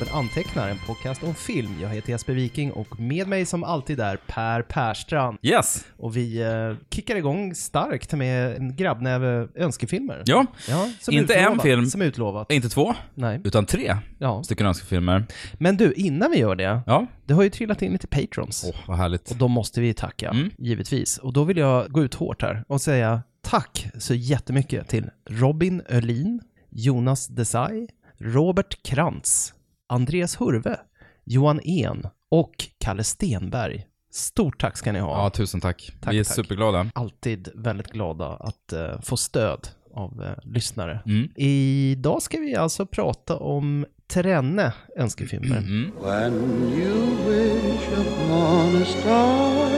Intresseklubben 0.00 0.18
Antecknar, 0.18 0.68
en 0.68 0.78
podcast 0.86 1.22
om 1.22 1.34
film. 1.34 1.74
Jag 1.82 1.88
heter 1.88 2.10
Jesper 2.10 2.32
Viking 2.32 2.72
och 2.72 3.00
med 3.00 3.28
mig 3.28 3.46
som 3.46 3.64
alltid 3.64 4.00
är 4.00 4.16
Per 4.26 4.62
Perstrand. 4.62 5.38
Yes! 5.42 5.84
Och 5.96 6.16
vi 6.16 6.40
eh, 6.42 6.76
kickar 6.94 7.16
igång 7.16 7.54
starkt 7.54 8.12
med 8.12 8.56
en 8.56 8.76
grabbnäve 8.76 9.48
önskefilmer. 9.54 10.22
Ja, 10.26 10.46
Ja, 10.68 10.88
Inte 11.10 11.34
en 11.34 11.40
utlovat, 11.44 11.62
film. 11.62 11.86
Som 11.86 12.02
utlovat. 12.02 12.52
inte 12.52 12.68
två, 12.68 12.94
Nej. 13.14 13.40
utan 13.44 13.66
tre 13.66 13.96
Ja. 14.18 14.42
stycken 14.42 14.66
önskefilmer. 14.66 15.24
Men 15.58 15.76
du, 15.76 15.92
innan 15.92 16.30
vi 16.30 16.38
gör 16.38 16.56
det, 16.56 16.80
Ja, 16.86 17.06
det 17.26 17.34
har 17.34 17.42
ju 17.42 17.50
trillat 17.50 17.82
in 17.82 17.92
lite 17.92 18.06
patrons. 18.06 18.64
åh 18.68 18.80
vad 18.86 18.96
härligt. 18.96 19.30
Och 19.30 19.36
de 19.36 19.50
måste 19.52 19.80
vi 19.80 19.94
tacka, 19.94 20.28
Mm. 20.30 20.50
givetvis. 20.58 21.18
Och 21.18 21.32
då 21.32 21.44
vill 21.44 21.56
jag 21.56 21.90
gå 21.92 22.02
ut 22.04 22.14
hårt 22.14 22.42
här 22.42 22.64
och 22.68 22.80
säga 22.80 23.22
tack 23.42 23.88
så 23.98 24.14
jättemycket 24.14 24.88
till 24.88 25.10
Robin 25.30 25.82
Öhlin, 25.88 26.40
Jonas 26.70 27.26
Desai, 27.26 27.88
Robert 28.18 28.82
Krantz, 28.82 29.54
Andreas 29.94 30.40
Hurve, 30.40 30.76
Johan 31.24 31.60
En 31.64 32.06
och 32.30 32.52
Kalle 32.78 33.04
Stenberg. 33.04 33.86
Stort 34.12 34.60
tack 34.60 34.76
ska 34.76 34.92
ni 34.92 34.98
ha. 34.98 35.22
Ja, 35.24 35.30
tusen 35.30 35.60
tack. 35.60 35.92
Tack, 36.00 36.12
Vi 36.14 36.18
är 36.18 36.24
tack. 36.24 36.34
superglada. 36.34 36.86
Alltid 36.94 37.48
väldigt 37.54 37.90
glada 37.92 38.26
att 38.26 38.72
eh, 38.72 39.00
få 39.02 39.16
stöd 39.16 39.68
av 39.94 40.22
eh, 40.24 40.50
lyssnare. 40.54 41.00
Mm. 41.06 41.28
Idag 41.36 42.22
ska 42.22 42.38
vi 42.38 42.56
alltså 42.56 42.86
prata 42.86 43.36
om 43.36 43.86
Trenne 44.06 44.72
önskefilmer. 44.96 45.56
Mm. 45.58 45.90
When 46.02 46.34
you 46.78 47.16
wish 47.28 47.88
upon 47.98 48.82
a 48.82 48.84
star, 48.84 49.70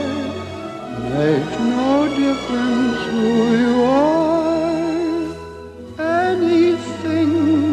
makes 1.09 1.59
no 1.59 2.05
difference 2.05 3.11
who 3.11 3.55
you 3.55 3.85
are. 3.85 4.33
Anything 5.97 7.72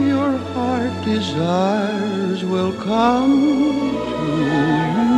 desires 1.14 2.42
will 2.42 2.72
come 2.72 3.92
to 4.06 4.27
you. 4.41 5.11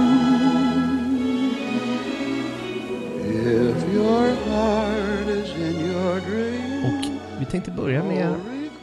If 3.28 3.94
your 3.94 4.30
heart 4.48 5.28
is 5.28 5.50
in 5.56 5.86
your 5.86 6.20
dream. 6.20 6.84
Och 6.84 7.04
vi 7.40 7.44
tänkte 7.46 7.70
börja 7.70 8.04
med 8.04 8.34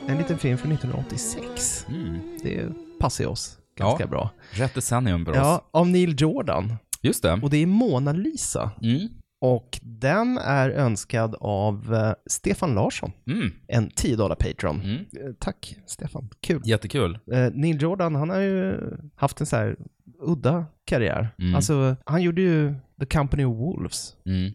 en 0.07 0.17
liten 0.17 0.37
film 0.37 0.57
från 0.57 0.71
1986. 0.71 1.85
Mm. 1.89 2.19
Det 2.43 2.65
passar 2.99 3.23
ju 3.23 3.29
oss 3.29 3.57
ganska 3.77 4.03
Ja. 4.03 4.07
bra. 4.07 4.29
Rätt 4.51 4.73
decennium 4.75 5.25
för 5.25 5.31
oss. 5.31 5.37
Ja, 5.37 5.61
av 5.71 5.87
Neil 5.87 6.15
Jordan. 6.17 6.73
Just 7.01 7.23
det. 7.23 7.33
Och 7.33 7.49
det 7.49 7.57
är 7.57 7.65
Mona 7.65 8.11
Lisa. 8.13 8.71
Mm. 8.81 9.07
Och 9.41 9.79
den 9.81 10.37
är 10.37 10.69
önskad 10.69 11.35
av 11.39 11.93
eh, 11.95 12.13
Stefan 12.29 12.75
Larsson, 12.75 13.11
Mm. 13.27 13.51
en 13.67 13.89
10 13.95 14.15
dollar 14.15 14.35
patron. 14.35 14.81
Mm. 14.81 14.95
Eh, 14.95 15.33
Tack 15.39 15.75
Stefan, 15.85 16.29
kul. 16.41 16.61
Jättekul. 16.65 17.19
Eh, 17.31 17.49
Neil 17.53 17.81
Jordan, 17.81 18.15
han 18.15 18.29
har 18.29 18.39
ju 18.39 18.77
haft 19.15 19.39
en 19.41 19.45
så 19.45 19.55
här 19.55 19.75
udda 20.21 20.65
karriär. 20.85 21.29
Mm. 21.39 21.55
Alltså, 21.55 21.95
han 22.05 22.21
gjorde 22.21 22.41
ju 22.41 22.73
The 22.99 23.05
Company 23.05 23.43
of 23.45 23.57
Wolves, 23.57 24.13
Mm. 24.25 24.51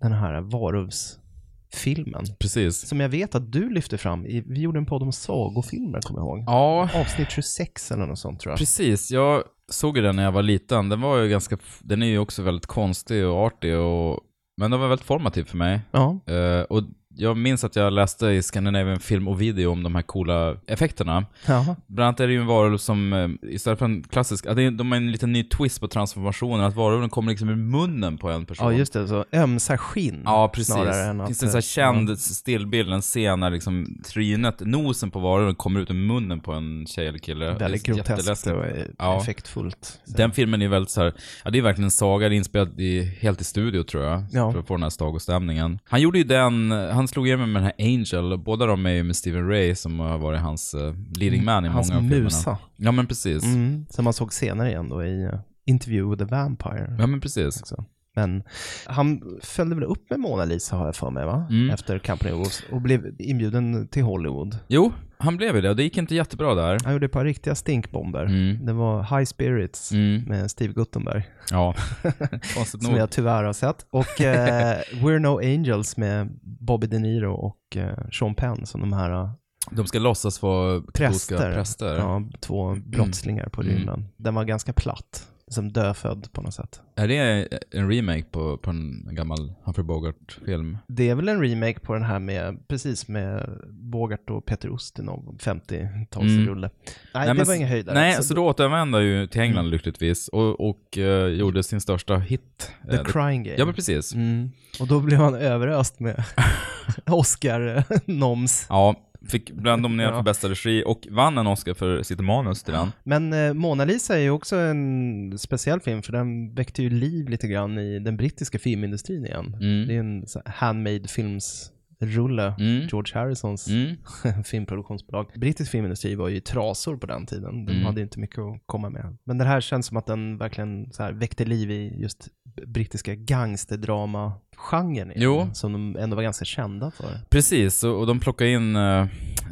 den 0.00 0.12
här 0.12 0.40
varulvsfilmen. 0.40 2.24
Precis. 2.38 2.88
Som 2.88 3.00
jag 3.00 3.08
vet 3.08 3.34
att 3.34 3.52
du 3.52 3.70
lyfte 3.70 3.98
fram, 3.98 4.26
i, 4.26 4.40
vi 4.46 4.60
gjorde 4.60 4.78
en 4.78 4.86
podd 4.86 5.02
om 5.02 5.12
sagofilmer, 5.12 6.00
kommer 6.00 6.20
jag 6.20 6.26
ihåg. 6.26 6.44
Ja, 6.46 6.88
Avsnitt 6.94 7.30
26 7.30 7.90
eller 7.92 8.06
något 8.06 8.18
sånt 8.18 8.40
tror 8.40 8.50
jag. 8.52 8.58
precis. 8.58 9.10
Jag 9.10 9.42
såg 9.72 9.96
ju 9.96 10.02
den 10.02 10.16
när 10.16 10.22
jag 10.22 10.32
var 10.32 10.42
liten. 10.42 10.88
Den 10.88 11.00
var 11.00 11.18
ju 11.18 11.28
ganska, 11.28 11.58
den 11.80 12.02
är 12.02 12.06
ju 12.06 12.18
också 12.18 12.42
väldigt 12.42 12.66
konstig 12.66 13.26
och 13.26 13.36
artig 13.46 13.76
och, 13.78 14.20
men 14.56 14.70
den 14.70 14.80
var 14.80 14.88
väldigt 14.88 15.06
formativ 15.06 15.44
för 15.44 15.56
mig. 15.56 15.80
Ja, 15.90 16.18
Eh, 16.26 16.62
och 16.62 16.82
jag 17.16 17.36
minns 17.36 17.64
att 17.64 17.76
jag 17.76 17.92
läste 17.92 18.26
i 18.26 18.42
Scandinavian 18.42 19.00
Film 19.00 19.28
och 19.28 19.40
Video 19.40 19.72
om 19.72 19.82
de 19.82 19.94
här 19.94 20.02
coola 20.02 20.56
effekterna. 20.66 21.24
Jaha. 21.46 21.76
Bland 21.86 22.06
annat 22.08 22.20
är 22.20 22.26
det 22.26 22.32
ju 22.32 22.40
en 22.40 22.46
varulv 22.46 22.78
som, 22.78 23.12
eh, 23.12 23.50
istället 23.54 23.78
för 23.78 23.86
en 23.86 24.02
klassisk, 24.02 24.46
att 24.46 24.56
det 24.56 24.62
är, 24.62 24.70
de 24.70 24.90
har 24.90 24.96
en 24.96 25.12
liten 25.12 25.32
ny 25.32 25.44
twist 25.44 25.80
på 25.80 25.88
transformationen, 25.88 26.60
att 26.64 26.74
varulven 26.76 27.10
kommer 27.10 27.30
liksom 27.30 27.48
ur 27.48 27.56
munnen 27.56 28.18
på 28.18 28.30
en 28.30 28.46
person. 28.46 28.66
ja, 28.72 28.78
just 28.78 28.92
det. 28.92 29.08
Så 29.08 29.24
ömsa 29.32 29.78
skinn. 29.78 30.22
Ja, 30.24 30.48
precis. 30.54 30.74
Snarare 30.74 31.04
än 31.04 31.18
Det 31.18 31.26
finns 31.26 31.42
en 31.42 31.48
sån 31.48 31.54
här 31.56 31.58
eh, 31.58 32.04
känd 32.06 32.18
stillbild, 32.18 32.92
en 32.92 33.00
scen 33.00 33.40
när 33.40 33.50
liksom 33.50 34.00
trynet, 34.06 34.60
nosen 34.60 35.10
på 35.10 35.18
varulven 35.18 35.54
kommer 35.54 35.80
ut 35.80 35.90
ur 35.90 35.94
munnen 35.94 36.40
på 36.40 36.52
en 36.52 36.86
tjej 36.86 37.06
eller 37.06 37.18
kille. 37.18 37.52
väldigt 37.54 37.82
groteskt 37.82 38.46
och 38.46 38.64
eh, 38.64 38.84
Ja. 38.98 39.20
effektfullt. 39.20 40.00
Så. 40.04 40.16
Den 40.16 40.32
filmen 40.32 40.62
är 40.62 40.68
väldigt 40.68 40.90
så 40.90 41.02
här, 41.02 41.12
ja 41.44 41.50
det 41.50 41.58
är 41.58 41.62
verkligen 41.62 41.84
en 41.84 41.90
saga, 41.90 42.28
det 42.28 42.34
är 42.34 42.36
inspelad 42.36 42.80
i, 42.80 43.02
helt 43.20 43.40
i 43.40 43.44
studio 43.44 43.82
tror 43.82 44.04
jag, 44.04 44.24
Ja. 44.32 44.52
för 44.52 44.58
att 44.58 44.66
få 44.66 44.74
den 44.74 44.82
här 44.82 44.90
sagostämningen. 44.90 45.78
Han 45.84 46.00
gjorde 46.00 46.18
ju 46.18 46.24
den, 46.24 46.70
han 46.70 47.01
slog 47.08 47.26
igenom 47.26 47.52
med 47.52 47.62
den 47.62 47.72
här 47.76 47.86
Angel, 47.86 48.38
båda 48.38 48.66
de 48.66 48.86
är 48.86 48.90
ju 48.90 49.02
med 49.02 49.16
Steven 49.16 49.48
Ray 49.48 49.74
som 49.74 50.00
har 50.00 50.18
varit 50.18 50.40
hans 50.40 50.74
uh, 50.74 50.94
leading 51.16 51.44
man 51.44 51.64
i 51.64 51.68
Hans 51.68 51.88
många 51.88 51.98
av 51.98 52.02
filmerna. 52.02 52.24
musa. 52.24 52.58
Ja 52.76 52.92
men 52.92 53.06
precis. 53.06 53.44
Mm, 53.44 53.86
som 53.90 54.04
man 54.04 54.12
såg 54.12 54.32
senare 54.32 54.68
igen 54.68 54.88
då 54.88 55.04
i 55.04 55.26
uh, 55.26 55.34
Interview 55.66 56.10
with 56.10 56.28
the 56.28 56.36
Vampire. 56.36 56.96
Ja 56.98 57.06
men 57.06 57.20
precis. 57.20 57.60
Också. 57.60 57.84
Men 58.14 58.42
han 58.86 59.22
följde 59.42 59.74
väl 59.74 59.84
upp 59.84 60.10
med 60.10 60.20
Mona 60.20 60.44
Lisa 60.44 60.76
har 60.76 60.86
jag 60.86 60.96
för 60.96 61.10
mig 61.10 61.24
va? 61.24 61.46
Mm. 61.50 61.70
Efter 61.70 61.98
Company 61.98 62.32
Wolves 62.32 62.62
och 62.72 62.80
blev 62.80 63.14
inbjuden 63.18 63.88
till 63.88 64.02
Hollywood. 64.02 64.58
Jo, 64.68 64.92
han 65.18 65.36
blev 65.36 65.54
ju 65.56 65.60
det 65.60 65.70
och 65.70 65.76
det 65.76 65.82
gick 65.82 65.96
inte 65.98 66.14
jättebra 66.14 66.54
där. 66.54 66.78
Han 66.84 66.92
gjorde 66.92 67.06
ett 67.06 67.12
par 67.12 67.24
riktiga 67.24 67.54
stinkbomber. 67.54 68.24
Mm. 68.24 68.66
Det 68.66 68.72
var 68.72 69.02
High 69.18 69.24
Spirits 69.24 69.92
Mm. 69.92 70.22
med 70.22 70.50
Steve 70.50 70.72
Guttenberg. 70.72 71.24
Ja, 71.50 71.74
konstigt 72.54 72.82
Som 72.82 72.92
nog. 72.92 73.00
jag 73.00 73.10
tyvärr 73.10 73.44
har 73.44 73.52
sett. 73.52 73.86
Och 73.90 74.20
eh, 74.20 74.78
We're 74.92 75.18
No 75.18 75.38
Angels 75.38 75.96
med 75.96 76.38
Bobby 76.42 76.86
De 76.86 76.98
Niro 76.98 77.32
och 77.34 77.76
eh, 77.76 77.98
Sean 78.12 78.34
Penn 78.34 78.66
som 78.66 78.80
de 78.80 78.92
här 78.92 79.10
eh, 79.10 79.30
De 79.70 79.86
ska 79.86 79.98
låtsas 79.98 80.42
vara 80.42 80.82
präster. 80.94 81.52
präster. 81.54 81.96
Ja, 81.96 82.22
två 82.40 82.76
brottslingar 82.86 83.48
på 83.48 83.60
Mm. 83.60 83.74
rymden. 83.76 84.04
Den 84.16 84.34
var 84.34 84.44
ganska 84.44 84.72
platt. 84.72 85.28
Som 85.52 85.72
dödfödd 85.72 86.28
på 86.32 86.42
något 86.42 86.54
sätt. 86.54 86.80
Är 86.96 87.08
det 87.08 87.48
en 87.70 87.90
remake 87.90 88.24
på, 88.30 88.56
på 88.56 88.70
en 88.70 89.08
gammal 89.10 89.52
Humphrey 89.64 89.84
Bogart-film? 89.84 90.78
Det 90.86 91.08
är 91.10 91.14
väl 91.14 91.28
en 91.28 91.40
remake 91.42 91.80
på 91.80 91.94
den 91.94 92.02
här 92.04 92.18
med, 92.18 92.68
precis 92.68 93.08
med 93.08 93.50
Bogart 93.68 94.30
och 94.30 94.46
Peter 94.46 94.74
Ustinov, 94.74 95.38
50-talsrulle. 95.38 96.70
Nej, 97.14 97.28
det 97.28 97.34
men 97.34 97.46
var 97.46 97.54
inga 97.54 97.66
höjdare. 97.66 97.94
Nej, 97.94 98.22
så, 98.22 98.34
då 98.34 98.46
återvände 98.46 99.02
ju 99.02 99.26
till 99.26 99.40
England 99.40 99.62
Mm. 99.64 99.72
lyckligtvis 99.72 100.28
och, 100.28 100.68
och 100.70 100.98
eh, 100.98 101.26
gjorde 101.26 101.62
sin 101.62 101.80
största 101.80 102.16
hit. 102.16 102.72
The 102.90 102.96
Eh, 102.96 103.04
Crying 103.04 103.42
Game. 103.42 103.56
Ja, 103.58 103.64
men 103.64 103.74
precis. 103.74 104.14
Mm. 104.14 104.50
Och 104.80 104.86
då 104.86 105.00
blev 105.00 105.18
han 105.18 105.34
överöst 105.34 106.00
med 106.00 106.24
Oscar-noms. 107.06 108.66
Ja, 108.68 108.96
fick 109.28 109.50
bland 109.52 109.82
nominerad 109.82 110.12
Ja. 110.12 110.16
för 110.16 110.22
bästa 110.22 110.48
regi 110.48 110.82
och 110.86 111.06
vann 111.10 111.38
en 111.38 111.46
Oscar 111.46 111.74
för 111.74 112.02
sitt 112.02 112.20
manus 112.20 112.62
till 112.62 112.74
den. 112.74 112.88
Men 113.04 113.32
eh, 113.32 113.52
Mona 113.54 113.84
Lisa 113.84 114.14
är 114.16 114.20
ju 114.22 114.30
också 114.30 114.56
en 114.56 115.38
speciell 115.38 115.80
film 115.80 116.02
för 116.02 116.12
den 116.12 116.54
väckte 116.54 116.82
ju 116.82 116.90
liv 116.90 117.28
lite 117.28 117.48
grann 117.48 117.78
i 117.78 117.98
den 117.98 118.16
brittiska 118.16 118.58
filmindustrin 118.58 119.26
igen. 119.26 119.56
Mm. 119.60 119.88
Det 119.88 119.94
är 119.94 120.00
en 120.00 120.24
handmade 120.46 121.08
films 121.08 121.68
rulle, 122.00 122.54
Mm. 122.58 122.88
George 122.92 123.14
Harrisons 123.20 123.68
Mm. 123.68 123.96
filmproduktionsbolag. 124.44 125.26
Brittisk 125.36 125.70
filmindustri 125.70 126.14
var 126.14 126.28
ju 126.28 126.40
trasor 126.40 126.96
på 126.96 127.06
den 127.06 127.26
tiden. 127.26 127.64
De 127.66 127.72
Mm. 127.72 127.84
hade 127.84 128.00
inte 128.00 128.18
mycket 128.20 128.38
att 128.38 128.62
komma 128.66 128.90
med. 128.90 129.16
Men 129.24 129.38
det 129.38 129.44
här 129.44 129.60
känns 129.60 129.86
som 129.86 129.96
att 129.96 130.06
den 130.06 130.38
verkligen 130.38 130.92
så 130.92 131.02
här 131.02 131.12
väckte 131.12 131.44
liv 131.44 131.70
i 131.70 132.00
just 132.02 132.28
brittiska 132.66 133.14
gangsterdrama-genren 133.14 135.12
Jo. 135.16 135.50
som 135.52 135.72
de 135.72 135.96
ändå 135.96 136.16
var 136.16 136.22
ganska 136.22 136.44
kända 136.44 136.90
för. 136.90 137.20
Precis, 137.30 137.84
och, 137.84 137.98
och 138.00 138.06
de 138.06 138.20
plockade 138.20 138.50
in 138.50 138.76
uh, 138.76 139.06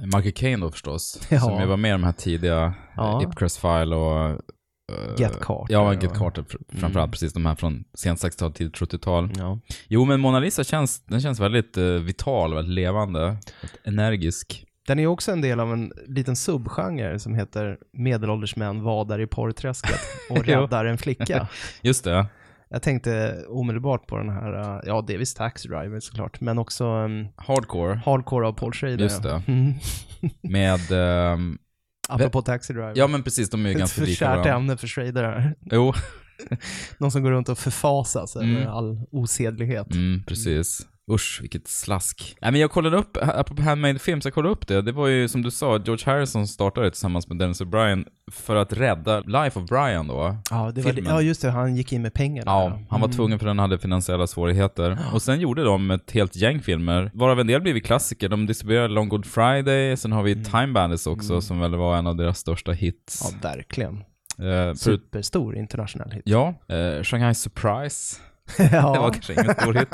Michael 0.05 0.33
Caine 0.33 0.61
då 0.61 0.71
förstås. 0.71 1.21
Ja. 1.31 1.41
Som 1.41 1.61
ju 1.61 1.67
var 1.67 1.77
med 1.77 1.89
i 1.89 1.93
de 1.93 2.05
här 2.05 2.13
tidiga 2.13 2.75
Ja. 2.97 3.23
Ipcrest 3.23 3.59
File 3.61 3.97
och... 3.97 4.29
eh, 4.31 4.37
Get 5.19 5.41
Carter 5.41 5.75
Ja, 5.75 5.95
Get 5.95 6.05
och- 6.05 6.17
Carter 6.17 6.43
fr- 6.43 6.57
framförallt. 6.69 6.97
Mm. 6.97 7.11
Precis, 7.11 7.33
de 7.33 7.47
här 7.47 7.55
från 7.55 7.85
sent 7.95 8.21
60-tal, 8.21 8.53
tidigt 8.53 8.77
70-tal. 8.79 9.31
Ja. 9.37 9.59
Jo, 9.89 10.05
men 10.05 10.21
Mona 10.21 10.39
Lisa 10.41 10.65
känns, 10.65 11.05
den 11.05 11.21
känns 11.21 11.41
väldigt 11.41 11.77
eh, 11.77 11.85
vital, 11.85 12.55
väldigt 12.55 12.75
levande, 12.75 13.21
väldigt 13.21 13.81
energisk. 13.85 14.67
Den 14.87 14.99
är 14.99 15.07
också 15.07 15.33
en 15.33 15.41
del 15.41 15.61
av 15.61 15.73
en 15.73 15.93
liten 16.07 16.37
subgenre 16.37 17.19
som 17.19 17.35
heter 17.35 17.79
medelålders 17.93 18.57
män 18.57 18.83
vadar 18.83 19.21
i 19.21 19.27
porrträsket 19.27 20.01
och 20.31 20.45
räddar 20.47 20.85
en 20.85 20.99
flicka. 20.99 21.49
Just 21.83 22.05
det. 22.05 22.27
Jag 22.73 22.83
tänkte 22.83 23.45
omedelbart 23.49 24.07
på 24.07 24.17
den 24.19 24.29
här, 24.29 24.53
uh, 24.77 24.81
ja 24.87 25.05
det 25.07 25.15
är 25.15 25.19
visst 25.19 25.37
Taxi 25.37 25.69
Driver 25.69 26.01
såklart, 26.01 26.41
men 26.41 26.59
också 26.59 26.85
um, 26.85 27.29
Hardcore. 27.37 28.01
Hardcore 28.05 28.47
av 28.47 28.53
Paul 28.53 28.73
Schrader. 28.73 28.99
Just 28.99 29.23
det. 29.23 29.43
Mm. 29.49 29.73
Med... 30.43 30.81
ehm, 30.93 31.59
Apropå 32.09 32.43
Taxi 32.43 32.73
Driver. 32.73 32.93
ja, 32.97 33.07
men 33.07 33.23
precis, 33.23 33.51
de 33.51 33.65
är 33.65 33.69
ju 33.69 33.73
Ett 33.73 33.79
ganska 33.79 34.03
lika 34.03 34.29
varandra. 34.31 34.55
ämne 34.55 34.77
för 34.77 34.87
Schrader 34.87 35.25
här. 35.25 35.55
Jo, 35.61 35.93
Någon 36.99 37.11
som 37.11 37.23
går 37.23 37.31
runt 37.31 37.49
och 37.49 37.59
förfasas 37.59 38.37
Mm. 38.37 38.57
över 38.57 38.67
all 38.67 39.07
osedlighet. 39.11 39.95
mm, 39.95 40.23
precis. 40.27 40.87
Usch, 41.11 41.39
vilket 41.43 41.69
slask. 41.69 42.37
Nej 42.41 42.53
men 42.53 42.61
jag 42.61 42.71
kollade 42.71 42.97
upp, 42.97 43.17
apropå 43.21 43.63
Handmade 43.63 43.99
Films, 43.99 44.25
jag 44.25 44.35
kollade 44.35 44.53
upp 44.53 44.67
det. 44.67 44.83
Det 44.83 44.93
var 44.93 45.07
ju 45.07 45.29
som 45.29 45.43
du 45.43 45.51
sa, 45.51 45.79
George 45.79 46.05
Harrison 46.07 46.47
startade 46.49 46.91
tillsammans 46.91 47.29
med 47.29 47.39
Dennis 47.39 47.61
O'Brien 47.61 48.05
för 48.33 48.57
att 48.57 48.73
rädda 48.73 49.21
Life 49.21 49.59
of 49.61 49.69
Brian 49.69 50.07
då. 50.09 50.37
Ja, 50.51 50.73
det 50.75 50.83
var, 50.83 50.93
Filmen. 50.93 51.13
ja, 51.15 51.23
just 51.23 51.43
det. 51.43 51.51
Han 51.51 51.77
gick 51.77 51.93
in 51.93 52.03
med 52.03 52.15
pengar 52.15 52.45
där. 52.45 52.53
Ja, 52.53 52.79
han 52.91 53.01
var 53.01 53.09
Mm. 53.09 53.17
tvungen 53.17 53.39
för 53.39 53.47
den 53.47 53.59
hade 53.59 53.79
finansiella 53.79 54.27
svårigheter. 54.27 54.99
Och 55.13 55.23
sen 55.23 55.41
gjorde 55.41 55.65
de 55.65 55.91
ett 55.91 56.11
helt 56.11 56.37
gäng 56.37 56.61
filmer, 56.61 57.11
varav 57.15 57.41
en 57.41 57.47
del 57.47 57.61
blivit 57.63 57.85
klassiker. 57.87 58.29
De 58.29 58.47
distribuerade 58.47 58.89
Long 58.95 59.09
Good 59.09 59.27
Friday, 59.27 59.97
sen 59.97 60.13
har 60.13 60.23
vi 60.23 60.45
Time 60.45 60.67
Bandits 60.67 61.07
också, 61.07 61.41
som 61.41 61.61
väl 61.61 61.75
var 61.75 61.97
en 61.97 62.07
av 62.07 62.17
deras 62.17 62.39
största 62.39 62.73
hits. 62.73 63.29
Mm. 63.31 63.41
Ja, 63.43 63.49
verkligen. 63.49 64.05
Eh, 64.39 64.75
Superstor 64.75 65.57
internationell 65.57 66.11
hit. 66.13 66.23
ja, 66.25 66.55
eh, 66.69 67.03
Shanghai 67.03 67.35
Surprise. 67.35 68.17
ja. 68.73 68.93
Det 68.93 68.99
var 68.99 69.11
kanske 69.13 69.33
ingen 69.33 69.55
stor 69.55 69.75
hit. 69.75 69.89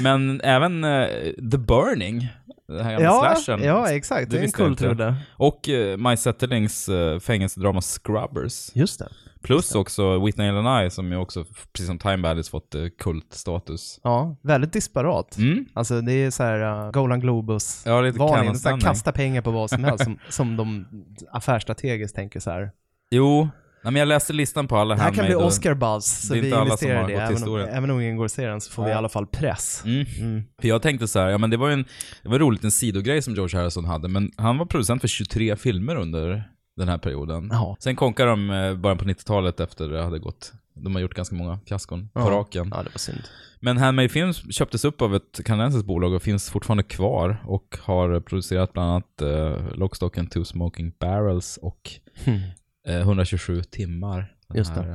Men 0.00 0.40
även 0.40 0.84
eh, 0.84 1.06
The 1.50 1.58
Burning, 1.58 2.28
den 2.68 2.84
här 2.84 2.92
gamla 2.92 3.04
ja, 3.04 3.34
slashern. 3.36 3.62
ja, 3.62 3.90
exakt. 3.90 4.30
Det 4.30 4.36
Det 4.36 4.42
är 4.42 4.44
en 4.44 4.52
kultrulle. 4.52 5.14
Och 5.36 5.68
uh, 5.68 5.96
Maj 5.96 6.16
Zetterlings 6.16 6.88
uh, 6.88 7.18
fängelsedrama 7.18 7.80
Scrubbers. 7.80 8.70
Just 8.74 8.98
det. 8.98 9.08
Plus 9.42 9.74
också 9.74 10.24
Whitney 10.24 10.48
and 10.48 10.86
I 10.86 10.90
som 10.90 11.12
ju 11.12 11.16
också, 11.16 11.44
precis 11.72 11.86
som 11.86 11.98
Time 11.98 12.18
Bandits, 12.18 12.50
fått 12.50 12.74
uh, 12.74 12.88
kultstatus. 12.98 14.00
Ja, 14.02 14.36
väldigt 14.42 14.72
disparat. 14.72 15.38
Mm. 15.38 15.66
Alltså 15.74 16.00
det 16.00 16.12
är 16.12 16.30
så 16.30 16.42
här 16.42 16.86
uh, 16.86 16.90
Golan 16.90 17.20
Globus 17.20 17.82
Ja, 17.86 18.00
lite 18.00 18.18
varning. 18.18 18.54
Så 18.54 18.68
här, 18.68 18.80
kasta 18.80 19.12
pengar 19.12 19.42
på 19.42 19.50
vad 19.50 19.70
som 19.70 19.84
helst 19.84 20.04
som, 20.04 20.18
som 20.28 20.56
de 20.56 20.86
affärsstrategiskt 21.30 22.16
tänker 22.16 22.40
så 22.40 22.50
här. 22.50 22.70
Jo, 23.10 23.48
nej, 23.82 23.92
men 23.92 23.96
jag 23.96 24.08
läste 24.08 24.32
listan 24.32 24.68
på 24.68 24.76
alla 24.76 24.94
Det 24.94 25.00
här 25.00 25.12
kan 25.12 25.26
bli 25.26 25.34
och- 25.34 25.44
Oscar 25.46 25.74
buzz, 25.74 26.26
så 26.28 26.34
vi 26.34 26.50
investerar 26.50 27.10
i 27.10 27.14
det. 27.14 27.20
Även 27.20 27.48
om, 27.48 27.56
även 27.60 27.90
om 27.90 28.00
ingen 28.00 28.16
går 28.16 28.24
att 28.24 28.32
se 28.32 28.46
den 28.46 28.60
så 28.60 28.72
får 28.72 28.84
vi 28.84 28.90
i 28.90 28.92
alla 28.92 29.08
fall 29.08 29.26
press. 29.26 29.82
Mm. 29.84 30.06
Mm. 30.20 30.42
För 30.60 30.68
jag 30.68 30.82
tänkte 30.82 31.08
så 31.08 31.18
här, 31.18 31.28
ja 31.28 31.38
men 31.38 31.50
det 31.50 31.56
var 31.56 31.66
ju 31.68 31.72
en, 31.74 31.84
det 32.22 32.28
var 32.28 32.38
roligt 32.38 32.64
en 32.64 32.70
sidogrej 32.70 33.22
som 33.22 33.34
George 33.34 33.58
Harrison 33.60 33.84
hade, 33.84 34.08
men 34.08 34.30
han 34.36 34.58
var 34.58 34.66
producent 34.66 35.00
för 35.00 35.08
23 35.08 35.56
filmer 35.56 35.96
under 35.96 36.42
den 36.76 36.88
här 36.88 36.98
perioden. 36.98 37.48
Ja. 37.52 37.76
Sen 37.80 37.96
konkade 37.96 38.30
de 38.30 38.50
eh, 38.50 38.74
början 38.74 38.98
på 38.98 39.04
90-talet 39.04 39.60
efter 39.60 39.88
det 39.88 40.02
hade 40.04 40.18
gått. 40.18 40.52
De 40.74 40.94
har 40.94 41.02
gjort 41.02 41.14
ganska 41.14 41.34
många 41.36 41.58
fiaskon 41.66 42.08
på 42.08 42.20
Ja. 42.20 42.30
raken. 42.30 42.68
Ja, 42.76 42.82
det 42.82 42.90
var 42.90 42.98
synd. 42.98 43.22
Men 43.60 43.76
Handmade 43.76 44.08
Films 44.08 44.54
köptes 44.54 44.84
upp 44.84 45.02
av 45.02 45.14
ett 45.14 45.40
kanadensiskt 45.44 45.86
bolag 45.86 46.12
och 46.14 46.22
finns 46.22 46.50
fortfarande 46.50 46.82
kvar 46.82 47.36
och 47.46 47.78
har 47.82 48.20
producerat 48.20 48.72
bland 48.72 48.90
annat 48.90 49.22
uh, 49.22 49.74
Lockstock 49.74 50.18
and 50.18 50.30
Two 50.30 50.44
Smoking 50.44 50.92
Barrels 51.00 51.56
och 51.62 51.90
Hmm. 52.24 52.40
Eh, 52.86 53.00
127 53.00 53.62
timmar. 53.62 54.34
Den 54.48 54.56
Just 54.58 54.74
det. 54.74 54.80
här, 54.82 54.90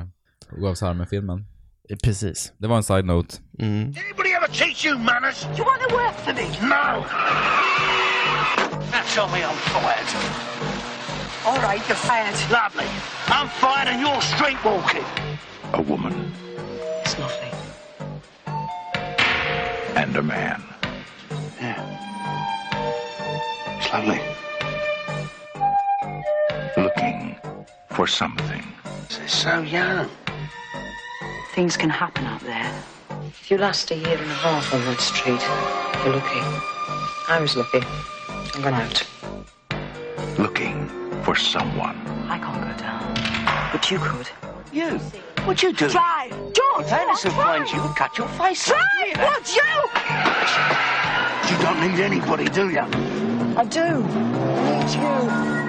eh, 0.57 0.63
Oavs 0.63 0.83
Arme-filmen. 0.83 1.45
Precis. 2.03 2.53
Det 2.57 2.67
var 2.67 2.77
en 2.77 2.83
side-note. 2.83 3.37
Mm. 3.59 3.73
Anybody 3.81 4.29
ever 4.29 4.47
teach 4.47 4.85
you 4.85 4.97
manners? 4.99 5.41
Do 5.43 5.49
you 5.57 5.65
want 5.65 5.81
to 5.89 5.95
work 5.95 6.15
for 6.15 6.33
me? 6.33 6.47
No. 6.61 7.05
Now 8.91 9.03
tell 9.15 9.27
me 9.27 9.39
I'm 9.43 9.55
fired. 9.55 10.07
All 11.45 11.59
right, 11.61 11.87
you're 11.89 11.95
fired. 11.95 12.35
Lovely. 12.51 12.89
I'm 13.27 13.47
fired 13.49 13.87
and 13.87 14.01
you're 14.01 14.21
street 14.21 14.57
walking. 14.65 15.05
A 15.73 15.81
woman 15.81 16.31
It's 17.03 17.19
lovely. 17.19 17.51
and 19.95 20.15
a 20.17 20.21
man. 20.23 20.63
Yeah. 21.61 21.79
It's 23.77 23.93
lovely. 23.93 24.21
For 27.95 28.07
something. 28.07 28.62
She's 29.07 29.31
so 29.31 29.62
young. 29.62 30.09
Things 31.53 31.77
can 31.77 31.89
happen 31.89 32.25
out 32.25 32.42
there. 32.42 32.69
If 33.27 33.50
you 33.50 33.57
last 33.57 33.89
a 33.89 33.95
year 33.95 34.18
and 34.18 34.30
a 34.30 34.39
half 34.45 34.74
on 34.74 34.81
that 34.81 35.00
street, 35.00 35.39
you're 36.03 36.13
lucky. 36.13 36.42
I 37.30 37.39
was 37.39 37.56
lucky. 37.56 37.80
I 37.80 38.62
got 38.62 38.74
out. 38.74 39.07
Looking 40.38 40.89
for 41.24 41.36
someone. 41.38 41.95
I 42.27 42.38
can't 42.38 42.62
go 42.68 42.74
down. 42.83 43.13
But 43.71 43.89
you 43.89 44.00
could. 44.00 44.27
You. 44.74 45.00
What'd 45.45 45.63
you 45.63 45.71
do? 45.71 45.88
Try! 45.88 46.30
George! 46.51 46.88
If 46.88 46.92
Anderson 46.92 47.31
finds 47.31 47.71
you, 47.71 47.81
would 47.81 47.95
cut 47.95 48.18
your 48.18 48.27
face 48.30 48.71
off. 48.71 48.77
Try! 49.13 49.38
Would 49.38 49.47
you? 49.56 49.71
You 51.50 51.57
don't 51.63 51.80
need 51.80 52.03
anybody, 52.03 52.50
do 52.50 52.69
you? 52.69 52.86
I 53.56 53.63
do. 53.63 54.03
I 54.03 54.83
need 54.83 54.89
you. 55.00 55.64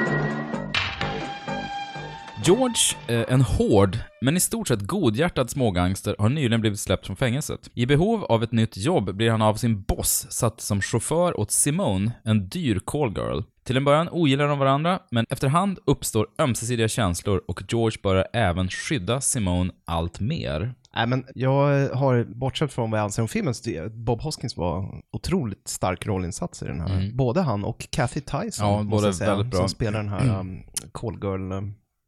George, 2.46 2.96
eh, 3.08 3.32
en 3.34 3.40
hård, 3.40 3.98
men 4.20 4.36
i 4.36 4.40
stort 4.40 4.68
sett 4.68 4.80
godhjärtad 4.80 5.50
smågangster, 5.50 6.16
har 6.18 6.28
nyligen 6.28 6.60
blivit 6.60 6.80
släppt 6.80 7.06
från 7.06 7.16
fängelset. 7.16 7.70
I 7.74 7.86
behov 7.86 8.24
av 8.24 8.42
ett 8.42 8.52
nytt 8.52 8.76
jobb 8.76 9.14
blir 9.14 9.30
han 9.30 9.42
av 9.42 9.54
sin 9.54 9.82
boss 9.82 10.26
satt 10.30 10.60
som 10.60 10.80
chaufför 10.80 11.40
åt 11.40 11.50
Simone, 11.50 12.12
en 12.24 12.48
dyr 12.48 12.80
callgirl. 12.84 13.42
Till 13.64 13.76
en 13.76 13.84
början 13.84 14.08
ogillar 14.08 14.48
de 14.48 14.58
varandra, 14.58 14.98
men 15.10 15.26
efterhand 15.30 15.78
uppstår 15.86 16.26
ömsesidiga 16.38 16.88
känslor 16.88 17.42
och 17.48 17.62
George 17.68 17.98
börjar 18.02 18.26
även 18.32 18.68
skydda 18.68 19.20
Simone 19.20 19.72
allt 19.84 20.20
mer. 20.20 20.74
Nej, 20.94 21.06
men 21.06 21.24
jag 21.34 21.88
har, 21.94 22.24
bortsett 22.24 22.72
från 22.72 22.90
vad 22.90 23.00
jag 23.00 23.04
anser 23.04 23.22
om 23.22 23.28
filmen, 23.28 23.54
så 23.54 23.88
Bob 23.90 24.20
Hoskins 24.20 24.56
var 24.56 25.02
otroligt 25.12 25.68
stark 25.68 26.06
rollinsats 26.06 26.62
i 26.62 26.66
den 26.66 26.80
här. 26.80 27.10
Både 27.14 27.40
han 27.40 27.64
och 27.64 27.86
Kathy 27.90 28.20
Tyson, 28.20 28.66
Mm. 28.66 28.78
Ja, 28.78 28.82
båda 28.82 29.12
säga, 29.12 29.30
väldigt 29.30 29.50
bra. 29.50 29.60
som 29.60 29.68
spelar 29.68 29.98
den 29.98 30.08
här 30.08 30.40
um, 30.40 30.62
call 30.92 31.18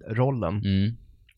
girl-rollen. 0.08 0.56
Mm. 0.64 0.96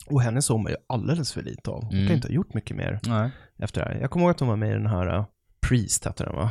Och 0.09 0.21
henne 0.21 0.41
såg 0.41 0.59
man 0.59 0.71
ju 0.71 0.77
alldeles 0.87 1.33
för 1.33 1.41
lite 1.41 1.69
av. 1.69 1.83
Hon 1.83 1.93
Mm. 1.93 2.07
kan 2.07 2.15
inte 2.15 2.27
ha 2.27 2.33
gjort 2.33 2.53
mycket 2.53 2.77
mer 2.77 2.99
Nej. 3.07 3.31
efter 3.59 3.81
det 3.81 3.87
här. 3.89 4.01
Jag 4.01 4.11
kommer 4.11 4.25
ihåg 4.25 4.31
att 4.31 4.39
hon 4.39 4.49
var 4.49 4.55
med 4.55 4.69
i 4.69 4.73
den 4.73 4.87
här 4.87 5.17
uh, 5.17 5.25
Priest, 5.67 6.05
hette 6.05 6.23
den 6.23 6.35
va? 6.35 6.49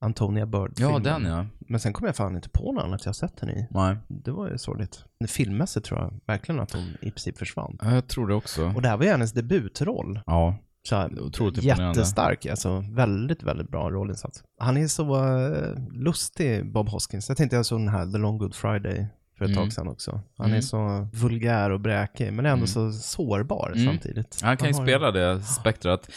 Antonia 0.00 0.46
Bird 0.46 0.72
Ja, 0.76 0.98
den 0.98 1.24
ja. 1.24 1.46
Men 1.60 1.80
sen 1.80 1.92
kommer 1.92 2.08
jag 2.08 2.16
fan 2.16 2.36
inte 2.36 2.48
på 2.48 2.72
något 2.72 2.84
annat 2.84 3.06
jag 3.06 3.16
sett 3.16 3.40
henne 3.40 3.52
i. 3.52 3.66
Nej. 3.70 3.96
Det 4.08 4.30
var 4.30 4.48
ju 4.50 4.58
sorgligt. 4.58 5.04
Filmmässigt 5.28 5.86
tror 5.86 6.00
jag 6.00 6.20
verkligen 6.26 6.60
att 6.60 6.72
hon 6.72 6.82
i 7.00 7.10
princip 7.10 7.38
försvann. 7.38 7.78
Ja, 7.82 7.94
Jag 7.94 8.08
tror 8.08 8.28
det 8.28 8.34
också. 8.34 8.72
Och 8.76 8.82
det 8.82 8.88
här 8.88 8.96
var 8.96 9.04
ju 9.04 9.10
hennes 9.10 9.32
debutroll. 9.32 10.20
Ja. 10.26 10.56
Så 10.88 10.96
här, 10.96 11.20
Otroligt 11.20 11.62
jättestark, 11.64 12.46
alltså 12.46 12.84
väldigt, 12.90 13.42
väldigt 13.42 13.68
bra 13.68 13.90
rollinsats. 13.90 14.42
Han 14.58 14.76
är 14.76 14.86
så 14.86 15.24
uh, 15.24 15.78
lustig, 15.92 16.72
Bob 16.72 16.88
Hoskins. 16.88 17.28
Jag 17.28 17.36
tänkte 17.38 17.56
jag 17.56 17.66
såg 17.66 17.80
den 17.80 17.88
här 17.88 18.12
The 18.12 18.18
Long 18.18 18.38
Good 18.38 18.54
Friday 18.54 19.06
för 19.38 19.44
ett 19.44 19.50
Mm. 19.50 19.62
tag 19.64 19.72
sedan 19.72 19.88
också. 19.88 20.20
Han 20.38 20.46
Mm. 20.46 20.56
är 20.58 20.62
så 20.62 21.08
vulgär 21.12 21.70
och 21.70 21.80
bräkig, 21.80 22.32
men 22.32 22.46
ändå 22.46 22.54
Mm. 22.56 22.66
så 22.66 22.92
sårbar 22.92 23.72
Mm. 23.74 23.86
samtidigt. 23.86 24.38
Han 24.42 24.56
kan 24.56 24.68
ju 24.68 24.74
spela 24.74 25.10
det 25.10 25.42
spektrat. 25.42 26.10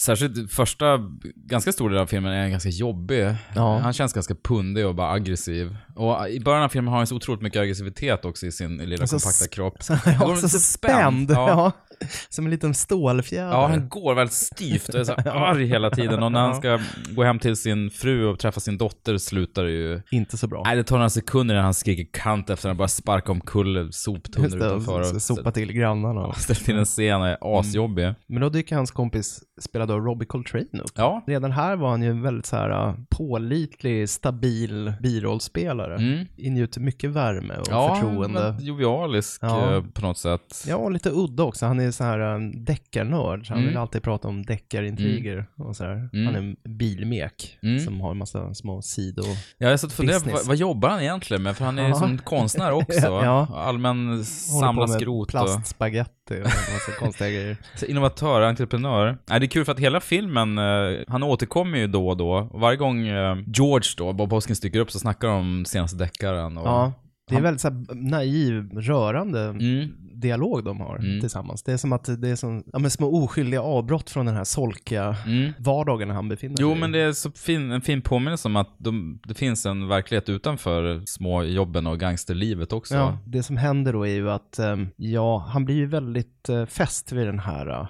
Särskilt 0.00 0.52
första, 0.52 0.98
ganska 1.34 1.72
stor 1.72 1.90
del 1.90 1.98
av 1.98 2.06
filmen 2.06 2.32
är 2.32 2.48
ganska 2.48 2.68
jobbig. 2.68 3.34
Ja. 3.54 3.78
Han 3.78 3.92
känns 3.92 4.12
ganska 4.12 4.34
pundig 4.42 4.86
och 4.86 4.94
bara 4.94 5.10
aggressiv. 5.12 5.76
Och 5.96 6.28
i 6.28 6.40
början 6.40 6.62
av 6.62 6.68
filmen 6.68 6.90
har 6.90 6.98
han 6.98 7.06
så 7.06 7.16
otroligt 7.16 7.42
mycket 7.42 7.60
aggressivitet 7.62 8.24
också 8.24 8.46
i 8.46 8.52
sin 8.52 8.76
lilla 8.76 9.02
Alltså, 9.02 9.16
kompakta 9.16 9.48
kropp. 9.54 9.82
Så, 9.82 9.92
ja, 10.06 10.36
så, 10.36 10.48
så 10.48 10.58
spänd. 10.58 11.30
ja. 11.30 11.72
Ja. 12.02 12.08
Som 12.28 12.44
en 12.44 12.50
liten 12.50 12.74
stålfjäder. 12.74 13.48
Ja, 13.50 13.66
han 13.66 13.88
går 13.88 14.14
väldigt 14.14 14.34
styvt 14.34 14.88
och 14.88 15.00
är 15.00 15.04
så 15.04 15.12
arg 15.30 15.66
hela 15.66 15.90
tiden. 15.90 16.22
Och 16.22 16.32
när 16.32 16.40
han 16.40 16.54
ska 16.54 16.78
gå 17.10 17.24
hem 17.24 17.38
till 17.38 17.56
sin 17.56 17.90
fru 17.90 18.26
och 18.26 18.38
träffa 18.38 18.60
sin 18.60 18.78
dotter 18.78 19.18
slutar 19.18 19.64
det 19.64 19.70
ju... 19.70 20.02
Inte 20.10 20.36
så 20.36 20.46
bra. 20.46 20.62
Nej, 20.66 20.76
det 20.76 20.84
tar 20.84 20.96
några 20.96 21.10
sekunder 21.10 21.54
när 21.54 21.62
han 21.62 21.74
skriker 21.74 22.06
kant 22.20 22.50
efter 22.50 22.68
att 22.68 22.70
han 22.70 22.76
bara 22.76 22.88
sparkar 22.88 23.30
omkull 23.32 23.92
soptunnor 23.92 24.56
utanför. 24.56 25.00
och 25.14 25.22
sopa 25.22 25.52
till 25.52 25.72
grannarna. 25.72 26.20
och 26.26 26.36
ställer 26.36 26.60
till 26.60 26.78
en 26.78 26.84
scen 26.84 27.20
och 27.20 27.28
är 27.28 27.58
asjobbig. 27.60 28.14
Men 28.26 28.40
då 28.42 28.48
dyker 28.48 28.76
hans 28.76 28.90
kompis, 28.90 29.40
spelad 29.60 29.90
av 29.90 30.00
Robbie 30.00 30.26
Coltrane 30.26 30.64
upp. 30.84 30.90
Ja. 30.94 31.22
Redan 31.26 31.52
här 31.52 31.76
var 31.76 31.90
han 31.90 32.02
ju 32.02 32.08
en 32.10 32.22
väldigt 32.22 32.46
så 32.46 32.56
här 32.56 32.88
uh, 32.88 32.94
pålitlig, 33.10 34.08
stabil 34.08 34.92
birollspelare. 35.00 35.96
Mm. 35.96 36.26
Ingjuter 36.36 36.80
mycket 36.80 37.10
värme 37.10 37.54
och 37.60 37.66
Ja, 37.70 37.94
förtroende. 37.94 38.40
väldigt 38.42 38.66
jovialisk 38.66 39.38
Ja. 39.42 39.74
eh, 39.76 39.82
på 39.84 40.02
något 40.02 40.18
sätt. 40.18 40.64
Ja, 40.66 40.76
och 40.76 40.92
lite 40.92 41.10
udda 41.10 41.42
också. 41.42 41.66
Han 41.66 41.80
är 41.80 41.90
så 41.92 42.04
här 42.04 42.18
en 42.18 42.64
deckarnörd. 42.64 43.46
så 43.46 43.52
Han 43.52 43.58
Mm. 43.62 43.68
vill 43.68 43.78
alltid 43.78 44.02
prata 44.02 44.28
om 44.28 44.42
deckarintriger 44.46 45.46
och 45.56 45.76
så 45.76 45.84
här. 45.84 46.08
Mm. 46.12 46.26
Han 46.26 46.34
är 46.34 46.38
en 46.38 46.56
bilmek 46.78 47.58
Mm. 47.62 47.78
som 47.80 48.00
har 48.00 48.10
en 48.10 48.16
massa 48.18 48.54
små 48.54 48.82
sidor. 48.82 49.26
Ja, 49.58 49.70
jag 49.70 49.80
satt 49.80 49.90
och 49.90 49.96
funderade 49.96 50.24
på 50.24 50.30
vad, 50.30 50.46
vad 50.46 50.56
jobbar 50.56 50.88
han 50.88 51.00
egentligen 51.00 51.42
med? 51.42 51.56
För 51.56 51.64
han 51.64 51.78
är 51.78 51.88
ju 51.88 51.94
som 51.94 52.18
konstnär 52.18 52.72
också. 52.72 52.92
Ja. 53.22 53.46
Allmän 53.54 54.08
Håller 54.08 54.22
samla 54.24 54.72
på 54.86 54.90
med 54.92 55.00
skrot 55.00 55.26
och 55.26 55.28
Plastspagetti 55.30 56.34
och 56.34 56.38
massa 56.44 56.92
konstiga 56.98 57.30
grejer. 57.30 57.56
så 57.76 57.86
innovatör, 57.86 58.42
entreprenör. 58.42 59.18
Nej, 59.28 59.40
det 59.40 59.46
är 59.46 59.48
kul 59.48 59.64
för 59.64 59.72
att 59.72 59.78
hela 59.78 60.00
filmen, 60.00 60.58
eh, 60.58 60.64
han 61.08 61.22
återkommer 61.22 61.78
ju 61.78 61.86
då 61.86 62.08
och 62.08 62.16
då. 62.16 62.32
Och 62.52 62.60
varje 62.60 62.76
gång 62.76 63.06
eh, 63.06 63.36
George 63.46 63.88
då, 63.96 64.12
Bob 64.12 64.30
Hoskins 64.30 64.60
dyker 64.60 64.80
upp 64.80 64.90
så 64.90 64.98
snackar 64.98 65.28
de 65.28 65.36
om 65.36 65.64
senaste 65.64 65.96
deckaren. 65.96 66.58
Och, 66.58 66.66
Ja, 66.66 66.92
det 67.32 67.36
är 67.36 67.36
Han- 67.36 67.42
väldigt 67.42 67.60
så 67.60 67.68
här 67.68 67.94
naiv, 67.94 68.70
rörande 68.72 69.40
Mm. 69.44 69.88
dialog 70.14 70.64
de 70.64 70.80
har 70.80 70.96
Mm. 70.96 71.20
tillsammans. 71.20 71.62
Det 71.62 71.72
är 71.72 71.76
som 71.76 71.92
att 71.92 72.20
det 72.22 72.28
är 72.28 72.36
som, 72.36 72.62
ja, 72.72 72.78
men 72.78 72.90
små 72.90 73.24
oskyldiga 73.24 73.62
avbrott 73.62 74.10
från 74.10 74.26
den 74.26 74.36
här 74.36 74.44
solkiga 74.44 75.16
Mm. 75.26 75.52
vardagen 75.58 76.10
han 76.10 76.28
befinner 76.28 76.56
sig 76.56 76.62
Jo, 76.66 76.72
i. 76.72 76.78
men 76.80 76.92
det 76.92 76.98
är 77.00 77.12
så 77.12 77.30
fin, 77.30 77.70
en 77.70 77.80
fin 77.80 78.02
påminnelse 78.02 78.48
om 78.48 78.56
att 78.56 78.74
de, 78.78 79.20
det 79.28 79.34
finns 79.34 79.66
en 79.66 79.88
verklighet 79.88 80.28
utanför 80.28 81.02
små 81.06 81.42
jobben 81.44 81.86
och 81.86 82.00
gangsterlivet 82.00 82.72
också. 82.72 82.94
Ja, 82.94 83.18
det 83.26 83.42
som 83.42 83.56
händer 83.56 83.92
då 83.92 84.06
är 84.06 84.14
ju 84.14 84.30
att, 84.30 84.58
ehm, 84.58 84.88
ja, 84.96 85.38
han 85.48 85.64
blir 85.64 85.74
ju 85.76 85.86
väldigt 85.86 86.48
uh, 86.50 86.64
fäst 86.66 87.12
vid 87.12 87.26
den 87.26 87.38
här 87.38 87.68
uh, 87.70 87.86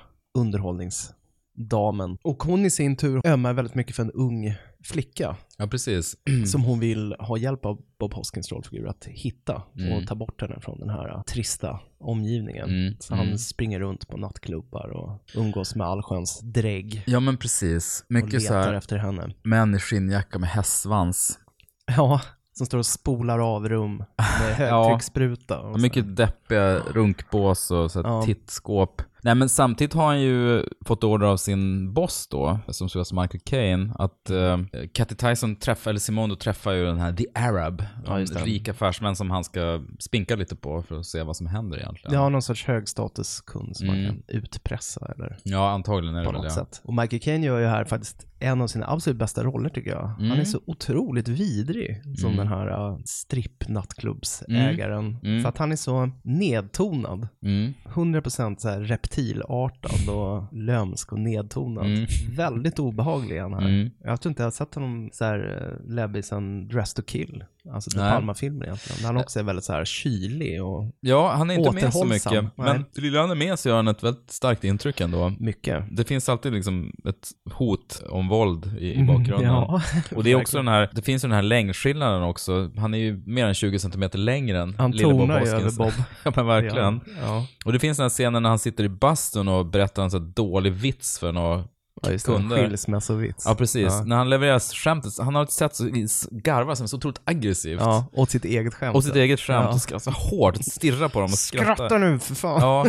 damen. 1.54 2.18
Och 2.22 2.42
hon 2.42 2.64
i 2.66 2.70
sin 2.70 2.96
tur 2.96 3.26
ömmar 3.26 3.52
väldigt 3.52 3.74
mycket 3.74 3.96
för 3.96 4.02
en 4.02 4.10
ung 4.10 4.54
flicka 4.84 5.36
Ja, 5.58 5.66
precis. 5.66 6.16
som 6.46 6.62
hon 6.64 6.80
vill 6.80 7.16
ha 7.18 7.36
hjälp 7.38 7.64
av 7.66 7.80
Bob 7.98 8.14
Hoskins 8.14 8.52
rollfigur 8.52 8.88
att 8.88 9.04
hitta 9.04 9.62
Mm. 9.78 9.92
och 9.92 10.06
ta 10.08 10.14
bort 10.14 10.40
henne 10.40 10.60
från 10.60 10.78
den 10.80 10.88
här 10.90 11.08
uh, 11.16 11.22
trista 11.22 11.80
omgivningen. 12.00 12.68
Mm, 12.70 12.96
Så 13.00 13.14
han 13.14 13.26
mm. 13.26 13.38
springer 13.38 13.80
runt 13.80 14.08
på 14.08 14.16
nattklubbar 14.16 14.88
och 14.90 15.20
umgås 15.34 15.74
med 15.74 15.86
allsköns 15.86 16.40
drägg 16.42 17.02
Ja, 17.06 17.20
men 17.20 17.36
precis. 17.36 18.04
och 18.08 18.10
Mycket 18.14 18.30
så 18.42 18.52
letar 18.54 18.62
här 18.62 18.72
efter 18.74 18.96
henne. 18.98 19.34
män 19.42 19.74
i 19.74 19.78
skinnjacka 19.78 20.38
med 20.38 20.48
hästsvans. 20.48 21.38
Ja, 21.96 22.20
som 22.52 22.66
står 22.66 22.78
och 22.78 22.86
spolar 22.86 23.38
av 23.54 23.68
rum 23.68 23.96
med 24.18 24.54
högtrycksspruta. 24.56 25.60
och 25.60 25.68
Och 25.70 25.76
så. 25.76 25.82
mycket 25.82 26.16
deppiga 26.16 26.78
runkbås 26.78 27.70
och 27.70 27.90
så 27.90 28.02
här 28.02 28.08
Ja. 28.10 28.22
tittskåp. 28.22 29.02
Nej 29.24 29.34
men 29.34 29.48
samtidigt 29.48 29.94
har 29.94 30.06
han 30.06 30.20
ju 30.20 30.64
fått 30.86 31.04
order 31.04 31.26
av 31.26 31.36
sin 31.36 31.92
boss 31.94 32.26
då, 32.30 32.58
som 32.68 32.88
spelas 32.88 33.12
Michael 33.12 33.40
Caine, 33.44 33.92
att 33.98 34.30
uh, 34.30 34.58
Katty 34.94 35.14
Tyson 35.14 35.56
träffar, 35.56 35.90
eller 35.90 36.00
Simondo 36.00 36.36
träffar 36.36 36.72
ju 36.72 36.84
den 36.84 36.98
här 36.98 37.12
The 37.12 37.26
Arab, 37.34 37.84
Ja, 38.06 38.18
en 38.20 38.26
rik 38.26 38.68
affärsmän 38.68 39.16
som 39.16 39.30
han 39.30 39.44
ska 39.44 39.82
spinka 39.98 40.36
lite 40.36 40.56
på 40.56 40.82
för 40.82 40.98
att 40.98 41.06
se 41.06 41.22
vad 41.22 41.36
som 41.36 41.46
händer 41.46 41.78
egentligen. 41.78 42.14
Ja, 42.14 42.28
någon 42.28 42.42
sorts 42.42 42.64
högstatuskund 42.66 43.76
som 43.76 43.88
Mm. 43.88 44.02
man 44.02 44.12
kan 44.12 44.22
utpressa 44.28 45.12
eller 45.16 45.36
Ja, 45.42 45.70
antagligen 45.70 46.16
är 46.16 46.20
det 46.20 46.24
på 46.26 46.32
väl 46.32 46.40
något 46.40 46.48
det. 46.50 46.54
sätt. 46.54 46.80
Och 46.84 46.94
Michael 46.94 47.22
Caine 47.22 47.42
gör 47.46 47.58
ju 47.58 47.66
här 47.66 47.84
faktiskt 47.84 48.26
en 48.38 48.60
av 48.60 48.66
sina 48.66 48.86
absolut 48.90 49.18
bästa 49.18 49.44
roller 49.44 49.68
tycker 49.68 49.90
jag. 49.90 50.06
Han 50.06 50.24
Mm. 50.26 50.40
är 50.40 50.44
så 50.44 50.60
otroligt 50.66 51.28
vidrig 51.28 52.02
som 52.18 52.26
Mm. 52.32 52.36
den 52.36 52.48
här 52.48 52.90
uh, 52.90 52.98
strippnattklubbsägaren. 53.04 55.16
Mm. 55.22 55.42
För 55.42 55.48
att 55.48 55.58
han 55.58 55.72
är 55.72 55.76
så 55.76 56.10
nedtonad. 56.22 57.28
Mm. 57.42 57.74
100% 57.84 58.60
så 58.60 58.68
här 58.68 58.80
reptilartad 59.12 60.14
och 60.14 60.44
lömsk 60.52 61.12
och 61.12 61.18
nedtonad. 61.18 61.86
Mm. 61.86 62.06
Väldigt 62.36 62.78
obehaglig 62.78 63.36
är 63.36 63.42
han 63.42 63.54
här. 63.54 63.68
Mm. 63.68 63.90
Jag 64.04 64.20
tror 64.20 64.30
inte 64.30 64.42
jag 64.42 64.46
har 64.46 64.50
sett 64.50 64.74
honom 64.74 65.10
så 65.12 65.24
här 65.24 65.38
uh, 65.38 65.90
läbbig 65.94 66.24
sen 66.24 66.68
Dress 66.68 66.94
to 66.94 67.02
kill. 67.02 67.44
Alltså 67.70 67.90
De 67.90 67.96
Nej. 68.02 68.12
Palma-filmer 68.12 68.64
egentligen. 68.66 69.04
Han 69.04 69.16
också 69.16 69.38
är 69.38 69.42
väldigt 69.42 69.64
så 69.64 69.72
här 69.72 69.84
kylig 69.84 70.64
och 70.64 70.90
Ja, 71.00 71.32
han 71.32 71.50
är 71.50 71.54
inte 71.54 71.72
med 71.72 71.92
så 71.92 72.04
mycket. 72.04 72.44
Men 72.56 72.84
lilla 72.94 73.20
han 73.20 73.30
är 73.30 73.34
med 73.34 73.58
så 73.58 73.68
gör 73.68 73.76
han 73.76 73.88
ett 73.88 74.02
väldigt 74.02 74.30
starkt 74.30 74.64
intryck 74.64 75.00
ändå. 75.00 75.32
mycket. 75.38 75.84
Det 75.96 76.04
finns 76.04 76.28
alltid 76.28 76.52
liksom 76.52 76.92
ett 77.08 77.28
hot 77.52 78.02
om 78.08 78.28
våld 78.28 78.76
i, 78.78 78.92
i 78.94 79.04
bakgrunden. 79.04 79.48
Ja, 79.48 79.82
Och 80.16 80.24
det 80.24 80.30
är 80.32 80.36
också 80.36 80.56
den 80.56 80.68
här, 80.68 80.90
det 80.92 81.02
finns 81.02 81.24
ju 81.24 81.28
den 81.28 81.34
här 81.34 81.42
längdskillnaden 81.42 82.22
också. 82.22 82.70
Han 82.76 82.94
är 82.94 82.98
ju 82.98 83.22
mer 83.26 83.46
än 83.46 83.54
20 83.54 83.78
cm 83.78 84.10
längre 84.12 84.60
än 84.60 84.74
Han 84.78 84.90
lille 84.90 85.14
Bob 85.14 85.30
Hoskins. 85.30 85.52
över 85.52 85.70
Bob. 85.70 85.92
ja 86.24 86.32
men 86.36 86.46
verkligen. 86.46 87.00
Ja, 87.22 87.46
Och 87.64 87.72
det 87.72 87.78
finns 87.78 87.96
den 87.98 88.04
här 88.04 88.08
scenen 88.10 88.42
när 88.42 88.50
han 88.50 88.58
sitter 88.58 88.84
i 88.84 88.88
bastun 88.88 89.48
och 89.48 89.66
berättar 89.66 90.02
en 90.02 90.10
så 90.10 90.18
dålig 90.18 90.72
vits 90.72 91.18
för 91.18 91.32
några 91.32 91.64
ja 92.02 92.10
just 92.12 92.26
det. 92.26 92.32
kunder. 92.32 92.56
Skilsmässovits. 92.56 93.44
Ja 93.46 93.54
precis. 93.54 93.82
Ja. 93.92 94.04
När 94.04 94.16
han 94.16 94.30
levererar 94.30 94.58
skämtet, 94.58 95.12
han 95.18 95.34
har 95.34 95.42
ett 95.42 95.52
sätt 95.52 95.76
så 95.76 95.84
garvar 96.30 96.74
som 96.74 96.84
är 96.84 96.88
så 96.88 96.96
otroligt 96.96 97.20
aggressivt. 97.24 97.80
Ja, 97.80 98.06
åt 98.12 98.30
sitt 98.30 98.44
eget 98.44 98.74
skämt. 98.74 98.96
Och 98.96 99.04
sitt 99.04 99.16
eget 99.16 99.40
skämt 99.40 99.66
Ja. 99.68 99.74
och 99.74 99.80
skrattar 99.80 99.98
så 100.12 100.36
hårt, 100.36 100.64
stirrar 100.64 101.08
på 101.08 101.18
dem 101.20 101.24
och 101.32 101.38
skrattar. 101.38 101.74
Skratta 101.74 101.98
nu 101.98 102.18
för 102.18 102.34
fan. 102.34 102.60
Ja, 102.60 102.86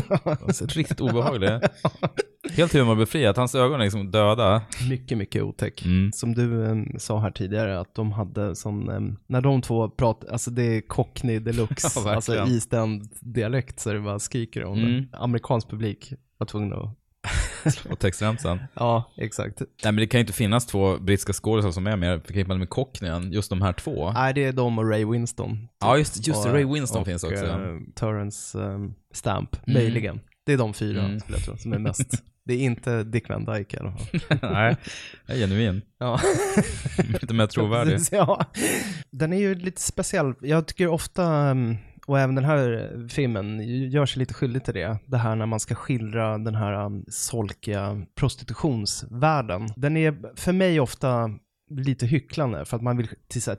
riktigt 0.67 1.01
obehaglig. 1.01 1.50
Helt 2.51 2.74
humorbefriat, 2.74 3.38
hans 3.38 3.55
ögon 3.55 3.79
är 3.79 3.84
liksom 3.84 4.12
döda. 4.12 4.62
Mycket, 4.89 5.17
mycket 5.17 5.43
otäck. 5.43 5.86
Mm. 5.86 6.12
Som 6.12 6.34
du 6.36 6.65
em, 6.65 6.86
sa 7.00 7.20
här 7.20 7.32
tidigare, 7.32 7.79
att 7.79 7.96
de 7.96 8.12
hade 8.12 8.55
sån, 8.55 8.89
em, 8.89 9.17
när 9.27 9.41
de 9.41 9.62
två 9.62 9.89
pratar, 9.89 10.29
alltså 10.32 10.51
det 10.51 10.63
är 10.63 10.82
cockney 10.82 11.39
deluxe, 11.39 11.88
Ja, 11.96 12.01
verkligen. 12.01 12.41
alltså 12.41 12.53
East 12.55 12.74
End-dialekt 12.74 13.79
så 13.79 13.93
det 13.93 14.00
bara 14.00 14.20
skriker 14.20 14.63
om 14.65 14.77
Mm. 14.79 14.91
det. 15.12 15.17
Amerikansk 15.17 15.70
publik 15.70 16.13
var 16.38 16.48
tvungen 16.48 16.74
att, 16.74 16.89
Och 17.89 18.00
textremsan. 18.00 18.60
ja 18.74 19.12
exakt. 19.17 19.60
Nej 19.60 19.67
men 19.84 19.96
det 19.96 20.08
kan 20.08 20.17
ju 20.17 20.22
inte 20.22 20.34
finnas 20.34 20.65
två 20.65 20.98
brittiska 20.98 21.34
skådespelare 21.34 21.74
som 21.74 21.88
är 21.88 21.96
mer 21.98 22.20
förknippade 22.20 22.60
med 22.60 22.70
Cockney 22.70 23.12
än 23.12 23.32
just 23.32 23.50
de 23.50 23.62
här 23.62 23.74
två. 23.74 24.12
Nej, 24.12 24.34
det 24.34 24.43
är 24.43 24.51
de 24.53 24.79
och 24.79 24.89
Ray 24.89 25.05
Winston. 25.05 25.67
Ja 25.79 25.98
just, 25.98 26.27
just 26.27 26.46
Och- 26.46 26.53
Ray 26.53 26.65
Winston 26.65 27.01
och, 27.01 27.08
finns 27.08 27.24
också. 27.24 27.46
eh, 27.46 27.58
Terrence 27.96 28.63
em, 28.63 28.93
Stamp, 29.13 29.55
Mm. 29.67 29.74
möjligen. 29.84 30.20
Det 30.46 30.53
är 30.53 30.58
de 30.58 30.74
fyra, 30.74 31.01
Mm. 31.03 31.20
skulle 31.20 31.38
jag 31.38 31.46
tro, 31.46 31.58
som 31.58 31.74
är 31.74 31.79
mest. 31.79 32.24
Det 32.46 32.53
är 32.53 32.60
inte 32.60 33.03
Dick 33.03 33.29
Van 33.29 33.46
Dyke 33.46 33.77
i 33.77 33.79
alla 33.79 33.91
fall. 33.91 34.39
Nej, 34.53 34.75
jag 35.25 35.36
är 35.38 35.39
genuin. 35.41 35.82
Ja. 36.00 36.20
Lite 37.22 37.34
mer 37.34 37.48
trovärdig. 37.48 38.00
Ja. 38.12 38.46
Den 39.12 39.34
är 39.34 39.38
ju 39.38 39.55
lite 39.55 39.82
speciell. 39.82 40.34
Jag 40.41 40.67
tycker 40.67 40.88
ofta, 40.88 41.51
um, 41.51 41.77
och 42.07 42.19
även 42.19 42.36
den 42.36 42.45
här 42.45 42.91
filmen 43.10 43.60
gör 43.91 44.05
sig 44.05 44.19
lite 44.19 44.33
skyldig 44.33 44.63
till 44.63 44.74
det. 44.74 44.98
Det 45.05 45.17
här 45.17 45.36
när 45.36 45.45
man 45.45 45.60
ska 45.60 45.75
skildra 45.75 46.38
den 46.38 46.55
här 46.55 46.86
um, 46.86 47.05
solkiga 47.07 48.05
prostitutionsvärlden. 48.15 49.69
Den 49.75 49.98
är 49.98 50.36
för 50.36 50.53
mig 50.53 50.79
ofta 50.79 51.29
lite 51.69 52.05
hycklande 52.05 52.65
för 52.65 52.77
att 52.77 52.83
man 52.83 52.98
vill 52.98 53.07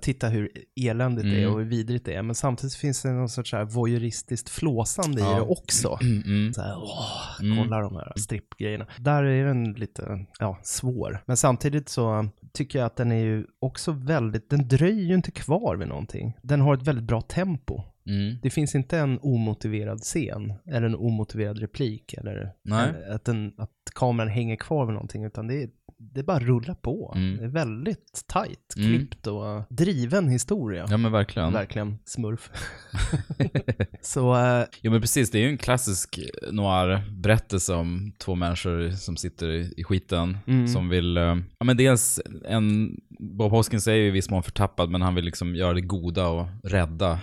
titta 0.01 0.29
hur 0.29 0.51
eländigt 0.81 1.25
det 1.27 1.35
är 1.37 1.39
Mm. 1.43 1.53
och 1.55 1.59
hur 1.61 1.67
vidrigt 1.67 2.05
det 2.05 2.15
är. 2.15 2.23
Men 2.23 2.35
samtidigt 2.35 2.75
finns 2.75 3.03
det 3.03 3.11
någon 3.13 3.29
sorts 3.29 3.53
här 3.53 3.65
voyeuristiskt 3.65 4.49
flåsande 4.51 5.21
i 5.21 5.25
Ja. 5.25 5.35
det 5.35 5.41
också. 5.41 5.99
Mm, 6.03 6.23
mm. 6.27 6.53
Så 6.55 6.61
här, 6.63 6.75
åh, 6.77 7.41
Mm. 7.43 7.59
kolla 7.59 7.81
de 7.81 7.95
här 7.97 8.13
strippgrejerna. 8.17 8.87
Där 8.99 9.23
är 9.25 9.45
den 9.47 9.73
lite, 9.73 10.27
ja, 10.39 10.59
svår. 10.63 11.23
Men 11.27 11.37
samtidigt 11.37 11.89
så 11.89 12.29
tycker 12.53 12.79
jag 12.79 12.87
att 12.87 12.97
den 12.97 13.13
är 13.13 13.25
ju 13.25 13.47
också 13.61 13.93
väldigt, 13.93 14.51
den 14.51 14.69
dröjer 14.69 15.05
ju 15.09 15.15
inte 15.15 15.31
kvar 15.31 15.77
vid 15.77 15.89
någonting. 15.89 16.33
Den 16.43 16.61
har 16.61 16.75
ett 16.75 16.83
väldigt 16.83 17.05
bra 17.05 17.21
tempo. 17.21 17.83
Mm. 18.07 18.37
Det 18.43 18.51
finns 18.51 18.75
inte 18.75 18.99
en 18.99 19.19
omotiverad 19.23 20.01
scen 20.01 20.53
eller 20.67 20.87
en 20.87 20.95
omotiverad 20.97 21.59
replik 21.59 22.13
eller 22.13 22.53
Nej. 22.63 22.91
att, 23.11 23.25
den, 23.25 23.53
att 23.59 23.71
kameran 23.95 24.29
hänger 24.29 24.57
kvar 24.57 24.87
vid 24.87 24.93
någonting 24.95 25.25
utan 25.25 25.47
det 25.47 25.63
är, 25.63 25.69
det 25.99 26.23
bara 26.23 26.39
rullar 26.39 26.75
på. 26.75 27.13
Mm. 27.17 27.37
Det 27.37 27.45
är 27.45 27.49
väldigt 27.49 28.25
tajt, 28.27 28.75
Mm. 28.77 28.89
klippt 28.89 29.27
och 29.27 29.63
driven 29.71 30.29
historia. 30.29 30.87
Ja 30.91 30.97
men 30.97 31.13
verkligen. 31.13 31.53
Verkligen 31.53 31.99
smurf. 32.05 32.51
så 34.01 34.37
eh, 34.37 34.65
Jo 34.83 34.93
men 34.93 35.01
precis, 35.01 35.31
det 35.31 35.39
är 35.39 35.43
ju 35.43 35.49
en 35.49 35.59
klassisk 35.59 36.19
noir-berättelse 36.53 37.75
om 37.75 38.13
två 38.19 38.35
människor 38.35 38.91
som 38.91 39.17
sitter 39.17 39.49
i 39.81 39.85
skiten, 39.85 40.39
Mm. 40.47 40.69
som 40.69 40.89
vill, 40.89 41.17
eh, 41.17 41.37
ja 41.59 41.65
men 41.65 41.77
dels 41.77 42.21
en, 42.45 42.97
Bob 43.19 43.51
Hoskins 43.51 43.87
är 43.89 43.95
ju 43.95 44.07
i 44.07 44.11
viss 44.11 44.31
mån 44.31 44.43
förtappad, 44.43 44.91
men 44.91 45.03
han 45.03 45.15
vill 45.15 45.25
liksom 45.25 45.57
göra 45.57 45.73
det 45.75 45.81
goda 45.81 46.29
och 46.29 46.47
rädda 46.63 47.19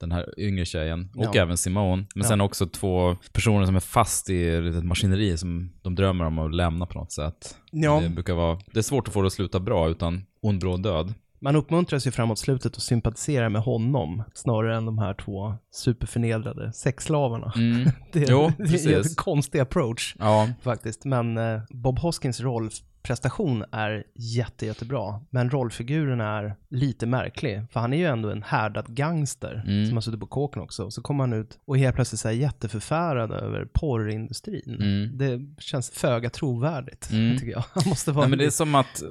den 0.00 0.12
här 0.12 0.34
yngre 0.40 0.64
tjejen, 0.64 1.08
och 1.16 1.24
Ja. 1.36 1.42
även 1.42 1.56
Simone. 1.56 2.06
Men 2.14 2.22
Ja. 2.22 2.28
sen 2.28 2.40
också 2.40 2.66
två 2.66 3.16
personer 3.32 3.66
som 3.66 3.76
är 3.76 3.80
fast 3.80 4.30
i 4.30 4.48
ett 4.48 4.84
maskineri 4.84 5.38
som 5.38 5.72
de 5.82 5.94
drömmer 5.94 6.24
om 6.24 6.38
att 6.38 6.54
lämna 6.54 6.86
på 6.86 6.98
något 6.98 7.12
sätt. 7.12 7.56
Ja. 7.72 8.00
Det 8.02 8.08
brukar 8.08 8.34
vara, 8.34 8.58
det 8.72 8.78
är 8.78 8.82
svårt 8.82 9.08
att 9.08 9.14
få 9.14 9.20
det 9.22 9.26
att 9.26 9.32
sluta 9.32 9.60
bra 9.60 9.88
utan 9.88 10.24
ond, 10.42 10.60
bråd 10.60 10.82
död. 10.82 11.14
Man 11.40 11.56
uppmuntras 11.56 12.06
ju 12.06 12.10
framåt 12.10 12.38
slutet 12.38 12.76
och 12.76 12.82
sympatiserar 12.82 13.48
med 13.48 13.62
honom 13.62 14.22
snarare 14.34 14.76
än 14.76 14.86
de 14.86 14.98
här 14.98 15.14
två 15.14 15.54
superförnedrade 15.70 16.72
sexslavarna. 16.72 17.52
Mm. 17.56 17.88
Det 18.12 18.22
är, 18.22 18.30
Jo, 18.30 18.52
det 18.58 18.84
är 18.86 18.96
en 18.98 19.14
konstig 19.16 19.58
approach 19.60 20.16
Ja, 20.18 20.48
faktiskt. 20.62 21.04
Men 21.04 21.38
eh, 21.38 21.60
Bob 21.70 21.98
Hoskins 21.98 22.40
rollprestation 22.40 23.64
är 23.72 24.04
jätte, 24.14 24.66
jättebra. 24.66 25.20
Men 25.30 25.50
rollfiguren 25.50 26.20
är 26.20 26.54
lite 26.76 27.06
märklig. 27.06 27.62
För 27.72 27.80
han 27.80 27.92
är 27.92 27.96
ju 27.96 28.06
ändå 28.06 28.30
en 28.30 28.42
härdad 28.42 28.84
gangster 28.88 29.62
Mm. 29.66 29.86
som 29.86 29.96
har 29.96 30.00
suttit 30.00 30.20
på 30.20 30.26
kåken 30.26 30.62
också. 30.62 30.90
Så 30.90 31.02
kommer 31.02 31.24
han 31.24 31.32
ut 31.32 31.58
och 31.66 31.78
helt 31.78 31.94
plötsligt 31.94 32.20
så 32.20 32.28
här 32.28 32.34
jätteförfärad 32.34 33.30
över 33.32 33.68
porrindustrin. 33.72 34.76
Mm. 34.80 35.18
Det 35.18 35.62
känns 35.62 35.90
föga 35.90 36.30
trovärdigt, 36.30 37.08
Mm. 37.12 37.36
tycker 37.38 37.52
jag. 37.52 37.64
Han 37.74 37.82
måste 37.88 38.12
vara 38.12 38.22
Nej, 38.24 38.30
men 38.30 38.38
det 38.38 38.44
är 38.46 38.50
som 38.50 38.74
att 38.74 39.02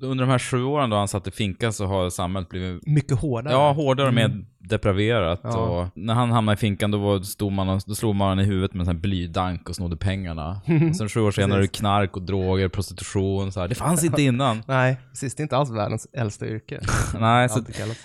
under 0.00 0.24
de 0.24 0.30
här 0.30 0.38
sju 0.38 0.62
åren 0.64 0.90
då 0.90 0.96
han 0.96 1.08
satt 1.08 1.26
i 1.26 1.30
finkan 1.30 1.72
så 1.72 1.86
har 1.86 2.10
samhället 2.10 2.48
blivit 2.48 2.86
mycket 2.86 3.18
hårdare. 3.18 3.54
Ja, 3.54 3.72
hårdare 3.72 4.08
och 4.08 4.14
mer 4.14 4.24
Mm. 4.24 4.46
depraverat. 4.58 5.40
Ja. 5.42 5.56
Och 5.58 5.88
när 5.94 6.14
han 6.14 6.30
hamnade 6.30 6.54
i 6.54 6.56
finkan 6.58 6.90
då, 6.90 6.98
var, 6.98 7.20
stod 7.20 7.52
man 7.52 7.68
och, 7.68 7.82
då 7.86 7.94
slog 7.94 8.14
man 8.14 8.28
honom 8.28 8.44
i 8.44 8.48
huvudet 8.48 8.74
med 8.74 8.80
en 8.80 8.86
sån 8.86 8.94
här 8.96 9.00
blydank 9.00 9.68
och 9.68 9.76
snodde 9.76 9.96
pengarna. 9.96 10.60
Och 10.90 10.96
sen 10.96 11.08
sju 11.08 11.20
år 11.20 11.30
senare 11.30 11.58
är 11.58 11.62
det 11.62 11.68
knark 11.68 12.16
och 12.16 12.22
droger, 12.22 12.68
prostitution. 12.68 13.52
Så 13.52 13.60
här. 13.60 13.68
Det 13.68 13.74
fanns 13.74 14.04
inte 14.04 14.22
innan. 14.22 14.62
Nej, 14.68 14.96
precis. 15.10 15.34
Det 15.34 15.40
är 15.40 15.42
inte 15.42 15.56
alls 15.56 15.70
världens 15.70 16.06
äldsta 16.12 16.46
yrke. 16.46 16.80
Nej, 17.20 17.48
så, 17.48 17.60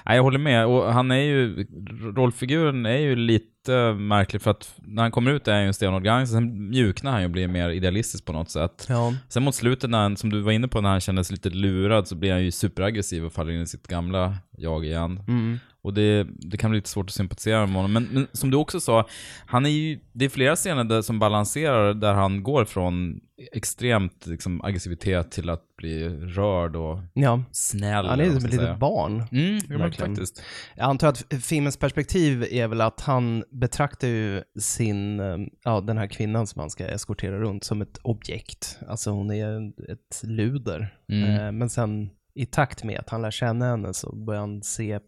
nej, 0.05 0.15
jag 0.15 0.23
håller 0.23 0.39
med. 0.39 0.65
Och 0.65 0.93
han 0.93 1.11
är 1.11 1.15
ju, 1.15 1.67
rollfiguren 2.15 2.85
är 2.85 2.97
ju 2.97 3.15
lite 3.15 3.56
märklig 3.97 4.41
för 4.41 4.51
att 4.51 4.75
när 4.77 5.01
han 5.01 5.11
kommer 5.11 5.31
ut 5.31 5.47
är 5.47 5.51
han 5.51 5.61
ju 5.61 5.67
en 5.67 5.73
stenhård 5.73 6.03
gangster, 6.03 6.37
sen 6.37 6.69
mjuknar 6.69 7.11
han 7.11 7.21
ju 7.21 7.25
och 7.25 7.31
blir 7.31 7.47
mer 7.47 7.69
idealistisk 7.69 8.25
på 8.25 8.33
något 8.33 8.49
sätt. 8.51 8.85
Ja. 8.89 9.13
Sen 9.29 9.43
mot 9.43 9.55
slutet, 9.55 9.89
när 9.89 9.97
han, 10.01 10.17
som 10.17 10.29
du 10.29 10.41
var 10.41 10.51
inne 10.51 10.67
på, 10.67 10.81
när 10.81 10.89
han 10.89 10.99
känner 10.99 11.23
sig 11.23 11.33
lite 11.33 11.49
lurad 11.49 12.07
så 12.07 12.15
blir 12.15 12.31
han 12.31 12.43
ju 12.43 12.51
superaggressiv 12.51 13.25
och 13.25 13.33
faller 13.33 13.51
in 13.51 13.61
i 13.61 13.67
sitt 13.67 13.87
gamla 13.87 14.37
jag 14.57 14.85
igen. 14.85 15.23
Mm. 15.27 15.59
Och 15.81 15.93
det, 15.93 16.27
det 16.29 16.57
kan 16.57 16.71
bli 16.71 16.77
lite 16.77 16.89
svårt 16.89 17.05
att 17.05 17.13
sympatisera 17.13 17.65
med 17.65 17.75
honom. 17.75 17.93
Men, 17.93 18.03
men 18.03 18.27
som 18.31 18.51
du 18.51 18.57
också 18.57 18.79
sa, 18.79 19.07
han 19.45 19.65
är 19.65 19.69
ju, 19.69 19.99
det 20.13 20.25
är 20.25 20.29
flera 20.29 20.55
scener 20.55 20.83
där, 20.83 21.01
som 21.01 21.19
balanserar 21.19 21.93
där 21.93 22.13
han 22.13 22.43
går 22.43 22.65
från 22.65 23.19
extremt 23.53 24.25
liksom, 24.25 24.61
aggressivitet 24.61 25.31
till 25.31 25.49
att 25.49 25.61
bli 25.77 26.09
rörd 26.09 26.75
och 26.75 26.99
Ja, 27.13 27.43
snäll. 27.51 28.05
han 28.05 28.19
är 28.19 28.25
som 28.25 28.35
ett 28.45 28.51
litet 28.51 28.79
barn. 28.79 29.23
Mm, 29.31 29.79
Verkligen. 29.79 30.15
faktiskt. 30.15 30.41
Jag 30.75 30.89
antar 30.89 31.07
att 31.07 31.25
filmens 31.43 31.77
perspektiv 31.77 32.47
är 32.51 32.67
väl 32.67 32.81
att 32.81 33.01
han 33.01 33.43
betraktar 33.59 34.07
ju 34.07 34.43
sin, 34.59 35.19
eh, 35.19 35.37
ja 35.63 35.81
den 35.81 35.97
här 35.97 36.07
kvinnan 36.07 36.47
som 36.47 36.59
han 36.59 36.69
ska 36.69 36.85
eskortera 36.87 37.39
runt 37.39 37.63
som 37.63 37.81
ett 37.81 37.97
objekt. 38.03 38.79
Alltså 38.87 39.11
hon 39.11 39.31
är 39.31 39.71
ett 39.91 40.21
luder. 40.23 40.97
Mm. 41.11 41.29
Eh, 41.39 41.51
Men 41.51 41.69
sen 41.69 42.09
i 42.33 42.45
takt 42.45 42.83
med 42.83 42.99
att 42.99 43.09
han 43.09 43.21
lär 43.21 43.31
känna 43.31 43.65
henne 43.65 43.93
så 43.93 44.15
börjar 44.15 44.41
han 44.41 44.63
se 44.63 44.99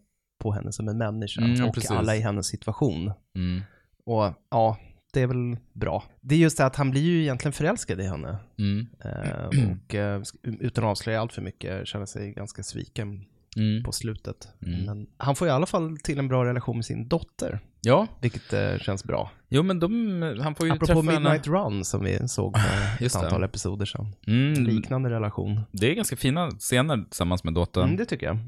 på 0.42 0.52
henne 0.52 0.72
som 0.72 0.88
en 0.88 0.98
människa 0.98 1.40
Mm, 1.40 1.64
och 1.68 1.74
precis. 1.74 1.90
alla 1.90 2.16
i 2.16 2.20
hennes 2.20 2.46
situation. 2.46 3.12
Mm. 3.36 3.62
Och 4.06 4.34
ja, 4.50 4.76
det 5.12 5.20
är 5.22 5.26
väl 5.26 5.56
bra. 5.72 6.04
Det 6.20 6.34
är 6.34 6.38
just 6.38 6.58
det 6.58 6.66
att 6.66 6.76
han 6.76 6.90
blir 6.90 7.02
ju 7.02 7.22
egentligen 7.22 7.52
förälskad 7.52 8.00
i 8.00 8.04
henne. 8.06 8.36
Mm. 8.58 8.86
Eh, 9.04 9.44
och 9.46 9.94
utan 10.42 10.84
att 10.84 10.90
avslöja 10.90 11.20
allt 11.20 11.32
för 11.32 11.42
mycket 11.42 11.86
känner 11.86 12.06
sig 12.06 12.32
ganska 12.32 12.62
sviken 12.62 13.24
Mm. 13.56 13.82
på 13.82 13.92
slutet. 13.92 14.48
Mm. 14.66 14.84
Men 14.84 15.06
han 15.16 15.36
får 15.36 15.48
i 15.48 15.50
alla 15.50 15.66
fall 15.66 15.96
till 15.98 16.18
en 16.18 16.28
bra 16.28 16.44
relation 16.44 16.76
med 16.76 16.84
sin 16.84 17.08
dotter, 17.08 17.60
Ja, 17.82 18.06
vilket 18.20 18.52
eh, 18.52 18.78
känns 18.78 19.04
bra. 19.04 19.30
jo 19.48 19.62
men 19.62 19.80
de, 19.80 20.40
han 20.42 20.54
får 20.54 20.66
ju 20.66 20.72
Apropå 20.72 20.86
träffa 20.86 21.02
Midnight 21.02 21.46
henne. 21.46 21.58
Run 21.58 21.84
som 21.84 22.04
vi 22.04 22.28
såg 22.28 22.56
för 22.58 22.94
ett 22.94 23.00
Just 23.00 23.14
det. 23.20 23.24
antal 23.24 23.44
episoder 23.44 23.86
sedan. 23.86 24.14
Mm, 24.26 24.64
Liknande 24.64 25.10
relation. 25.10 25.60
det 25.72 25.90
är 25.90 25.94
ganska 25.94 26.16
fina 26.16 26.50
scener 26.50 26.96
tillsammans 26.96 27.44
med 27.44 27.54
dottern. 27.54 27.84
Mm, 27.84 27.96
det 27.96 28.04
tycker 28.04 28.26
jag. 28.26 28.38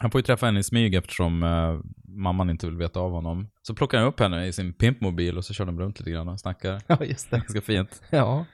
Han 0.00 0.10
får 0.10 0.18
ju 0.18 0.22
träffa 0.22 0.46
henne 0.46 0.60
i 0.60 0.62
smyg 0.62 0.94
eftersom 0.94 1.42
eh, 1.42 1.80
mamman 2.16 2.50
inte 2.50 2.66
vill 2.66 2.76
veta 2.76 3.00
av 3.00 3.10
honom. 3.10 3.48
Så 3.62 3.74
plockar 3.74 3.98
han 3.98 4.06
upp 4.06 4.20
henne 4.20 4.46
i 4.46 4.52
sin 4.52 4.72
pimpmobil 4.72 5.38
och 5.38 5.44
så 5.44 5.54
kör 5.54 5.64
de 5.64 5.80
runt 5.80 5.98
lite 5.98 6.10
grann 6.10 6.28
och 6.28 6.40
snackar. 6.40 6.82
Ja, 6.86 6.98
just 7.04 7.30
det. 7.30 7.36
Ganska 7.36 7.60
fint. 7.60 8.02
Ja. 8.10 8.44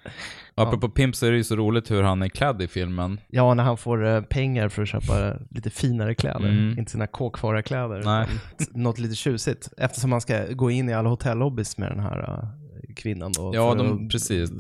Och 0.55 0.63
apropå 0.63 0.89
pimp 0.89 1.17
så 1.17 1.27
är 1.27 1.31
det 1.31 1.37
ju 1.37 1.45
så 1.45 1.57
roligt 1.57 1.91
hur 1.91 2.03
han 2.03 2.23
är 2.23 2.29
klädd 2.29 2.63
i 2.63 2.69
filmen. 2.69 3.21
ja, 3.29 3.55
när 3.55 3.65
han 3.65 3.77
får 3.77 4.07
eh, 4.07 4.21
pengar 4.21 4.69
för 4.69 4.83
att 4.83 4.89
köpa 4.89 5.37
lite 5.51 5.71
finare 5.71 6.15
kläder. 6.15 6.49
Mm. 6.49 6.79
Inte 6.79 6.91
sina 6.91 7.07
kåkfararkläder. 7.07 8.03
Nej. 8.05 8.27
utan 8.59 8.67
Något 8.83 8.99
lite 8.99 9.15
tjusigt. 9.15 9.69
Eftersom 9.77 10.13
han 10.13 10.21
ska 10.21 10.45
gå 10.53 10.71
in 10.71 10.89
i 10.89 10.95
alla 10.95 11.09
hotellobbys 11.09 11.79
med 11.79 11.91
den 11.91 12.01
här 12.01 12.19
eh, 12.23 12.49
kvinnan 12.99 13.33
då. 13.33 13.51
Ja, 13.55 13.75
de- 13.75 14.05
att- 14.05 14.11
precis. 14.13 14.51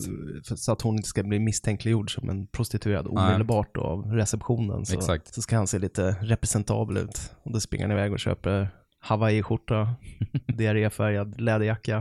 Så 0.57 0.73
att 0.73 0.83
hon 0.83 0.97
inte 0.97 1.09
ska 1.09 1.23
bli 1.23 1.38
misstänkliggjord 1.38 2.14
som 2.14 2.28
en 2.30 2.47
prostituerad 2.47 3.07
omedelbart 3.07 3.75
då 3.75 3.80
av 3.80 4.04
receptionen. 4.12 4.87
Så, 4.87 4.95
Exakt. 4.95 5.35
så 5.35 5.42
ska 5.42 5.57
han 5.57 5.66
se 5.66 5.78
lite 5.78 6.16
representabel 6.21 6.97
ut. 6.97 7.33
Och 7.42 7.52
då 7.52 7.61
springer 7.61 7.85
han 7.88 7.92
iväg 7.99 8.12
och 8.12 8.18
köper 8.18 8.68
Hawaii-skjorta, 9.00 9.95
diarréfärgad 10.59 11.40
läderjacka 11.40 11.99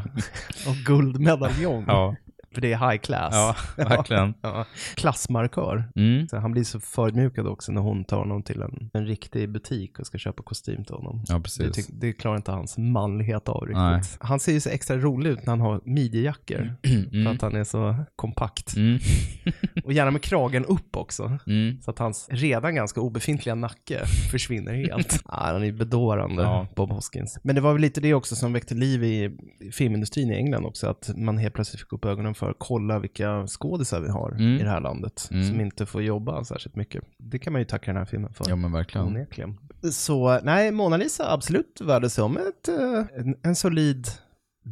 och 0.68 0.76
guldmedaljong. 0.86 1.84
Ja, 1.88 2.16
För 2.54 2.62
det 2.62 2.74
är 2.74 2.90
high 2.92 2.98
class. 3.02 3.34
ja 3.78 3.86
verkligen. 3.86 4.34
Ja. 4.42 4.66
Klassmarkör. 4.96 5.84
Mm. 5.96 6.28
Så 6.28 6.38
han 6.38 6.52
blir 6.52 6.64
så 6.64 6.80
förödmjukad 6.80 7.48
också 7.48 7.72
när 7.72 7.82
hon 7.82 8.04
tar 8.04 8.18
honom 8.18 8.44
till 8.44 8.62
en, 8.62 8.90
en 8.94 9.06
riktig 9.06 9.50
butik 9.52 10.00
och 10.00 10.08
ska 10.08 10.18
köpa 10.18 10.44
kostym 10.44 10.84
till 10.86 10.96
honom. 10.96 11.24
Ja, 11.28 11.36
Det, 11.36 11.42
precis. 11.42 11.78
tyck- 11.78 11.92
det 11.94 12.14
klarar 12.14 12.38
inte 12.38 12.52
hans 12.52 12.78
manlighet 12.78 13.50
av 13.50 13.62
riktigt. 13.62 13.78
Nej. 13.78 14.02
Han 14.20 14.40
ser 14.40 14.52
ju 14.54 14.60
så 14.60 14.70
extra 14.70 14.98
rolig 14.98 15.30
ut 15.30 15.40
när 15.46 15.52
han 15.52 15.62
har 15.62 15.82
midjejackor. 15.84 16.76
För 16.84 17.16
Mm. 17.18 17.28
att 17.28 17.42
han 17.42 17.56
är 17.56 17.64
så 17.64 17.96
kompakt. 18.16 18.76
Mm. 18.76 19.00
Och 19.88 19.94
gärna 19.94 20.12
med 20.12 20.22
kragen 20.22 20.66
upp 20.66 20.96
också. 20.98 21.38
Mm. 21.48 21.82
Så 21.82 21.92
att 21.92 22.00
hans 22.00 22.28
redan 22.32 22.76
ganska 22.76 23.02
obefintliga 23.02 23.56
nacke 23.56 24.06
försvinner 24.32 24.74
helt. 24.74 25.22
ja, 25.28 25.34
han 25.34 25.64
är 25.64 25.72
bedårande, 25.72 26.42
Ja. 26.44 26.68
Bob 26.76 26.92
Hoskins. 26.92 27.40
Men 27.44 27.56
det 27.56 27.62
var 27.62 27.74
väl 27.74 27.82
lite 27.82 28.02
det 28.02 28.14
också 28.14 28.36
som 28.36 28.54
väckte 28.54 28.76
liv 28.76 29.04
i 29.04 29.38
filmindustrin 29.72 30.32
i 30.32 30.36
England 30.36 30.66
också. 30.66 30.88
Att 30.88 31.10
man 31.18 31.38
helt 31.38 31.54
plötsligt 31.54 31.82
fick 31.82 31.94
upp 31.94 32.06
ögonen 32.06 32.36
för 32.36 32.50
att 32.50 32.56
kolla 32.60 33.00
vilka 33.00 33.48
skådisar 33.48 34.00
vi 34.02 34.10
har 34.10 34.32
Mm. 34.32 34.44
i 34.60 34.64
det 34.64 34.70
här 34.70 34.82
landet. 34.82 35.28
Mm. 35.32 35.44
Som 35.48 35.62
inte 35.62 35.86
får 35.86 36.04
jobba 36.04 36.44
särskilt 36.44 36.76
mycket. 36.76 37.04
Det 37.18 37.40
kan 37.40 37.54
man 37.54 37.62
ju 37.62 37.66
tacka 37.66 37.92
den 37.92 37.98
här 37.98 38.06
filmen 38.06 38.34
för. 38.34 38.46
Ja, 38.50 38.56
men 38.56 38.72
verkligen. 38.72 39.08
Onekligen. 39.08 39.58
Så 39.92 40.40
nej, 40.44 40.72
Mona 40.72 40.98
Lisa 40.98 41.34
absolut 41.34 41.82
värd 41.82 42.04
att 42.06 42.12
se 42.12 42.22
om 42.22 42.38
ett, 42.38 42.68
eh, 42.68 43.20
en, 43.20 43.36
en 43.44 43.56
solid 43.56 44.08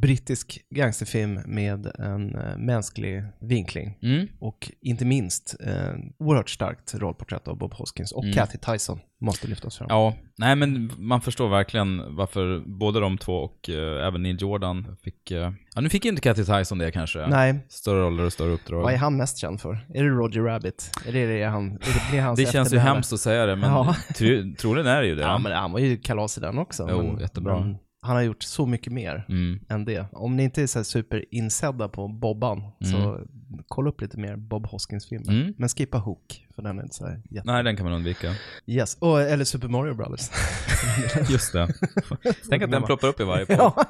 brittisk 0.02 0.60
gangsterfilm 0.76 1.40
med 1.46 1.92
en 2.00 2.36
eh, 2.36 2.58
mänsklig 2.58 3.24
vinkling. 3.42 3.98
Mm. 4.02 4.28
Och 4.40 4.72
inte 4.82 5.06
minst 5.06 5.56
eh, 5.64 5.94
oerhört 6.20 6.50
starkt 6.50 6.96
rollporträtt 6.96 7.48
av 7.48 7.58
Bob 7.58 7.74
Hoskins 7.74 8.12
och 8.12 8.24
Mm. 8.24 8.34
Kathy 8.36 8.58
Tyson 8.58 9.00
måste 9.22 9.48
lyftas 9.48 9.78
fram. 9.78 9.88
Ja, 9.90 10.16
nej 10.38 10.56
men 10.56 10.92
man 10.98 11.22
förstår 11.22 11.50
verkligen 11.50 12.16
varför 12.16 12.60
både 12.80 13.00
de 13.00 13.18
två 13.18 13.34
och 13.34 13.70
eh, 13.70 14.08
även 14.08 14.24
Neil 14.24 14.38
Jordan 14.42 14.98
fick... 15.04 15.32
eh, 15.32 15.52
ja, 15.76 15.82
nu 15.82 15.90
fick 15.90 16.06
ju 16.06 16.10
inte 16.10 16.22
Kathy 16.22 16.44
Tyson 16.46 16.78
det 16.78 16.92
kanske. 16.92 17.28
Nej, 17.28 17.60
Större 17.70 18.00
roller 18.06 18.24
och 18.26 18.34
större 18.34 18.52
uppdrag. 18.52 18.82
vad 18.82 18.94
är 18.94 18.98
han 18.98 19.18
mest 19.18 19.38
känd 19.38 19.62
för? 19.62 19.86
Är 19.94 20.04
det 20.04 20.10
Roger 20.10 20.42
Rabbit? 20.42 20.92
Är 21.08 21.12
det 21.12 21.26
det 21.26 21.44
han, 21.44 21.72
är 21.72 22.12
det, 22.12 22.20
hans 22.20 22.40
det 22.40 22.52
känns 22.52 22.74
ju 22.74 22.78
hemskt 22.78 23.14
att 23.14 23.20
säga 23.20 23.46
det, 23.46 23.56
men 23.56 23.70
Ja. 23.70 23.96
tro, 24.16 24.54
troligen 24.60 24.88
är 24.88 25.02
det 25.02 25.08
ju 25.08 25.16
det. 25.16 25.22
Ja, 25.22 25.38
men 25.38 25.52
han 25.52 25.72
var 25.72 25.80
ju 25.80 25.98
kalas 25.98 26.38
i 26.38 26.42
den 26.42 26.58
också. 26.58 26.88
Jo, 26.92 27.04
men, 27.04 27.20
jättebra. 27.20 27.60
Men 27.60 27.78
han 28.06 28.16
har 28.16 28.24
gjort 28.24 28.44
så 28.44 28.66
mycket 28.66 28.94
mer. 28.94 29.26
Mm. 29.30 29.60
än 29.70 29.86
det. 29.86 30.06
Om 30.12 30.36
ni 30.36 30.44
inte 30.44 30.62
är 30.62 30.68
så 30.68 30.84
superinsedda 30.84 31.88
på 31.90 32.08
Bobban, 32.08 32.64
så 32.92 33.20
kolla 33.68 33.90
upp 33.90 34.02
lite 34.02 34.20
mer 34.20 34.36
Bob 34.36 34.66
Hoskins-filmer. 34.68 35.34
Mm. 35.42 35.54
Men 35.58 35.70
skippa 35.70 35.98
Hook, 35.98 36.48
för 36.56 36.62
den 36.62 36.80
är 36.80 36.84
inte 36.84 36.96
så 36.96 37.06
här 37.08 37.22
jätte... 37.30 37.52
Nej, 37.52 37.64
den 37.64 37.76
kan 37.78 37.86
man 37.86 37.94
undvika. 37.94 38.34
Yes, 38.66 38.98
och, 39.00 39.22
eller 39.22 39.46
Super 39.46 39.68
Mario 39.68 39.94
Brothers. 39.94 40.30
Just 41.30 41.54
det. 41.54 41.68
Tänk 42.50 42.64
att 42.64 42.72
den 42.72 42.84
ploppar 42.84 43.08
upp 43.08 43.20
i 43.20 43.24
varje 43.24 43.46
på. 43.46 43.54
ja, 43.54 43.86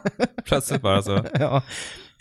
Plötsligt 0.45 0.81
bara 0.81 1.01
så. 1.01 1.25
ja, 1.33 1.63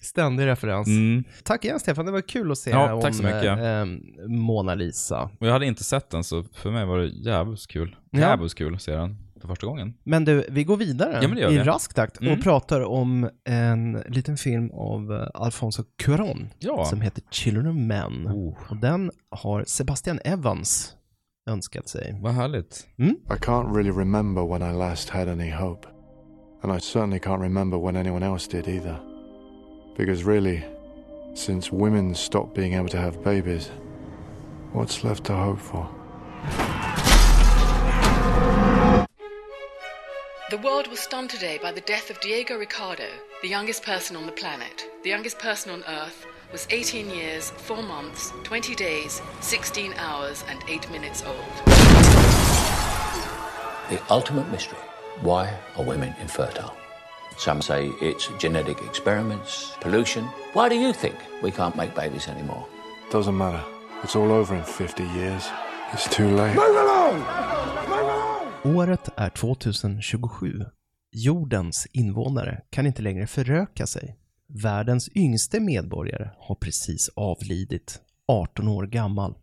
ständig 0.00 0.46
referens. 0.46 0.86
Mm. 0.88 1.24
Tack 1.42 1.64
igen 1.64 1.80
Stefan, 1.80 2.06
det 2.06 2.12
var 2.12 2.20
kul 2.20 2.52
att 2.52 2.58
se 2.58 2.70
Ja, 2.70 2.94
om 2.94 3.02
tack 3.02 3.14
så 3.14 3.22
mycket. 3.22 3.44
eh, 3.44 3.58
eh, 3.58 3.86
Mona 4.28 4.74
Lisa. 4.74 5.30
Och 5.40 5.46
jag 5.46 5.52
hade 5.52 5.66
inte 5.66 5.84
sett 5.84 6.10
den, 6.10 6.24
så 6.24 6.44
för 6.52 6.70
mig 6.70 6.84
var 6.86 6.98
det 6.98 7.06
jävligt 7.06 7.66
kul. 7.66 7.96
Ja. 8.10 8.18
Jävligt 8.20 8.54
kul 8.54 8.74
att 8.74 8.82
se 8.82 8.92
den 8.94 9.16
för 9.44 9.54
första 9.54 9.66
gången. 9.66 9.94
Men 10.04 10.24
du, 10.24 10.46
vi 10.50 10.64
går 10.64 10.76
vidare 10.76 11.18
Ja, 11.22 11.50
i 11.50 11.56
vi. 11.58 11.62
rask 11.62 11.94
takt 11.94 12.20
Mm. 12.20 12.32
och 12.32 12.44
pratar 12.44 12.80
om 12.80 13.30
en 13.44 13.92
liten 14.08 14.36
film 14.36 14.70
av 14.70 15.12
eh, 15.12 15.28
Alfonso 15.34 15.82
Cuarón 16.02 16.48
Ja. 16.58 16.84
som 16.84 17.00
heter 17.00 17.22
Children 17.30 17.66
of 17.66 17.76
Men. 17.76 18.28
Oh, 18.28 18.54
Och 18.70 18.76
den 18.76 19.10
har 19.30 19.64
Sebastian 19.66 20.18
Evans 20.24 20.96
önskat 21.50 21.88
sig. 21.88 22.18
vad 22.22 22.32
härligt. 22.34 22.86
I 22.98 23.36
can't 23.40 23.76
really 23.76 23.90
remember 23.90 24.42
when 24.58 24.70
I 24.70 24.78
last 24.78 25.10
had 25.10 25.28
any 25.28 25.50
hope. 25.50 25.88
And 26.62 26.76
I 26.76 26.80
certainly 26.80 27.18
can't 27.18 27.42
remember 27.42 27.78
when 27.78 27.96
anyone 27.96 28.26
else 28.26 28.50
did 28.50 28.68
either. 28.68 28.96
Because 29.98 30.24
really, 30.30 30.62
since 31.36 31.72
women 31.72 32.14
stopped 32.14 32.54
being 32.54 32.74
able 32.74 32.88
to 32.88 32.96
have 32.98 33.18
babies, 33.24 33.72
what's 34.72 35.04
left 35.04 35.24
to 35.24 35.32
hope 35.34 35.60
for? 35.60 35.86
The 40.50 40.58
world 40.58 40.88
was 40.88 41.00
stunned 41.00 41.30
today 41.30 41.56
by 41.56 41.72
the 41.72 41.80
death 41.80 42.10
of 42.10 42.20
Diego 42.20 42.58
Ricardo, 42.58 43.08
the 43.40 43.48
youngest 43.48 43.82
person 43.82 44.14
on 44.14 44.26
the 44.26 44.32
planet. 44.32 44.84
The 45.02 45.08
youngest 45.08 45.38
person 45.38 45.70
on 45.70 45.82
Earth 45.88 46.26
was 46.52 46.66
18 46.68 47.08
years, 47.08 47.48
4 47.48 47.82
months, 47.82 48.30
20 48.42 48.74
days, 48.74 49.22
16 49.40 49.94
hours, 49.94 50.44
and 50.46 50.62
8 50.68 50.90
minutes 50.90 51.24
old. 51.24 51.64
The 53.88 53.98
ultimate 54.10 54.46
mystery 54.50 54.76
why 55.22 55.58
are 55.78 55.84
women 55.84 56.14
infertile? 56.20 56.76
Some 57.38 57.62
say 57.62 57.86
it's 58.02 58.28
genetic 58.36 58.82
experiments, 58.82 59.72
pollution. 59.80 60.24
Why 60.52 60.68
do 60.68 60.74
you 60.74 60.92
think 60.92 61.14
we 61.42 61.52
can't 61.52 61.74
make 61.74 61.94
babies 61.94 62.28
anymore? 62.28 62.66
Doesn't 63.10 63.38
matter. 63.38 63.64
It's 64.02 64.14
all 64.14 64.30
over 64.30 64.54
in 64.54 64.62
50 64.62 65.04
years. 65.04 65.48
It's 65.94 66.06
too 66.14 66.28
late. 66.28 66.54
Året 68.66 69.08
är 69.16 69.30
2027. 69.30 70.64
Jordens 71.12 71.86
invånare 71.92 72.60
kan 72.70 72.86
inte 72.86 73.02
längre 73.02 73.26
föröka 73.26 73.86
sig. 73.86 74.16
Världens 74.48 75.08
yngste 75.14 75.60
medborgare 75.60 76.30
har 76.38 76.54
precis 76.54 77.10
avlidit, 77.16 78.00
18 78.28 78.68
år 78.68 78.86
gammal. 78.86 79.34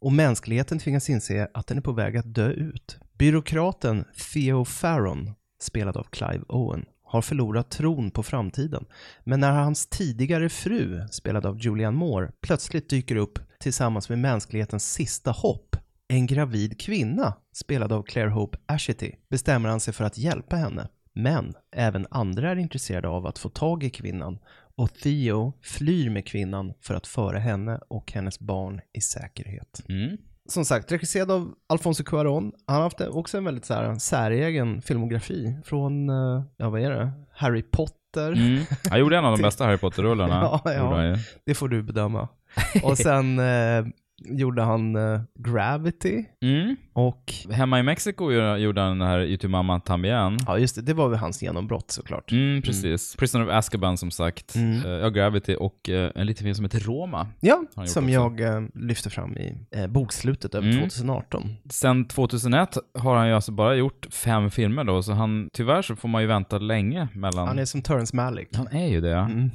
Och 0.00 0.12
mänskligheten 0.12 0.78
tvingas 0.78 1.10
inse 1.10 1.48
att 1.54 1.66
den 1.66 1.78
är 1.78 1.82
på 1.82 1.92
väg 1.92 2.16
att 2.16 2.34
dö 2.34 2.50
ut. 2.50 2.98
Byråkraten 3.18 4.04
Theo 4.32 4.64
Farron, 4.64 5.30
spelad 5.60 5.96
av 5.96 6.06
Clive 6.10 6.44
Owen, 6.48 6.84
har 7.02 7.22
förlorat 7.22 7.70
tron 7.70 8.10
på 8.10 8.22
framtiden. 8.22 8.84
Men 9.24 9.40
när 9.40 9.52
hans 9.52 9.86
tidigare 9.86 10.48
fru, 10.48 11.08
spelad 11.10 11.46
av 11.46 11.58
Julianne 11.58 11.96
Moore, 11.96 12.32
plötsligt 12.40 12.90
dyker 12.90 13.16
upp 13.16 13.38
tillsammans 13.60 14.08
med 14.08 14.18
mänsklighetens 14.18 14.92
sista 14.92 15.30
hopp, 15.30 15.76
en 16.08 16.26
gravid 16.26 16.80
kvinna, 16.80 17.34
spelad 17.58 17.92
av 17.92 18.02
Claire 18.02 18.30
Hope 18.30 18.58
Ashity, 18.66 19.12
bestämmer 19.30 19.68
han 19.68 19.80
sig 19.80 19.94
för 19.94 20.04
att 20.04 20.18
hjälpa 20.18 20.56
henne. 20.56 20.88
Men 21.12 21.54
även 21.76 22.06
andra 22.10 22.50
är 22.50 22.56
intresserade 22.56 23.08
av 23.08 23.26
att 23.26 23.38
få 23.38 23.48
tag 23.48 23.84
i 23.84 23.90
kvinnan 23.90 24.38
och 24.76 24.94
Theo 24.94 25.52
flyr 25.62 26.10
med 26.10 26.26
kvinnan 26.26 26.72
för 26.80 26.94
att 26.94 27.06
föra 27.06 27.38
henne 27.38 27.80
och 27.88 28.12
hennes 28.12 28.40
barn 28.40 28.80
i 28.92 29.00
säkerhet. 29.00 29.82
Mm. 29.88 30.16
som 30.48 30.64
sagt, 30.64 30.92
regisserad 30.92 31.30
av 31.30 31.54
Alfonso 31.68 32.02
Cuarón. 32.04 32.52
Han 32.66 32.76
har 32.76 32.82
haft 32.82 33.00
också 33.00 33.38
en 33.38 33.44
väldigt 33.44 33.64
så 33.64 33.74
här, 33.74 33.94
säregen 33.94 34.82
filmografi. 34.82 35.56
Från, 35.64 36.10
eh, 36.10 36.42
ja 36.56 36.70
vad 36.70 36.80
är 36.80 36.90
det? 36.90 37.10
Harry 37.32 37.62
Potter. 37.62 38.32
Mm. 38.32 38.64
Han 38.90 39.00
gjorde 39.00 39.16
en 39.18 39.24
av 39.24 39.36
de 39.36 39.42
bästa 39.46 39.64
Harry 39.64 39.78
Potter-rullarna. 39.78 40.60
Ja, 40.64 40.72
ja. 41.04 41.16
Det 41.44 41.54
får 41.54 41.68
du 41.68 41.82
bedöma. 41.82 42.28
Och 42.82 42.98
sen 42.98 43.38
eh, 43.38 43.86
gjorde 44.24 44.62
han 44.62 44.96
eh, 44.96 45.20
Gravity. 45.38 46.24
Mm. 46.42 46.76
Och 46.92 47.32
Hemma 47.50 47.78
i 47.78 47.82
Mexiko 47.82 48.32
gjorde 48.56 48.80
han 48.80 48.98
den 48.98 49.08
här 49.08 49.20
YouTube 49.20 49.50
Mamma 49.50 49.80
Tambien. 49.80 50.36
ja, 50.46 50.58
just 50.58 50.74
det, 50.76 50.82
det 50.82 50.94
var 50.94 51.08
väl 51.08 51.18
hans 51.18 51.42
genombrott 51.42 51.90
såklart. 51.90 52.32
Mm, 52.32 52.62
precis. 52.62 53.16
Prisoner 53.16 53.46
of 53.46 53.52
Azkaban 53.52 53.96
som 53.98 54.10
sagt. 54.10 54.54
Mm. 54.54 54.84
Eh, 54.84 54.90
ja, 54.90 55.08
Gravity 55.08 55.54
och 55.54 55.88
eh, 55.88 56.10
en 56.14 56.26
liten 56.26 56.44
film 56.44 56.54
som 56.54 56.64
heter 56.64 56.80
Roma. 56.80 57.26
Ja, 57.40 57.64
som 57.74 57.82
också. 57.82 58.10
jag 58.10 58.68
lyfte 58.74 59.10
fram 59.10 59.36
i 59.36 59.54
bokslutet 59.88 60.54
över 60.54 60.68
Mm. 60.68 60.80
2018. 60.80 61.54
Sen 61.70 62.04
2001 62.08 62.76
har 62.98 63.16
han 63.16 63.28
ju 63.28 63.34
alltså 63.34 63.52
bara 63.52 63.74
gjort 63.74 64.06
fem 64.10 64.50
filmer 64.50 64.84
då, 64.84 65.02
så 65.02 65.12
han, 65.12 65.48
tyvärr 65.52 65.82
så 65.82 65.96
får 65.96 66.08
man 66.08 66.22
ju 66.22 66.28
vänta 66.28 66.58
länge 66.58 67.08
mellan... 67.14 67.48
Han 67.48 67.58
är 67.58 67.64
som 67.64 67.82
Terrence 67.82 68.16
Malick. 68.16 68.56
Han 68.56 68.68
är 68.68 68.86
ju 68.88 69.00
det. 69.00 69.16
Mm. 69.16 69.50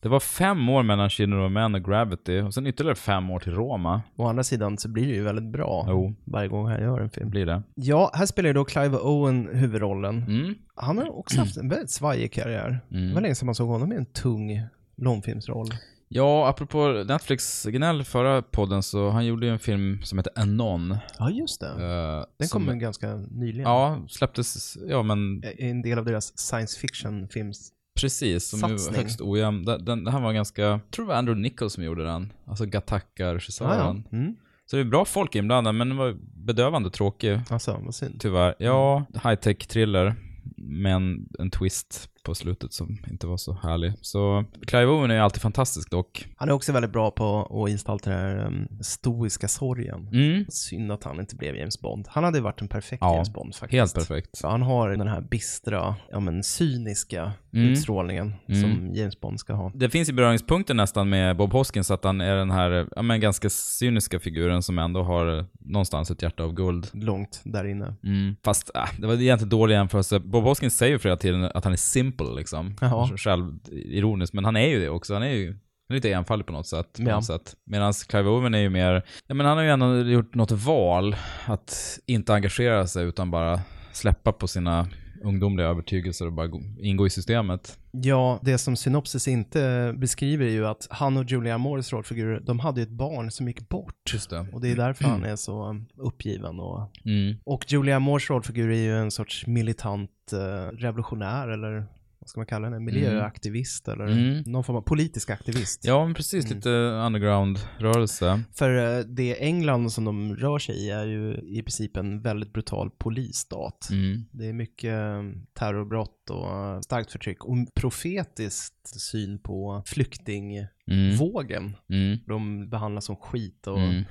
Det 0.00 0.08
var 0.08 0.20
fem 0.20 0.68
år 0.68 0.82
mellan 0.82 1.10
Children 1.10 1.40
of 1.46 1.52
Men 1.52 1.74
och 1.74 1.84
Gravity, 1.84 2.40
och 2.40 2.54
sen 2.54 2.66
ytterligare 2.66 2.94
fem 2.96 3.30
år 3.30 3.38
till 3.40 3.52
Roma. 3.54 3.99
Å 4.16 4.26
andra 4.28 4.44
sidan 4.44 4.78
så 4.78 4.88
blir 4.88 5.06
det 5.06 5.12
ju 5.14 5.22
väldigt 5.22 5.52
bra 5.52 5.86
Jo. 5.88 6.14
varje 6.24 6.48
gång 6.48 6.66
han 6.68 6.80
gör 6.82 7.00
en 7.00 7.10
film. 7.10 7.30
Blir 7.30 7.46
det. 7.46 7.62
Ja, 7.74 8.10
här 8.14 8.26
spelar 8.26 8.46
ju 8.48 8.52
då 8.52 8.64
Clive 8.64 8.96
Owen 8.96 9.48
huvudrollen. 9.52 10.22
Mm. 10.28 10.54
Han 10.74 10.98
har 10.98 11.18
också 11.18 11.38
haft 11.38 11.56
en 11.56 11.68
väldigt 11.68 11.90
svajig 11.90 12.32
karriär. 12.32 12.80
Det 12.88 13.14
var 13.14 13.20
länge 13.20 13.34
sedan 13.34 13.46
man 13.46 13.54
såg 13.54 13.68
honom 13.68 13.92
i 13.92 13.96
en 13.96 14.06
tung 14.06 14.62
långfilmsroll. 14.96 15.66
Ja, 16.12 16.48
apropå 16.48 17.04
Netflix-gnäll 17.08 18.04
förra 18.04 18.42
podden, 18.42 18.82
så 18.82 19.10
han 19.10 19.26
gjorde 19.26 19.46
ju 19.46 19.52
en 19.52 19.58
film 19.58 20.02
som 20.02 20.18
heter 20.18 20.32
Anon. 20.36 20.96
Ja, 21.18 21.30
just 21.30 21.60
det. 21.60 21.66
eh, 21.68 22.24
Den 22.38 22.48
som- 22.48 22.66
kom 22.66 22.78
ganska 22.78 23.16
nyligen. 23.16 23.62
Ja, 23.70 23.98
släpptes, 24.08 24.78
ja 24.88 25.02
men 25.02 25.42
En 25.58 25.82
del 25.82 25.98
av 25.98 26.04
deras 26.04 26.38
science 26.38 26.78
fiction-films. 26.80 27.72
Precis, 28.00 28.48
som 28.48 28.60
Satsning. 28.60 28.96
högst 28.96 29.20
ojämn. 29.20 29.64
Den, 29.64 29.84
den, 29.84 30.04
den 30.04 30.14
här 30.14 30.20
var 30.20 30.32
ganska, 30.32 30.62
jag 30.62 30.80
tror 30.90 31.04
det 31.04 31.08
var 31.08 31.14
Andrew 31.16 31.42
Nichols 31.42 31.72
som 31.72 31.84
gjorde 31.84 32.04
den. 32.04 32.32
Alltså 32.46 32.64
Gattaca-regissören. 32.66 33.70
Ja, 33.78 34.02
ja. 34.10 34.16
Mm. 34.18 34.36
Så 34.66 34.76
det 34.76 34.82
är 34.82 34.84
bra 34.84 35.04
folk 35.04 35.34
inblandade, 35.34 35.78
men 35.78 35.88
den 35.88 35.98
var 35.98 36.16
bedövande 36.46 36.90
tråkig. 36.90 37.40
Alltså, 37.50 37.80
vad 37.84 37.94
synd. 37.94 38.20
Tyvärr. 38.20 38.54
Ja, 38.58 38.96
Mm. 38.96 39.20
high-tech 39.24 39.66
thriller. 39.68 40.14
Men 40.56 41.28
en 41.38 41.50
twist 41.50 42.10
på 42.24 42.34
slutet 42.34 42.72
som 42.72 42.98
inte 43.10 43.26
var 43.26 43.36
så 43.36 43.52
härlig. 43.62 43.92
Så 44.00 44.44
Clive 44.66 44.86
Owen 44.86 45.10
är 45.10 45.20
alltid 45.20 45.42
fantastisk 45.42 45.90
dock. 45.90 46.26
Han 46.36 46.48
är 46.48 46.52
också 46.52 46.72
väldigt 46.72 46.92
bra 46.92 47.10
på 47.10 47.40
att 47.64 47.70
gestalta 47.70 48.10
den 48.10 48.18
här 48.18 48.46
um, 48.46 48.68
stoiska 48.80 49.48
sorgen. 49.48 50.08
Mm. 50.12 50.44
Synd 50.48 50.92
att 50.92 51.04
han 51.04 51.20
inte 51.20 51.36
blev 51.36 51.56
James 51.56 51.80
Bond. 51.80 52.06
Han 52.08 52.24
hade 52.24 52.40
varit 52.40 52.60
en 52.60 52.68
perfekt 52.68 53.00
Ja, 53.00 53.14
James 53.14 53.32
Bond 53.32 53.54
faktiskt. 53.54 53.72
Helt 53.80 53.94
perfekt. 53.94 54.36
Så 54.36 54.48
han 54.48 54.62
har 54.62 54.90
den 54.90 55.08
här 55.08 55.20
bistra, 55.20 55.94
ja 56.10 56.20
men 56.20 56.42
cyniska 56.42 57.32
Mm. 57.52 57.68
utstrålningen 57.72 58.32
Mm. 58.48 58.60
som 58.62 58.94
James 58.94 59.20
Bond 59.20 59.40
ska 59.40 59.52
ha. 59.52 59.72
Det 59.74 59.90
finns 59.90 60.08
ju 60.08 60.12
beröringspunkter 60.12 60.74
nästan 60.74 61.08
med 61.08 61.36
Bob 61.36 61.52
Hoskins, 61.52 61.90
att 61.90 62.04
han 62.04 62.20
är 62.20 62.36
den 62.36 62.50
här 62.50 62.86
ja, 62.96 63.02
men 63.02 63.20
ganska 63.20 63.50
cyniska 63.50 64.20
figuren 64.20 64.62
som 64.62 64.78
ändå 64.78 65.02
har 65.02 65.46
någonstans 65.60 66.10
ett 66.10 66.22
hjärta 66.22 66.42
av 66.42 66.52
guld. 66.52 66.86
Långt 66.92 67.40
där 67.44 67.64
inne. 67.64 67.94
Mm. 68.04 68.36
Fast 68.44 68.70
äh, 68.74 68.82
det 68.98 69.06
var 69.06 69.14
egentligen 69.22 69.48
dålig 69.48 69.74
jämförelse. 69.74 70.18
Bob 70.20 70.44
Hoskins 70.44 70.76
säger 70.76 70.92
ju 70.92 70.98
flera 70.98 71.16
tiden 71.16 71.44
att 71.44 71.64
han 71.64 71.72
är 71.72 71.76
simple 72.10 72.34
liksom. 72.36 72.74
Jaha. 72.80 73.08
Själv 73.16 73.58
ironisk, 73.72 74.32
men 74.32 74.44
han 74.44 74.56
är 74.56 74.66
ju 74.68 74.80
det 74.80 74.88
också. 74.88 75.14
Han 75.14 75.22
är 75.22 75.28
ju 75.32 75.46
han 75.88 75.94
är 75.94 75.94
lite 75.94 76.12
enfaldig 76.12 76.46
på 76.46 76.52
något 76.52 76.66
sätt. 76.66 76.92
På 76.96 77.02
Ja. 77.02 77.14
något 77.14 77.24
sätt. 77.24 77.54
Medan 77.66 77.92
Clive 78.08 78.28
Owen 78.28 78.54
är 78.54 78.58
ju 78.58 78.70
mer, 78.70 79.02
ja 79.26 79.34
men 79.34 79.46
han 79.46 79.56
har 79.56 79.64
ju 79.64 79.70
ändå 79.70 79.96
gjort 79.96 80.34
något 80.34 80.50
val 80.52 81.16
att 81.46 81.98
inte 82.06 82.34
engagera 82.34 82.86
sig 82.86 83.04
utan 83.06 83.30
bara 83.30 83.60
släppa 83.92 84.32
på 84.32 84.48
sina 84.48 84.88
ungdomliga 85.24 85.66
övertygelser 85.66 86.26
och 86.26 86.32
bara 86.32 86.46
gå- 86.46 86.62
ingå 86.80 87.06
i 87.06 87.10
systemet. 87.10 87.78
Ja, 87.92 88.38
det 88.42 88.58
som 88.58 88.76
synopsis 88.76 89.28
inte 89.28 89.94
beskriver 89.96 90.46
är 90.46 90.50
ju 90.50 90.66
att 90.66 90.86
han 90.90 91.16
och 91.16 91.24
Julia 91.30 91.58
Moores 91.58 91.92
rollfigurer, 91.92 92.40
de 92.40 92.58
hade 92.58 92.80
ju 92.80 92.82
ett 92.84 92.90
barn 92.90 93.30
som 93.30 93.48
gick 93.48 93.68
bort. 93.68 93.94
Just 94.12 94.30
det. 94.30 94.46
Och 94.52 94.60
det 94.60 94.70
är 94.70 94.76
därför 94.76 95.04
han 95.04 95.24
är 95.24 95.36
så 95.36 95.68
um, 95.68 95.86
uppgiven. 95.96 96.60
Och, 96.60 96.90
Mm. 97.04 97.36
och 97.44 97.64
Julia 97.72 97.98
Moores 97.98 98.30
rollfigur 98.30 98.70
är 98.70 98.76
ju 98.82 98.98
en 98.98 99.10
sorts 99.10 99.46
militant 99.46 100.10
eh, 100.32 100.76
revolutionär 100.76 101.48
eller 101.48 101.86
ska 102.30 102.40
man 102.40 102.46
kalla 102.46 102.66
henne? 102.66 102.80
Miljöaktivist 102.80 103.88
eller 103.88 104.06
Mm. 104.06 104.42
någon 104.46 104.64
form 104.64 104.76
av 104.76 104.80
politisk 104.82 105.30
aktivist. 105.30 105.84
Ja, 105.84 106.04
men 106.04 106.14
precis. 106.14 106.44
Mm. 106.44 106.56
Lite 106.56 106.68
underground-rörelse. 106.70 108.42
För 108.52 108.98
eh, 108.98 109.04
det 109.04 109.42
England 109.44 109.92
som 109.92 110.04
de 110.04 110.36
rör 110.36 110.58
sig 110.58 110.74
i 110.76 110.90
är 110.90 111.06
ju 111.06 111.34
i 111.34 111.62
princip 111.62 111.96
en 111.96 112.22
väldigt 112.22 112.52
brutal 112.52 112.90
polisstat. 112.90 113.88
Mm. 113.90 114.24
Det 114.32 114.46
är 114.48 114.52
mycket 114.52 114.92
eh, 114.94 115.22
terrorbrott 115.58 116.30
och 116.30 116.84
starkt 116.84 117.12
förtryck 117.12 117.44
och 117.44 117.56
profetiskt 117.74 119.00
syn 119.00 119.38
på 119.38 119.82
flyktingvågen. 119.86 121.76
Mm. 121.92 122.18
De 122.26 122.70
behandlas 122.70 123.04
som 123.04 123.16
skit 123.16 123.66
och 123.66 123.78
Mm. 123.78 124.04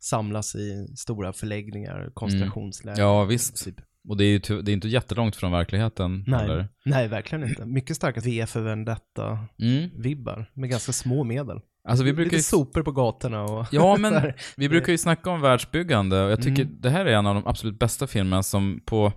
samlas 0.00 0.54
i 0.54 0.86
stora 0.96 1.32
förläggningar, 1.32 2.10
koncentrationsläger. 2.14 3.00
Ja, 3.02 3.24
visst. 3.24 3.64
Typ. 3.64 3.80
Och 4.08 4.16
det 4.16 4.24
är 4.24 4.28
ju 4.28 4.62
det 4.62 4.70
är 4.70 4.74
inte 4.74 4.88
jättelångt 4.88 5.36
från 5.36 5.52
verkligheten 5.52 6.24
Nej. 6.26 6.40
heller. 6.40 6.68
Nej, 6.84 7.08
verkligen 7.08 7.48
inte. 7.48 7.64
Mycket 7.66 7.96
starka 7.96 8.20
V 8.20 8.46
för 8.46 8.60
Vendetta-vibbar 8.60 10.46
med 10.54 10.70
ganska 10.70 10.92
små 10.92 11.24
medel. 11.24 11.60
Alltså 11.88 12.04
vi 12.04 12.12
brukar 12.12 12.24
Lite 12.30 12.36
ju... 12.36 12.42
sopor 12.42 12.82
på 12.82 12.92
gatorna 12.92 13.42
och 13.44 13.66
Ja, 13.72 13.96
men 14.00 14.32
vi 14.56 14.68
brukar 14.68 14.92
ju 14.92 14.98
snacka 14.98 15.30
om 15.30 15.40
världsbyggande 15.40 16.24
och 16.24 16.30
jag 16.30 16.42
tycker 16.42 16.62
Mm. 16.62 16.76
det 16.80 16.90
här 16.90 17.06
är 17.06 17.16
en 17.16 17.26
av 17.26 17.34
de 17.34 17.46
absolut 17.46 17.78
bästa 17.78 18.06
filmerna 18.06 18.42
som 18.42 18.80
på, 18.84 19.12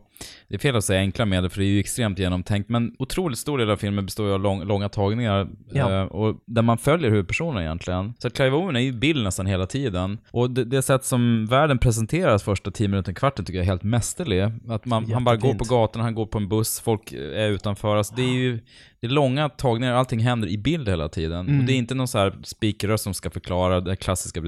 det 0.47 0.55
är 0.55 0.59
fel 0.59 0.75
att 0.75 0.83
säga 0.83 0.99
enkla 0.99 1.25
medel 1.25 1.49
för 1.49 1.59
det 1.59 1.65
är 1.65 1.69
ju 1.69 1.79
extremt 1.79 2.19
genomtänkt, 2.19 2.69
men 2.69 2.95
otroligt 2.99 3.39
stor 3.39 3.57
del 3.57 3.69
av 3.69 3.77
filmen 3.77 4.05
består 4.05 4.27
ju 4.27 4.33
av 4.33 4.39
lång, 4.41 4.63
långa 4.63 4.89
tagningar 4.89 5.47
Ja. 5.71 5.91
eh, 6.01 6.01
och 6.01 6.35
där 6.45 6.61
man 6.61 6.77
följer 6.77 7.09
huvudpersonen 7.09 7.63
egentligen. 7.63 8.13
Så 8.19 8.27
att 8.27 8.33
Clive 8.33 8.55
Owen 8.55 8.75
är 8.75 8.79
ju 8.79 8.91
bild 8.91 9.23
nästan 9.23 9.45
hela 9.45 9.65
tiden. 9.65 10.17
Och 10.31 10.51
det, 10.51 10.63
det 10.65 10.81
sätt 10.81 11.05
som 11.05 11.45
världen 11.45 11.77
presenteras 11.77 12.43
första 12.43 12.71
tio 12.71 12.87
minuter, 12.87 13.13
kvarten 13.13 13.45
tycker 13.45 13.57
jag 13.59 13.63
är 13.63 13.69
helt 13.69 13.83
mästerlig. 13.83 14.41
Att 14.69 14.85
man, 14.85 15.11
han 15.11 15.23
bara 15.23 15.35
går 15.35 15.53
på 15.53 15.65
gatan, 15.65 16.01
han 16.01 16.15
går 16.15 16.25
på 16.25 16.37
en 16.37 16.49
buss, 16.49 16.79
folk 16.79 17.11
är 17.11 17.49
utanför. 17.49 17.95
Alltså 17.95 18.15
det 18.15 18.21
är 18.21 18.33
ju 18.33 18.59
det 18.99 19.07
är 19.07 19.11
långa 19.11 19.49
tagningar, 19.49 19.93
allting 19.93 20.19
händer 20.19 20.47
i 20.47 20.57
bild 20.57 20.89
hela 20.89 21.09
tiden. 21.09 21.47
Mm. 21.47 21.59
Och 21.59 21.65
det 21.65 21.73
är 21.73 21.77
inte 21.77 21.95
någon 21.95 22.07
så 22.07 22.17
här 22.17 22.33
speakerröst 22.43 23.03
som 23.03 23.13
ska 23.13 23.29
förklara 23.29 23.81
det 23.81 23.95
klassiska, 23.95 24.41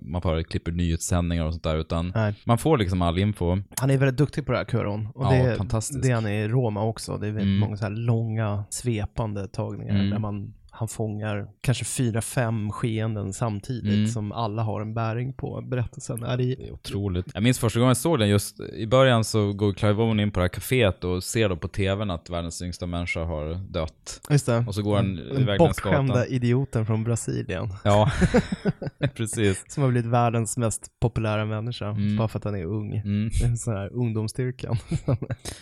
man 0.00 0.20
bara 0.20 0.42
klipper 0.44 0.72
nyhetssändningar 0.72 1.44
och 1.44 1.52
sånt 1.52 1.62
där, 1.64 1.76
utan 1.76 2.12
Nej. 2.14 2.34
man 2.44 2.58
får 2.58 2.78
liksom 2.78 3.02
all 3.02 3.18
info. 3.18 3.58
Han 3.80 3.90
är 3.90 3.98
väldigt 3.98 4.16
duktig 4.18 4.46
på 4.46 4.52
det 4.52 4.58
här 4.58 4.64
Curon. 4.64 5.08
Och 5.14 5.24
Ja, 5.24 5.30
det, 5.30 5.36
är- 5.36 5.56
fantastiskt. 5.56 6.02
det 6.02 6.10
är 6.10 6.14
han 6.14 6.26
i 6.26 6.48
Roma 6.48 6.82
också. 6.82 7.16
Det 7.16 7.26
är 7.26 7.30
väldigt 7.32 7.42
Mm. 7.46 7.58
många 7.60 7.76
så 7.76 7.84
här 7.84 7.90
långa, 7.90 8.64
svepande 8.70 9.48
tagningar 9.48 9.94
Mm. 9.94 10.10
där 10.10 10.18
man, 10.18 10.54
han 10.80 10.88
fångar 10.88 11.48
kanske 11.60 11.84
fyra, 11.84 12.20
fem 12.22 12.70
skeenden 12.72 13.32
samtidigt 13.32 13.94
Mm. 13.94 14.06
som 14.08 14.32
alla 14.32 14.62
har 14.62 14.80
en 14.80 14.94
bäring 14.94 15.32
på 15.32 15.60
berättelsen. 15.62 16.22
Är 16.22 16.36
det, 16.36 16.44
Det 16.54 16.68
är 16.68 16.72
otroligt. 16.72 17.26
Jag 17.34 17.42
minns 17.42 17.58
första 17.58 17.78
gången 17.78 17.88
jag 17.90 17.96
såg 17.96 18.18
den, 18.18 18.28
just 18.28 18.60
i 18.60 18.86
början 18.86 19.24
så 19.24 19.52
går 19.52 19.72
Clive 19.72 20.02
Owen 20.02 20.20
in 20.20 20.30
på 20.30 20.40
det 20.40 20.44
här 20.44 20.48
kaféet 20.48 21.04
och 21.04 21.24
ser 21.24 21.48
då 21.48 21.56
på 21.56 21.68
tvn 21.68 22.10
att 22.10 22.30
världens 22.30 22.62
yngsta 22.62 22.86
människa 22.86 23.24
har 23.24 23.54
dött. 23.72 24.20
just 24.30 24.46
det. 24.46 24.64
Och 24.68 24.74
så 24.74 24.82
går 24.82 24.96
han 24.96 25.14
Den 25.16 25.26
iväg 25.26 25.46
längs 25.46 25.58
bortskämda 25.58 26.14
gatan. 26.14 26.32
idioten 26.32 26.86
från 26.86 27.04
Brasilien. 27.04 27.68
Ja, 27.84 28.10
precis. 29.14 29.64
Som 29.68 29.82
har 29.82 29.90
blivit 29.90 30.10
världens 30.10 30.56
mest 30.56 30.86
populära 31.00 31.44
människa. 31.44 31.88
Mm. 31.88 32.16
Bara 32.16 32.28
för 32.28 32.38
att 32.38 32.44
han 32.44 32.54
är 32.54 32.64
ung. 32.64 32.96
Mm. 32.96 33.30
En 33.44 33.56
sån 33.58 33.74
här 33.74 33.92
ungdomsstyrkan. 33.92 34.76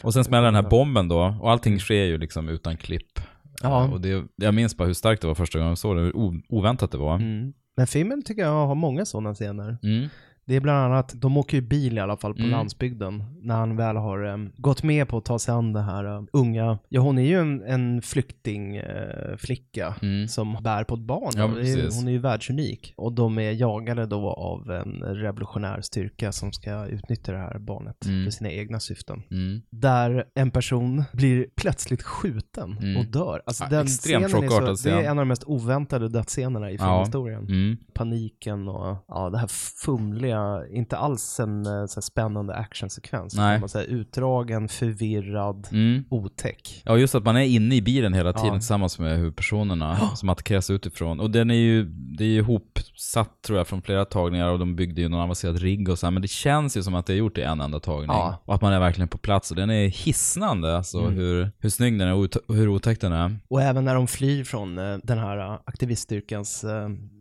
Och 0.03 0.13
sen 0.15 0.25
smäller 0.25 0.45
den 0.45 0.55
här 0.55 0.71
bomben 0.71 1.09
då, 1.09 1.37
och 1.41 1.51
allting 1.51 1.79
sker 1.79 2.05
ju 2.05 2.19
liksom 2.19 2.49
utan 2.49 2.77
klipp. 2.77 3.21
Ja. 3.63 3.89
Och 3.89 4.01
det, 4.01 4.25
jag 4.37 4.55
minns 4.55 4.77
bara 4.77 4.85
hur 4.85 4.95
starkt 4.95 5.23
det 5.23 5.29
var 5.29 5.35
första 5.35 5.59
gången 5.59 5.69
jag 5.69 5.79
såg 5.79 5.97
det, 5.97 6.03
hur 6.03 6.43
oväntat 6.49 6.91
det 6.91 6.99
var. 6.99 7.15
Mm. 7.15 7.53
Men 7.77 7.87
filmen 7.87 8.23
tycker 8.23 8.43
jag 8.43 8.67
har 8.67 8.75
många 8.75 9.05
sådana 9.05 9.35
scener. 9.35 9.79
Mm. 9.83 10.09
Det 10.49 10.57
är 10.57 10.61
bland 10.61 10.79
annat, 10.93 11.13
de 11.17 11.37
åker 11.37 11.57
ju 11.57 11.61
bil 11.61 11.99
i 11.99 12.01
alla 12.01 12.17
fall 12.17 12.35
på 12.35 12.39
Mm. 12.41 12.51
landsbygden. 12.51 13.25
När 13.43 13.57
han 13.57 13.77
väl 13.77 13.97
har 13.97 14.25
em, 14.25 14.53
gått 14.57 14.83
med 14.83 15.09
på 15.09 15.17
att 15.19 15.25
ta 15.25 15.39
sig 15.39 15.55
an 15.55 15.73
det 15.73 15.81
här 15.83 16.05
em, 16.05 16.29
unga, 16.33 16.79
ja 16.89 17.01
hon 17.01 17.19
är 17.19 17.23
ju 17.23 17.41
en, 17.41 17.63
en 17.63 18.03
flyktingflicka 18.03 19.37
flicka 19.39 19.95
Mm. 20.03 20.29
som 20.29 20.57
bär 20.63 20.85
på 20.85 20.95
ett 20.95 21.01
barn. 21.01 21.33
Ja, 21.37 21.45
är, 21.45 21.97
hon 21.99 22.09
är 22.09 22.13
ju 22.13 22.19
världsunik. 22.19 22.95
Och 22.97 23.13
de 23.13 23.39
är 23.39 23.51
jagade 23.53 24.07
då 24.07 24.31
av 24.31 24.71
en 24.71 25.03
revolutionär 25.03 25.81
styrka 25.81 26.33
som 26.33 26.53
ska 26.53 26.87
utnyttja 26.87 27.33
det 27.33 27.39
här 27.39 27.59
barnet 27.59 28.07
Mm. 28.07 28.25
för 28.25 28.31
sina 28.31 28.51
egna 28.51 28.81
syften. 28.81 29.23
Mm. 29.31 29.61
Där 29.71 30.25
en 30.35 30.51
person 30.51 31.05
blir 31.13 31.47
plötsligt 31.57 32.03
skjuten 32.03 32.79
Mm. 32.83 32.97
och 32.97 33.05
dör. 33.07 33.43
Alltså 33.47 33.65
Ja, 33.65 33.71
den 33.71 33.83
extremt 33.83 34.27
scenen 34.27 34.45
är, 34.45 34.49
chockartad 34.49 34.79
så, 34.79 34.89
det 34.89 34.95
är 34.95 34.99
scen. 34.99 35.05
en 35.11 35.19
av 35.19 35.25
de 35.25 35.29
mest 35.29 35.45
oväntade 35.47 36.09
dödsscenerna 36.09 36.71
i 36.71 36.77
Ja. 36.77 36.85
filmhistorien 36.85 37.45
Mm. 37.49 37.77
paniken 37.95 38.69
och 38.69 38.97
ja, 39.09 39.31
det 39.31 39.39
här 39.39 39.49
fumliga 39.85 40.38
inte 40.73 40.97
alls 40.97 41.41
en 41.41 41.67
eh, 41.67 41.87
så 41.87 42.03
spännande 42.03 42.55
actionsekvens. 42.55 43.35
Nej. 43.37 43.61
Man 43.61 43.69
säger 43.69 43.89
utdragen, 43.89 44.69
förvirrad, 44.69 45.69
Mm. 45.73 46.05
otäck. 46.11 46.83
Ja, 46.85 46.97
just 46.97 47.15
att 47.15 47.25
man 47.25 47.37
är 47.37 47.41
inne 47.45 47.75
i 47.75 47.83
bilen 47.83 48.15
hela 48.15 48.33
tiden 48.33 48.47
Ja. 48.53 48.59
tillsammans 48.59 48.99
med 48.99 49.17
huvudpersonerna 49.19 49.97
som 50.17 50.29
attackeras 50.29 50.71
utifrån. 50.71 51.21
Och 51.21 51.31
den 51.31 51.51
är 51.51 51.55
ju, 51.55 51.85
det 52.19 52.25
är 52.25 52.29
ju 52.29 52.39
ihopsatt 52.39 53.43
tror 53.43 53.59
jag 53.59 53.67
från 53.67 53.83
flera 53.83 54.05
tagningar 54.05 54.49
och 54.49 54.59
de 54.59 54.77
byggde 54.77 55.01
ju 55.01 55.09
någon 55.09 55.21
avancerad 55.21 55.57
rigg 55.59 55.89
och 55.89 55.99
så 55.99 56.07
här, 56.07 56.11
men 56.11 56.23
det 56.23 56.29
känns 56.29 56.77
ju 56.77 56.83
som 56.83 56.95
att 56.95 57.07
det 57.07 57.13
är 57.13 57.17
gjort 57.17 57.39
i 57.39 57.43
en 57.43 57.61
enda 57.61 57.81
tagning. 57.81 58.09
Ja. 58.11 58.43
Och 58.45 58.55
att 58.55 58.63
man 58.63 58.73
är 58.73 58.81
verkligen 58.81 59.09
på 59.09 59.19
plats 59.19 59.51
och 59.51 59.57
den 59.57 59.71
är 59.71 59.89
hisnande 59.89 60.77
alltså 60.77 60.99
Mm. 60.99 61.15
hur, 61.15 61.51
hur 61.59 61.71
snygg 61.71 61.99
den 61.99 62.09
är 62.09 62.15
och 62.15 62.55
hur 62.55 62.69
otäck 62.69 63.01
den 63.01 63.13
är. 63.13 63.39
Och 63.49 63.63
även 63.63 63.85
när 63.85 63.95
de 63.95 64.07
flyr 64.07 64.45
från 64.45 64.79
eh, 64.79 64.97
den 65.03 65.19
här 65.19 65.39
eh, 65.39 65.59
aktiviststyrkans 65.65 66.65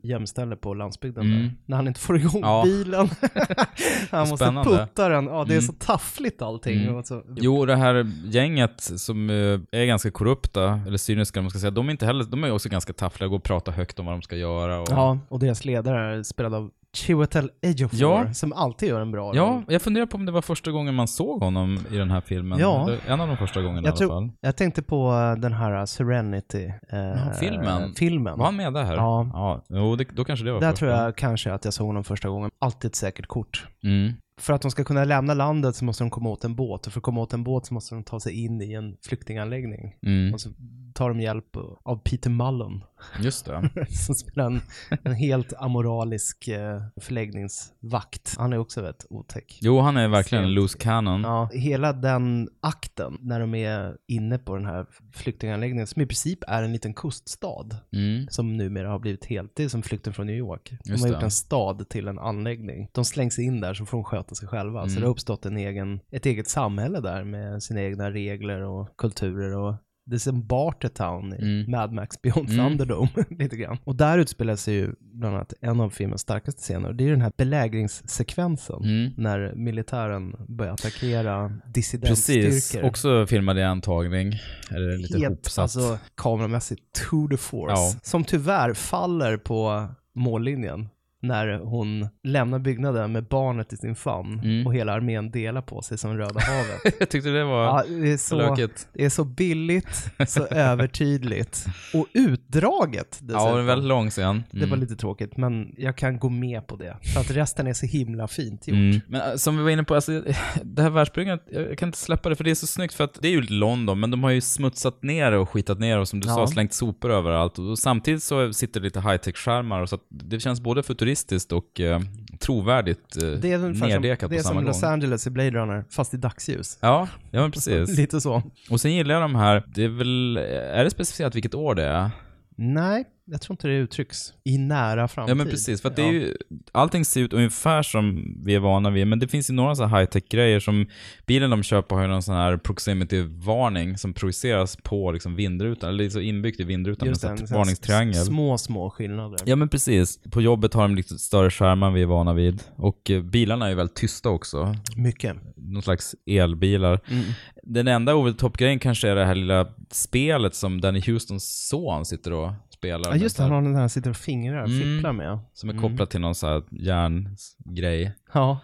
gömställe 0.08 0.56
på 0.56 0.74
landsbygden. 0.74 1.26
Mm. 1.26 1.42
Där, 1.42 1.52
när 1.66 1.76
han 1.78 1.88
inte 1.88 2.00
får 2.00 2.18
igång 2.18 2.42
Ja. 2.42 2.62
bilen. 2.66 3.10
han 4.12 4.30
måste 4.30 4.46
putta 4.66 5.10
den. 5.10 5.26
Ja, 5.26 5.44
det 5.44 5.54
är 5.54 5.58
Mm. 5.58 5.62
så 5.62 5.74
taffligt 5.74 6.42
allting. 6.42 6.82
Mm. 6.82 6.96
Och 6.96 7.08
så, 7.08 7.24
Jo, 7.36 7.66
det 7.66 7.76
här 7.76 8.12
gänget 8.26 8.82
som 8.82 9.30
eh, 9.30 9.80
är 9.80 9.86
ganska 9.86 10.12
korrupta, 10.12 10.82
eller 10.88 10.98
cyniska 10.98 11.42
man 11.42 11.50
ska 11.50 11.60
säga, 11.60 11.72
de 11.72 11.88
är 11.88 11.92
inte 11.92 12.06
heller, 12.06 12.24
de 12.24 12.44
är 12.44 12.52
också 12.52 12.70
ganska 12.70 12.94
taffliga, 12.94 13.28
går 13.28 13.38
och 13.38 13.44
pratar 13.44 13.72
högt 13.72 14.00
om 14.00 14.06
vad 14.06 14.16
de 14.16 14.22
ska 14.22 14.36
göra. 14.36 14.80
Och... 14.80 14.88
Ja, 14.92 15.20
och 15.30 15.40
deras 15.40 15.66
ledare 15.66 16.18
är 16.18 16.24
spelad 16.24 16.54
av 16.54 16.72
Chiwetel 16.98 17.52
Ejiofor, 17.62 18.00
Ja. 18.00 18.34
som 18.34 18.54
alltid 18.54 18.90
gör 18.90 19.02
en 19.02 19.12
bra 19.12 19.36
Ja, 19.36 19.44
roll. 19.44 19.64
jag 19.74 19.82
funderar 19.82 20.06
på 20.06 20.18
om 20.18 20.26
det 20.26 20.32
var 20.32 20.42
första 20.42 20.72
gången 20.72 20.96
man 20.96 21.08
såg 21.08 21.44
honom 21.44 21.80
i 21.92 21.98
den 21.98 22.12
här 22.12 22.22
filmen. 22.22 22.60
Ja. 22.60 22.90
En 23.08 23.22
av 23.22 23.28
de 23.28 23.38
första 23.38 23.62
gångerna 23.62 23.82
i 23.82 23.84
Jag, 23.86 23.88
alla 23.92 23.98
tror, 23.98 24.10
fall. 24.10 24.30
jag 24.42 24.56
tänkte 24.58 24.82
på 24.82 25.12
eh, 25.14 25.42
den 25.42 25.54
här 25.54 25.86
Serenity. 25.86 26.66
Eh, 26.90 26.98
Ja, 27.00 27.32
filmen. 27.40 27.94
filmen. 27.96 28.38
Var 28.38 28.46
han 28.46 28.56
med 28.56 28.74
där? 28.74 28.94
Ja. 28.96 29.30
ja 29.34 29.64
jo, 29.70 29.96
det, 29.96 30.06
då 30.16 30.24
kanske 30.26 30.46
det 30.46 30.52
var 30.52 30.60
Där 30.62 30.72
första. 30.72 30.86
tror 30.86 30.92
jag 30.92 31.16
kanske 31.16 31.54
att 31.54 31.66
jag 31.66 31.74
såg 31.74 31.88
honom 31.88 32.04
första 32.04 32.30
gången. 32.30 32.52
Alltid 32.60 32.90
ett 32.90 32.96
säkert 32.96 33.28
kort. 33.28 33.68
Mm. 33.84 34.14
För 34.42 34.54
att 34.54 34.62
de 34.62 34.72
ska 34.72 34.84
kunna 34.84 35.04
lämna 35.04 35.34
landet 35.34 35.76
så 35.76 35.86
måste 35.86 36.04
de 36.04 36.10
komma 36.10 36.30
åt 36.30 36.44
en 36.44 36.56
båt 36.56 36.88
och 36.88 36.94
för 36.94 37.00
att 37.00 37.04
komma 37.04 37.22
åt 37.22 37.34
en 37.34 37.44
båt 37.44 37.66
så 37.66 37.74
måste 37.74 37.96
de 37.96 38.04
ta 38.04 38.20
sig 38.20 38.46
in 38.46 38.62
i 38.62 38.74
en 38.74 38.96
flyktinganläggning. 39.08 39.96
Mm. 40.06 40.34
Och 40.34 40.42
så 40.42 40.50
tar 40.98 41.10
de 41.10 41.20
hjälp 41.22 41.58
av 41.84 41.98
Peter 42.04 42.30
Mullen 42.30 42.84
Just 43.20 43.46
det. 43.46 43.70
som 43.90 44.16
spelar 44.16 44.46
en, 44.46 44.62
en 45.04 45.14
helt 45.14 45.54
amoralisk 45.58 46.48
eh, 46.48 46.82
förläggningsvakt. 47.02 48.36
Han 48.38 48.54
är 48.54 48.58
också 48.58 48.82
rätt 48.82 49.06
otäck. 49.10 49.58
Jo, 49.62 49.80
han 49.80 49.98
är 49.98 50.08
verkligen 50.08 50.44
en 50.44 50.54
loose 50.54 50.78
cannon. 50.78 51.22
Ja, 51.22 51.50
hela 51.54 51.94
den 51.94 52.50
akten 52.62 53.18
när 53.22 53.40
de 53.40 53.56
är 53.56 53.96
inne 54.08 54.38
på 54.38 54.56
den 54.56 54.66
här 54.66 54.86
flyktinganläggningen 55.14 55.88
som 55.88 56.02
i 56.02 56.06
princip 56.06 56.40
är 56.48 56.64
en 56.64 56.74
liten 56.74 56.94
kuststad 56.94 57.48
Mm. 57.94 58.28
som 58.30 58.58
numera 58.58 58.90
har 58.90 59.00
blivit 59.00 59.26
helt, 59.26 59.52
det 59.56 59.64
är 59.64 59.70
som 59.70 59.84
flykten 59.84 60.14
från 60.14 60.28
New 60.28 60.36
York. 60.36 60.74
De 60.84 60.92
Just 60.92 61.04
har 61.04 61.10
det. 61.10 61.14
gjort 61.16 61.24
en 61.24 61.32
stad 61.32 61.90
till 61.90 62.08
en 62.08 62.20
anläggning. 62.20 62.90
De 62.92 63.06
slängs 63.06 63.40
in 63.40 63.62
där 63.62 63.74
så 63.74 63.86
får 63.86 63.98
de 63.98 64.04
sköta 64.04 64.36
sig 64.36 64.48
själva. 64.48 64.82
Så 64.82 64.88
Mm. 64.90 65.02
det 65.02 65.06
har 65.08 65.12
uppstått 65.12 65.46
en 65.46 65.58
egen, 65.58 66.00
ett 66.12 66.26
eget 66.26 66.48
samhälle 66.50 67.00
där 67.00 67.24
med 67.24 67.64
sina 67.64 67.82
egna 67.82 68.12
regler 68.12 68.62
och 68.62 68.98
kulturer 68.98 69.58
och 69.58 69.76
det 70.10 70.16
är 70.16 70.20
som 70.20 70.48
Bartertown 70.48 71.34
i 71.34 71.38
Mm. 71.42 71.72
Mad 71.72 71.94
Max 71.94 72.22
Beyond 72.22 72.50
Mm. 72.50 72.66
Thunderdome, 72.66 73.10
lite 73.30 73.58
grann. 73.58 73.78
Och 73.84 73.96
där 73.96 74.18
utspelar 74.18 74.56
sig 74.56 74.74
ju 74.74 74.92
bland 75.00 75.36
annat 75.36 75.54
en 75.62 75.80
av 75.82 75.90
filmens 75.90 76.22
starkaste 76.22 76.62
scener. 76.62 76.94
Det 76.94 77.04
är 77.04 77.12
den 77.12 77.22
här 77.22 77.32
belägringssekvensen 77.38 78.84
Mm. 78.84 79.14
när 79.18 79.54
militären 79.56 80.36
börjar 80.48 80.74
attackera 80.74 81.52
dissidentstyrkor. 81.74 82.50
Precis. 82.50 82.84
Också 82.84 83.28
filmad 83.28 83.58
i 83.58 83.62
en 83.62 83.82
tagning. 83.82 84.34
Eller 84.72 84.98
lite 84.98 85.18
Helt, 85.20 85.36
hopsatt. 85.36 85.62
alltså 85.64 85.98
kameramässigt 86.16 86.82
to 87.10 87.28
the 87.28 87.38
force. 87.38 87.74
Ja. 87.76 87.94
Som 88.04 88.24
tyvärr 88.24 88.74
faller 88.74 89.38
på 89.38 89.88
mållinjen 90.16 90.90
när 91.22 91.60
hon 91.60 92.08
lämnar 92.24 92.60
byggnaden 92.60 93.12
med 93.12 93.24
barnet 93.28 93.74
i 93.74 93.78
sin 93.78 93.96
famn 93.96 94.40
Mm. 94.44 94.68
och 94.68 94.76
hela 94.76 94.94
armén 94.94 95.32
delar 95.32 95.62
på 95.62 95.82
sig 95.82 95.98
som 95.98 96.18
Röda 96.18 96.40
havet. 96.40 96.96
jag 97.00 97.10
tyckte 97.10 97.30
det 97.30 97.44
var 97.44 97.64
ja, 97.64 97.84
det, 97.90 98.12
är 98.12 98.18
så, 98.18 98.36
lökigt. 98.38 98.88
det 98.94 99.06
är 99.06 99.10
så 99.10 99.24
billigt, 99.24 100.12
så 100.28 100.46
övertydligt 100.52 101.66
och 101.94 102.06
utdraget 102.14 103.20
Ja, 103.22 103.28
dessutom. 103.34 103.60
en 103.60 103.66
väldigt 103.66 103.88
lång 103.88 104.10
scen. 104.10 104.44
Det 104.52 104.66
var 104.66 104.78
lite 104.78 104.96
tråkigt, 104.96 105.38
men 105.38 105.76
jag 105.78 105.98
kan 105.98 106.20
gå 106.20 106.30
med 106.30 106.68
på 106.68 106.76
det. 106.76 106.98
För 107.14 107.20
att 107.22 107.32
resten 107.32 107.68
är 107.68 107.74
så 107.74 107.86
himla 107.86 108.28
fint 108.28 108.68
gjort. 108.68 108.76
Mm. 108.76 109.00
Men 109.08 109.22
äh, 109.32 109.36
som 109.36 109.58
vi 109.58 109.64
var 109.64 109.70
inne 109.70 109.84
på, 109.84 109.96
alltså, 109.96 110.12
det 110.64 110.82
här 110.82 110.90
världsbyggandet, 110.90 111.48
jag 111.52 111.78
kan 111.78 111.90
inte 111.90 111.98
släppa 112.00 112.30
det 112.30 112.36
för 112.36 112.44
det 112.44 112.52
är 112.52 112.56
så 112.56 112.68
snyggt 112.68 112.94
för 112.94 113.04
att 113.04 113.22
det 113.22 113.28
är 113.28 113.32
ju 113.32 113.42
London, 113.42 114.00
men 114.00 114.12
de 114.12 114.24
har 114.24 114.32
ju 114.32 114.42
smutsat 114.42 115.04
ner 115.04 115.32
det 115.32 115.38
och 115.38 115.50
skitat 115.50 115.80
ner 115.80 116.00
och 116.00 116.08
som 116.08 116.20
du 116.20 116.28
Ja. 116.28 116.36
sa, 116.36 116.48
slängt 116.48 116.74
sopor 116.74 117.12
överallt. 117.12 117.60
Och 117.60 117.80
samtidigt 117.80 118.24
så 118.24 118.54
sitter 118.54 118.80
det 118.80 118.84
lite 118.84 119.00
high-tech-skärmar 119.02 119.82
och 119.82 119.90
så 119.90 119.96
att 119.96 120.02
det 120.10 120.40
känns 120.40 120.62
både 120.62 120.84
futuristiskt 120.84 121.07
och 121.52 121.80
eh, 121.80 122.00
trovärdigt 122.40 123.24
eh, 123.24 123.30
Det 123.30 123.52
är 123.52 123.58
ungefär 123.58 123.80
som, 123.80 123.90
nerdekat 123.90 124.30
det 124.30 124.38
är 124.38 124.42
som 124.42 124.56
gång. 124.56 124.66
Los 124.66 124.84
Angeles 124.84 125.28
i 125.28 125.30
Blade 125.30 125.52
Runner, 125.52 125.86
fast 125.90 126.14
i 126.14 126.18
dagsljus. 126.18 126.78
Ja, 126.82 127.08
ja 127.32 127.42
men 127.42 127.52
precis. 127.58 127.98
Lite 127.98 128.22
så. 128.22 128.44
Och 128.70 128.82
sen 128.82 128.94
gillar 128.96 129.16
jag 129.16 129.24
de 129.24 129.36
här, 129.36 129.64
det 129.68 129.84
är 129.84 129.90
väl, 129.90 130.38
är 130.38 130.84
det 130.84 130.90
specificerat 130.90 131.36
vilket 131.36 131.56
år 131.56 131.76
det 131.76 131.84
är? 131.86 132.10
Nej, 132.56 133.06
jag 133.30 133.42
tror 133.42 133.54
inte 133.54 133.68
det 133.68 133.74
uttrycks 133.74 134.34
i 134.44 134.58
nära 134.58 135.08
framtid. 135.08 135.32
Ja 135.32 135.36
men 135.36 135.48
precis, 135.48 135.82
för 135.82 135.90
att 135.90 135.96
det 135.96 136.02
är 136.02 136.12
ju, 136.12 136.36
allting 136.72 137.06
ser 137.06 137.22
ut 137.22 137.34
ungefär 137.34 137.84
som 137.84 138.36
vi 138.44 138.56
är 138.56 138.60
vana 138.60 138.90
vid, 138.90 139.08
men 139.08 139.20
det 139.20 139.28
finns 139.28 139.50
ju 139.50 139.54
några 139.54 139.76
så 139.76 139.86
här 139.86 140.00
high-tech 140.00 140.24
grejer 140.30 140.60
som 140.60 140.86
bilen 141.26 141.50
de 141.50 141.64
köper 141.64 141.96
har 141.96 142.04
ju 142.04 142.10
någon 142.10 142.24
sån 142.24 142.36
här 142.36 142.58
proximity-varning 142.58 143.98
som 143.98 144.14
projiceras 144.14 144.78
på 144.84 145.12
liksom 145.12 145.36
vindrutan, 145.36 145.90
eller 145.90 146.10
så 146.10 146.20
inbyggt 146.20 146.60
i 146.60 146.64
vindrutan 146.64 147.08
Just 147.08 147.24
en 147.24 147.38
sån 147.38 147.58
varningstriangel. 147.58 148.26
Små, 148.26 148.58
små 148.58 148.90
skillnader. 148.90 149.40
Ja 149.46 149.56
men 149.56 149.70
precis. 149.70 150.20
På 150.32 150.42
jobbet 150.42 150.74
har 150.74 150.82
de 150.82 150.96
lite 150.96 151.18
större 151.18 151.50
skärmar 151.50 151.88
än 151.88 151.94
vi 151.94 152.02
är 152.02 152.06
vana 152.06 152.34
vid. 152.34 152.64
Och 152.76 153.12
eh, 153.12 153.22
bilarna 153.22 153.66
är 153.66 153.70
ju 153.70 153.76
väldigt 153.76 153.96
tysta 153.96 154.30
också. 154.30 154.76
Mycket. 154.96 155.36
Någon 155.56 155.82
slags 155.82 156.16
elbilar. 156.26 157.00
Mm. 157.10 157.24
Den 157.64 157.88
enda 157.88 158.16
over 158.16 158.32
the 158.32 158.38
top-grejen 158.38 158.80
kanske 158.80 159.10
är 159.10 159.16
det 159.16 159.26
här 159.26 159.36
lilla 159.36 159.68
spelet 159.92 160.56
som 160.56 160.82
Danny 160.82 161.02
Houstons 161.08 161.68
son 161.70 162.06
sitter 162.06 162.34
och 162.34 162.52
spelar. 162.78 163.10
Ja 163.12 163.16
just 163.16 163.38
det, 163.38 163.44
han 163.44 163.52
har 163.52 163.62
den 163.62 163.76
här 163.76 163.88
sitter 163.88 164.10
och 164.10 164.16
fingrar 164.18 164.62
och 164.64 164.70
Mm. 164.70 164.82
fipplar 164.96 165.14
med. 165.14 165.40
Som 165.54 165.70
är 165.70 165.74
Mm. 165.74 165.84
kopplat 165.90 166.10
till 166.10 166.22
någon 166.22 166.36
sån 166.36 166.50
här 166.50 166.64
järngrej. 166.72 168.12
Ja, 168.34 168.60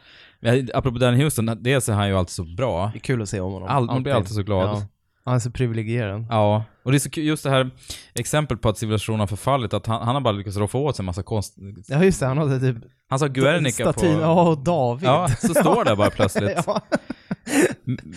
Apropå 0.74 0.98
Danny 0.98 1.24
Houston, 1.24 1.58
dels 1.62 1.90
är 1.90 1.94
han 1.94 2.08
ju 2.08 2.18
alltid 2.18 2.32
så 2.34 2.44
bra. 2.44 2.90
det 2.94 2.98
är 2.98 3.00
kul 3.00 3.22
att 3.22 3.30
se 3.30 3.40
om 3.40 3.54
honom. 3.54 3.70
All, 3.70 3.86
man 3.86 4.04
blir 4.04 4.14
alltid 4.14 4.36
så 4.36 4.44
glad. 4.44 4.68
Ja. 4.70 4.82
Han 5.26 5.36
är 5.36 5.40
så 5.40 5.52
privilegierad. 5.52 6.26
Ja, 6.30 6.64
och 6.84 6.92
det 6.92 6.98
är 6.98 7.00
så 7.00 7.10
kul, 7.10 7.24
just 7.24 7.44
det 7.44 7.50
här 7.50 7.70
exempel 8.14 8.58
på 8.58 8.70
att 8.70 8.78
civilisationen 8.78 9.20
har 9.20 9.28
förfallit, 9.28 9.74
att 9.74 9.86
han, 9.88 10.02
han 10.06 10.16
har 10.16 10.22
bara 10.22 10.32
lyckats 10.32 10.58
roffa 10.58 10.78
åt 10.78 10.96
sig 10.96 11.04
en 11.04 11.06
massa 11.06 11.24
konst... 11.24 11.56
Ja 11.88 12.04
just 12.04 12.20
det, 12.20 12.26
han 12.26 12.38
hade 12.38 12.60
typ 12.60 12.78
Han 13.10 13.20
sa 13.20 13.28
Guernica 13.28 13.94
på... 13.94 14.06
ja 14.06 14.50
och 14.50 14.58
David. 14.58 15.08
Ja, 15.08 15.28
så 15.30 15.54
står 15.54 15.86
det 15.86 15.96
bara 15.96 16.10
plötsligt. 16.16 16.64
ja. 16.68 16.82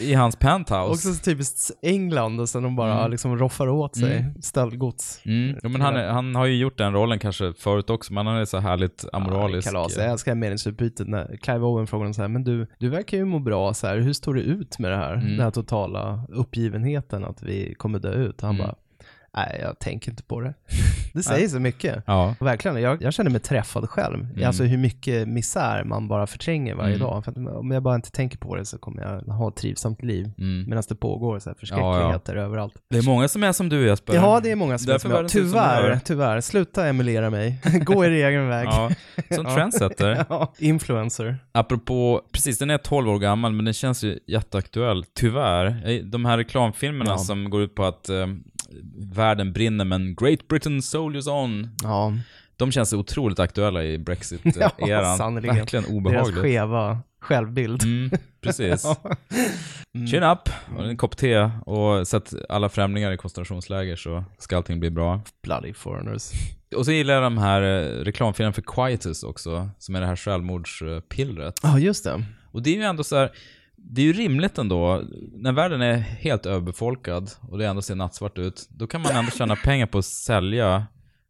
I 0.00 0.14
hans 0.14 0.36
penthouse. 0.36 0.90
Också 0.92 1.14
så 1.14 1.22
typiskt 1.24 1.70
England 1.82 2.40
och 2.40 2.48
sen 2.48 2.62
de 2.62 2.76
bara 2.76 2.98
Mm. 2.98 3.10
liksom 3.10 3.38
roffar 3.38 3.68
åt 3.68 3.96
sig 3.96 4.16
Mm. 4.18 4.42
stöldgods. 4.42 5.20
Mm. 5.24 5.56
Ja, 5.62 5.68
men 5.68 5.80
han, 5.80 5.96
är, 5.96 6.08
han 6.08 6.34
har 6.34 6.46
ju 6.46 6.56
gjort 6.56 6.78
den 6.78 6.92
rollen 6.92 7.18
kanske 7.18 7.52
förut 7.58 7.90
också, 7.90 8.12
men 8.12 8.26
han 8.26 8.36
är 8.36 8.44
så 8.44 8.58
härligt 8.58 9.04
amoralisk. 9.12 9.68
Ja, 9.68 9.72
kalas. 9.72 9.96
Jag 9.96 10.10
älskar 10.10 10.34
meningsutbytet 10.34 11.08
när 11.08 11.36
Clive 11.36 11.64
Owen 11.64 11.86
frågar 11.86 12.12
så 12.12 12.20
här, 12.20 12.28
men 12.28 12.44
du, 12.44 12.66
du 12.78 12.88
verkar 12.88 13.16
ju 13.18 13.24
må 13.24 13.38
bra 13.38 13.74
så 13.74 13.86
här, 13.86 13.98
hur 13.98 14.12
står 14.12 14.34
det 14.34 14.40
ut 14.42 14.78
med 14.78 14.90
det 14.90 14.96
här? 14.96 15.12
Mm. 15.14 15.26
Den 15.30 15.40
här 15.40 15.50
totala 15.50 16.20
uppgivenheten 16.28 17.24
att 17.24 17.42
vi 17.42 17.74
kommer 17.74 17.98
dö 17.98 18.12
ut. 18.14 18.40
Han 18.40 18.54
Mm. 18.54 18.66
bara, 18.66 18.74
nej 19.36 19.58
jag 19.62 19.78
tänker 19.78 20.10
inte 20.10 20.22
på 20.22 20.40
det. 20.40 20.54
Det 21.14 21.22
säger 21.22 21.48
så 21.48 21.60
mycket. 21.60 22.02
Ja. 22.06 22.34
Och 22.40 22.46
verkligen, 22.46 22.80
jag, 22.82 23.02
jag 23.02 23.14
känner 23.14 23.30
mig 23.30 23.40
träffad 23.40 23.90
själv. 23.90 24.20
Mm. 24.20 24.46
Alltså 24.46 24.64
hur 24.64 24.78
mycket 24.78 25.28
misär 25.28 25.84
man 25.84 26.08
bara 26.08 26.26
förtränger 26.26 26.74
varje 26.74 26.94
Mm. 26.96 27.08
dag. 27.08 27.24
För 27.24 27.30
att 27.30 27.36
om 27.38 27.70
jag 27.70 27.82
bara 27.82 27.94
inte 27.94 28.10
tänker 28.10 28.38
på 28.38 28.56
det 28.56 28.64
så 28.64 28.78
kommer 28.78 29.02
jag 29.02 29.34
ha 29.34 29.48
ett 29.48 29.56
trivsamt 29.56 30.02
liv. 30.02 30.30
Mm. 30.38 30.64
Medan 30.68 30.82
det 30.88 30.94
pågår 30.94 31.38
så 31.38 31.50
här 31.50 31.54
förskräckligheter 31.60 32.36
överallt. 32.36 32.74
Det 32.90 32.98
är 32.98 33.02
många 33.02 33.28
som 33.28 33.42
är 33.42 33.52
som 33.52 33.68
du 33.68 33.86
Jesper. 33.86 34.14
Ja, 34.14 34.40
det 34.42 34.50
är 34.50 34.56
många 34.56 34.78
som 34.78 34.88
är 34.88 34.92
Därför 34.92 35.08
som 35.08 35.16
jag. 35.16 35.24
ut 35.24 35.30
som 35.30 35.40
Tyvärr, 35.40 36.00
tyvärr. 36.04 36.40
Sluta 36.40 36.86
emulera 36.88 37.30
mig. 37.30 37.60
Gå 37.84 38.04
er 38.04 38.10
egen 38.10 38.48
väg. 38.48 38.66
Ja, 38.66 38.90
som 39.30 39.44
trendsetter. 39.54 40.24
ja, 40.28 40.52
influencer. 40.58 41.36
Apropå, 41.52 42.22
precis 42.32 42.58
den 42.58 42.70
är 42.70 42.78
12 42.78 43.08
år 43.08 43.18
gammal 43.18 43.52
men 43.52 43.64
den 43.64 43.74
känns 43.74 44.04
ju 44.04 44.18
jätteaktuell, 44.26 45.04
tyvärr. 45.14 46.02
De 46.02 46.24
här 46.24 46.36
reklamfilmerna 46.38 47.10
Ja. 47.10 47.18
som 47.18 47.50
går 47.50 47.62
ut 47.62 47.74
på 47.74 47.84
att 47.84 48.08
eh, 48.08 48.26
världen 49.14 49.52
brinner 49.52 49.84
men 49.84 50.14
Great 50.14 50.48
Britain 50.48 50.82
soldiers 50.82 51.26
on. 51.26 51.70
Ja, 51.82 52.12
De 52.56 52.72
känns 52.72 52.92
otroligt 52.92 53.38
aktuella 53.38 53.84
i 53.84 53.92
Ja, 53.96 53.98
Brexit-eran. 53.98 55.16
sannerligen. 55.16 55.56
Verkligen 55.56 55.82
deras 55.84 55.96
obehagligt. 55.96 56.38
skeva 56.42 56.98
självbild. 57.20 57.82
Mm, 57.82 58.10
precis. 58.40 58.84
Ja. 59.04 59.16
Mm. 59.94 60.06
Chin 60.06 60.22
up, 60.22 60.48
en 60.78 60.96
kopp 60.96 61.16
te 61.16 61.50
och 61.66 62.08
sätt 62.08 62.32
alla 62.48 62.68
främlingar 62.68 63.12
i 63.12 63.16
koncentrationsläger 63.16 63.96
så 63.96 64.24
ska 64.38 64.56
allting 64.56 64.80
bli 64.80 64.90
bra. 64.90 65.20
Bloody 65.42 65.72
foreigners. 65.74 66.30
Och 66.76 66.84
så 66.84 66.92
gillar 66.92 67.14
jag 67.14 67.22
de 67.22 67.38
här 67.38 67.62
eh, 67.62 68.04
reklamfilmerna 68.04 68.52
för 68.52 68.62
Quietus 68.62 69.22
också, 69.22 69.70
som 69.78 69.94
är 69.94 70.00
det 70.00 70.06
här 70.06 70.16
självmordspillret. 70.16 71.54
Ja, 71.62 71.78
just 71.78 72.04
det. 72.04 72.24
Och 72.52 72.62
det 72.62 72.70
är 72.70 72.74
ju 72.76 72.82
ändå 72.82 73.04
så 73.04 73.16
här, 73.16 73.30
det 73.90 74.00
är 74.00 74.04
ju 74.04 74.12
rimligt 74.12 74.58
ändå, 74.58 75.02
när 75.32 75.52
världen 75.52 75.82
är 75.82 75.96
helt 75.96 76.46
överbefolkad 76.46 77.30
och 77.40 77.58
det 77.58 77.66
ändå 77.66 77.82
ser 77.82 77.94
nattsvart 77.94 78.38
ut, 78.38 78.68
då 78.70 78.86
kan 78.86 79.00
man 79.00 79.16
ändå 79.16 79.30
tjäna 79.30 79.56
pengar 79.56 79.86
på 79.86 79.98
att 79.98 80.04
sälja. 80.04 80.86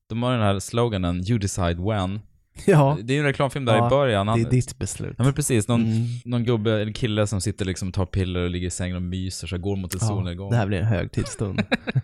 De 0.08 0.22
har 0.22 0.32
den 0.32 0.42
här 0.42 0.58
sloganen 0.58 1.30
“You 1.30 1.38
decide 1.38 1.76
when”. 1.80 2.20
Ja, 2.64 2.98
Det 3.02 3.12
är 3.12 3.14
ju 3.14 3.20
en 3.20 3.26
reklamfilm 3.26 3.64
där 3.64 3.76
Ja, 3.76 3.86
i 3.86 3.90
början. 3.90 4.28
Han, 4.28 4.42
det 4.42 4.48
är 4.48 4.50
ditt 4.50 4.78
beslut. 4.78 5.14
Ja 5.18 5.24
men 5.24 5.32
precis, 5.32 5.68
någon, 5.68 5.80
Mm. 5.84 5.96
någon 6.24 6.44
gubbe, 6.44 6.72
eller 6.82 6.92
kille 6.92 7.26
som 7.26 7.40
sitter 7.40 7.64
liksom 7.64 7.92
tar 7.92 8.06
piller 8.06 8.40
och 8.40 8.50
ligger 8.50 8.66
i 8.66 8.70
sängen 8.70 8.96
och 8.96 9.02
myser 9.02 9.46
så 9.46 9.58
går 9.58 9.76
mot 9.76 9.94
en 9.94 9.98
Ja, 10.02 10.06
solnedgång. 10.08 10.50
det 10.50 10.56
här 10.56 10.66
blir 10.66 10.78
en 10.78 10.84
högtidsstund. 10.86 11.62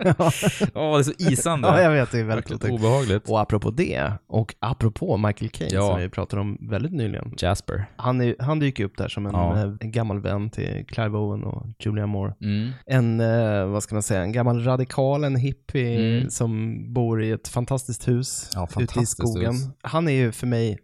Åh, 0.75 0.93
det 0.97 0.99
är 0.99 1.03
så 1.03 1.13
isande. 1.19 1.69
ja, 1.77 1.81
jag 1.83 1.91
vet, 1.91 2.11
det 2.11 2.19
är 2.19 2.25
väldigt 2.25 2.51
Verkligen 2.51 2.75
obehagligt. 2.77 3.29
Och 3.29 3.41
apropå 3.41 3.71
det, 3.71 4.13
och 4.29 4.55
apropå 4.59 5.17
Michael 5.17 5.51
Caine 5.51 5.71
Ja. 5.75 5.91
som 5.93 6.01
vi 6.01 6.09
pratade 6.09 6.43
om 6.43 6.59
väldigt 6.61 6.93
nyligen. 6.93 7.35
Jasper. 7.37 7.85
Han, 7.97 8.21
är, 8.21 8.37
han 8.39 8.59
dyker 8.59 8.85
upp 8.85 8.97
där 8.99 9.09
som 9.09 9.27
en, 9.27 9.33
Ja. 9.33 9.57
eh, 9.59 9.73
en 9.81 9.93
gammal 9.93 10.21
vän 10.21 10.51
till 10.51 10.85
Clive 10.89 11.19
Owen 11.19 11.45
och 11.45 11.67
Julia 11.85 12.07
Moore. 12.07 12.35
Mm. 12.41 12.71
En, 12.87 13.21
eh, 13.21 13.67
vad 13.67 13.83
ska 13.83 13.95
man 13.95 14.03
säga, 14.03 14.23
en 14.23 14.33
gammal 14.33 14.65
radikal, 14.65 15.25
en 15.25 15.37
hippie 15.37 15.83
Mm. 16.19 16.31
som 16.31 16.79
bor 16.95 17.23
i 17.23 17.31
ett 17.31 17.49
fantastiskt 17.49 18.09
hus 18.09 18.51
Ja, 18.55 18.65
ute 18.65 18.73
i 18.73 18.75
fantastiskt 18.75 19.13
skogen. 19.19 19.53
hus. 19.55 19.63
Han 19.83 20.09
är 20.09 20.13
ju 20.13 20.33
för 20.43 20.47
mig 20.47 20.79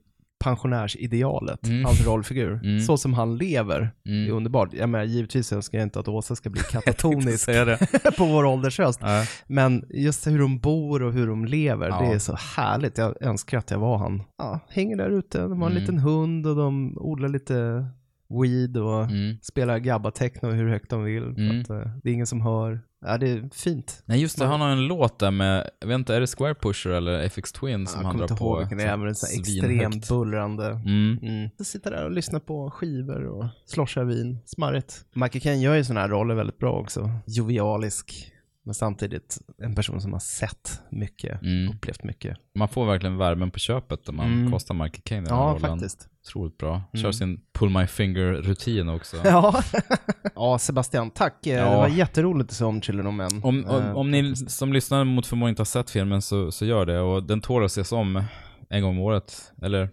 pensionärsidealet, 0.44 1.66
Mm. 1.66 1.85
hans 1.85 2.07
rollfigur. 2.07 2.53
Mm. 2.64 2.81
Så 2.81 2.97
som 2.97 3.14
han 3.14 3.37
lever 3.37 3.90
Mm. 4.07 4.27
är 4.29 4.31
underbart. 4.37 4.73
Jag 4.75 4.88
menar, 4.88 5.05
givetvis 5.05 5.53
önskar 5.53 5.79
jag 5.79 5.87
inte 5.87 6.01
att 6.01 6.09
Åsa 6.09 6.37
ska 6.37 6.51
bli 6.51 6.61
katatonisk 6.73 7.47
det. 7.47 7.79
på 8.18 8.25
vår 8.27 8.44
åldershöst. 8.44 8.99
Ja. 9.03 9.25
Men 9.47 9.85
just 9.90 10.27
hur 10.27 10.38
de 10.38 10.59
bor 10.59 11.03
och 11.03 11.12
hur 11.12 11.27
de 11.27 11.44
lever, 11.44 11.88
Ja. 11.88 12.01
det 12.01 12.07
är 12.07 12.18
så 12.18 12.37
härligt. 12.57 12.99
Jag 12.99 13.23
önskar 13.23 13.59
att 13.59 13.71
jag 13.71 13.79
var 13.79 13.99
han. 13.99 14.23
Ja, 14.38 14.61
hänger 14.68 14.97
där 14.97 15.11
ute, 15.11 15.38
de 15.42 15.61
har 15.62 15.66
en 15.71 15.73
Mm. 15.77 15.81
liten 15.83 15.99
hund 15.99 16.47
och 16.47 16.57
de 16.57 16.99
odlar 16.99 17.29
lite 17.29 17.87
weed 18.42 18.77
och 18.77 19.05
Mm. 19.05 19.37
spelar 19.42 19.79
gabba-techno 19.79 20.51
hur 20.51 20.68
högt 20.68 20.90
de 20.90 21.05
vill. 21.05 21.23
Mm. 21.23 21.61
Att, 21.61 21.71
eh, 21.71 21.90
det 22.03 22.11
är 22.11 22.14
ingen 22.14 22.27
som 22.27 22.40
hör. 22.40 22.81
Ja, 23.01 23.19
det 23.19 23.31
är 23.31 23.49
fint. 23.55 24.03
Nej 24.05 24.21
just 24.21 24.39
det, 24.39 24.47
han 24.47 24.61
har 24.61 24.69
en 24.69 24.87
låt 24.87 25.19
där 25.19 25.31
med, 25.31 25.71
jag 25.81 25.89
vet 25.89 25.95
inte, 25.95 26.15
är 26.15 26.21
det 26.21 26.27
Square 26.27 26.55
Pusher 26.55 26.91
eller 26.91 27.19
FX 27.21 27.53
Twin 27.53 27.87
som 27.87 28.01
jag 28.01 28.05
han 28.07 28.13
kommer 28.13 28.27
drar 28.27 28.35
inte 28.35 28.41
på? 28.41 28.45
ihåg 28.45 28.59
vilken 28.59 28.79
det 28.79 28.85
är, 28.85 28.97
men 28.97 29.05
det 29.07 29.11
är 29.11 29.15
så 29.15 29.41
extremt 29.41 30.09
bullrande. 30.09 30.67
Mm. 30.67 31.19
Mm. 31.23 31.51
Så 31.59 31.65
sitter 31.65 31.91
där 31.91 32.05
och 32.05 32.11
lyssnar 32.11 32.41
på 32.41 32.71
skivor 32.71 33.25
och 33.27 33.45
sloshar 33.67 34.05
vin. 34.05 34.39
Smarrigt. 34.47 35.05
Michael 35.13 35.41
Caine 35.43 35.61
gör 35.61 35.75
ju 35.75 35.85
sådana 35.85 36.01
här 36.01 36.09
roller 36.09 36.35
väldigt 36.35 36.59
bra 36.59 36.73
också. 36.73 37.11
Jovialisk, 37.27 38.33
men 38.64 38.75
samtidigt 38.75 39.38
en 39.62 39.75
person 39.75 40.01
som 40.01 40.12
har 40.12 40.21
sett 40.21 40.81
mycket, 40.90 41.42
Mm. 41.42 41.68
upplevt 41.77 42.05
mycket. 42.05 42.37
Man 42.55 42.68
får 42.68 42.87
verkligen 42.87 43.16
värmen 43.16 43.51
på 43.51 43.59
köpet 43.59 44.09
om 44.09 44.16
man 44.16 44.27
Mm. 44.33 44.53
kostar 44.53 44.75
Michael 44.75 45.03
Caine 45.05 45.25
i 45.25 45.27
den 45.29 45.37
här 45.38 45.44
Ja, 45.44 45.49
rollen. 45.51 45.61
faktiskt. 45.79 46.09
Otroligt 46.29 46.59
bra. 46.59 46.83
Kör 46.94 47.01
Mm. 47.01 47.12
sin 47.12 47.40
pull 47.59 47.71
my 47.71 47.87
finger-rutin 47.87 48.88
också. 48.88 49.16
Ja. 49.25 49.62
ja, 50.35 50.59
Sebastian, 50.59 51.11
tack. 51.11 51.47
Eh, 51.47 51.53
Ja. 51.55 51.71
Det 51.71 51.77
var 51.77 51.88
jätteroligt 51.88 52.51
att 52.51 52.57
se 52.57 52.64
om 52.64 52.83
Children 52.83 53.07
of 53.07 53.14
Men. 53.14 53.44
Om, 53.44 53.64
om, 53.64 53.83
Eh, 53.83 53.97
om 53.97 54.11
ni 54.11 54.37
som 54.37 54.73
lyssnar 54.73 55.05
mot 55.05 55.27
förmodan 55.27 55.49
inte 55.51 55.61
har 55.61 55.64
sett 55.66 55.90
filmen 55.90 56.23
så, 56.23 56.51
så 56.53 56.64
gör 56.66 56.87
det 56.87 57.01
och 57.01 57.23
den 57.23 57.40
tål 57.40 57.64
att 57.64 57.71
ses 57.71 57.92
om 57.92 58.25
en 58.71 58.83
gång 58.83 58.90
om 58.90 58.99
året. 59.03 59.53
Eller 59.62 59.90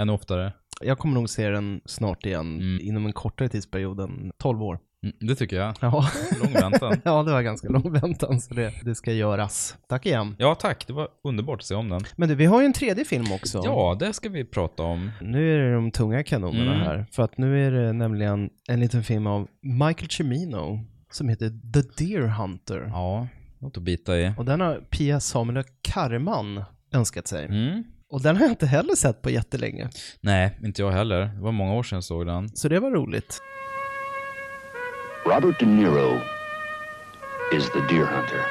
ännu 0.00 0.12
oftare. 0.12 0.52
Jag 0.82 0.98
kommer 0.98 1.14
nog 1.14 1.30
se 1.30 1.48
den 1.48 1.80
snart 1.84 2.26
igen, 2.26 2.54
Mm. 2.60 2.78
inom 2.82 3.06
en 3.06 3.12
kortare 3.12 3.48
tidsperiod 3.48 4.00
än 4.00 4.32
12 4.38 4.62
år. 4.62 4.78
Mm, 5.02 5.16
det 5.20 5.34
tycker 5.34 5.56
jag. 5.56 5.74
Ja, 5.80 6.08
Lång 6.42 6.52
väntan. 6.52 7.00
ja 7.04 7.22
det 7.22 7.32
var 7.32 7.42
ganska 7.42 7.68
lång 7.68 7.92
väntan, 7.92 8.40
så 8.40 8.54
det, 8.54 8.72
det 8.84 8.94
ska 8.94 9.12
göras. 9.12 9.76
Tack 9.88 10.06
igen. 10.06 10.36
Ja, 10.38 10.54
tack. 10.54 10.86
Det 10.86 10.92
var 10.92 11.08
underbart 11.24 11.60
att 11.60 11.66
se 11.66 11.74
om 11.74 11.88
den. 11.88 12.00
Men 12.16 12.28
du, 12.28 12.34
vi 12.34 12.44
har 12.44 12.60
ju 12.60 12.66
en 12.66 12.72
tredje 12.72 13.04
film 13.04 13.32
också. 13.32 13.60
Ja, 13.64 13.96
det 14.00 14.12
ska 14.12 14.28
vi 14.28 14.44
prata 14.44 14.82
om. 14.82 15.10
Nu 15.20 15.54
är 15.54 15.58
det 15.58 15.74
de 15.74 15.90
tunga 15.90 16.22
kanonerna 16.22 16.74
Mm. 16.74 16.86
här. 16.86 17.06
För 17.12 17.22
att 17.22 17.38
nu 17.38 17.66
är 17.66 17.70
det 17.70 17.92
nämligen 17.92 18.50
en 18.68 18.80
liten 18.80 19.02
film 19.04 19.26
av 19.26 19.48
Michael 19.62 20.08
Cimino 20.10 20.80
som 21.10 21.28
heter 21.28 21.48
The 21.48 22.04
Deer 22.04 22.26
Hunter. 22.26 22.84
Ja, 22.88 23.28
något 23.58 23.76
att 23.76 23.82
bita 23.82 24.18
i. 24.18 24.32
Och 24.38 24.44
den 24.44 24.60
har 24.60 24.74
Pia 24.90 25.20
Samuel 25.20 25.64
Karman 25.82 26.64
önskat 26.94 27.26
sig. 27.28 27.44
Mm. 27.44 27.84
Och 28.10 28.22
den 28.22 28.36
har 28.36 28.42
jag 28.42 28.52
inte 28.52 28.66
heller 28.66 28.94
sett 28.94 29.22
på 29.22 29.30
jättelänge. 29.30 29.88
Nej, 30.20 30.58
inte 30.64 30.82
jag 30.82 30.90
heller. 30.90 31.20
Det 31.20 31.40
var 31.40 31.52
många 31.52 31.74
år 31.74 31.82
sedan 31.82 31.96
jag 31.96 32.04
såg 32.04 32.26
den. 32.26 32.48
Så 32.48 32.68
det 32.68 32.80
var 32.80 32.90
roligt. 32.90 33.40
Robert 35.26 35.58
De 35.58 35.66
Niro 35.66 36.26
is 37.52 37.68
the 37.70 37.82
deer 37.82 38.06
hunter. 38.06 38.42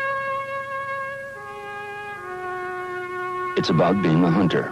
It's 3.58 3.70
about 3.70 4.02
being 4.04 4.24
a 4.24 4.30
hunter. 4.30 4.72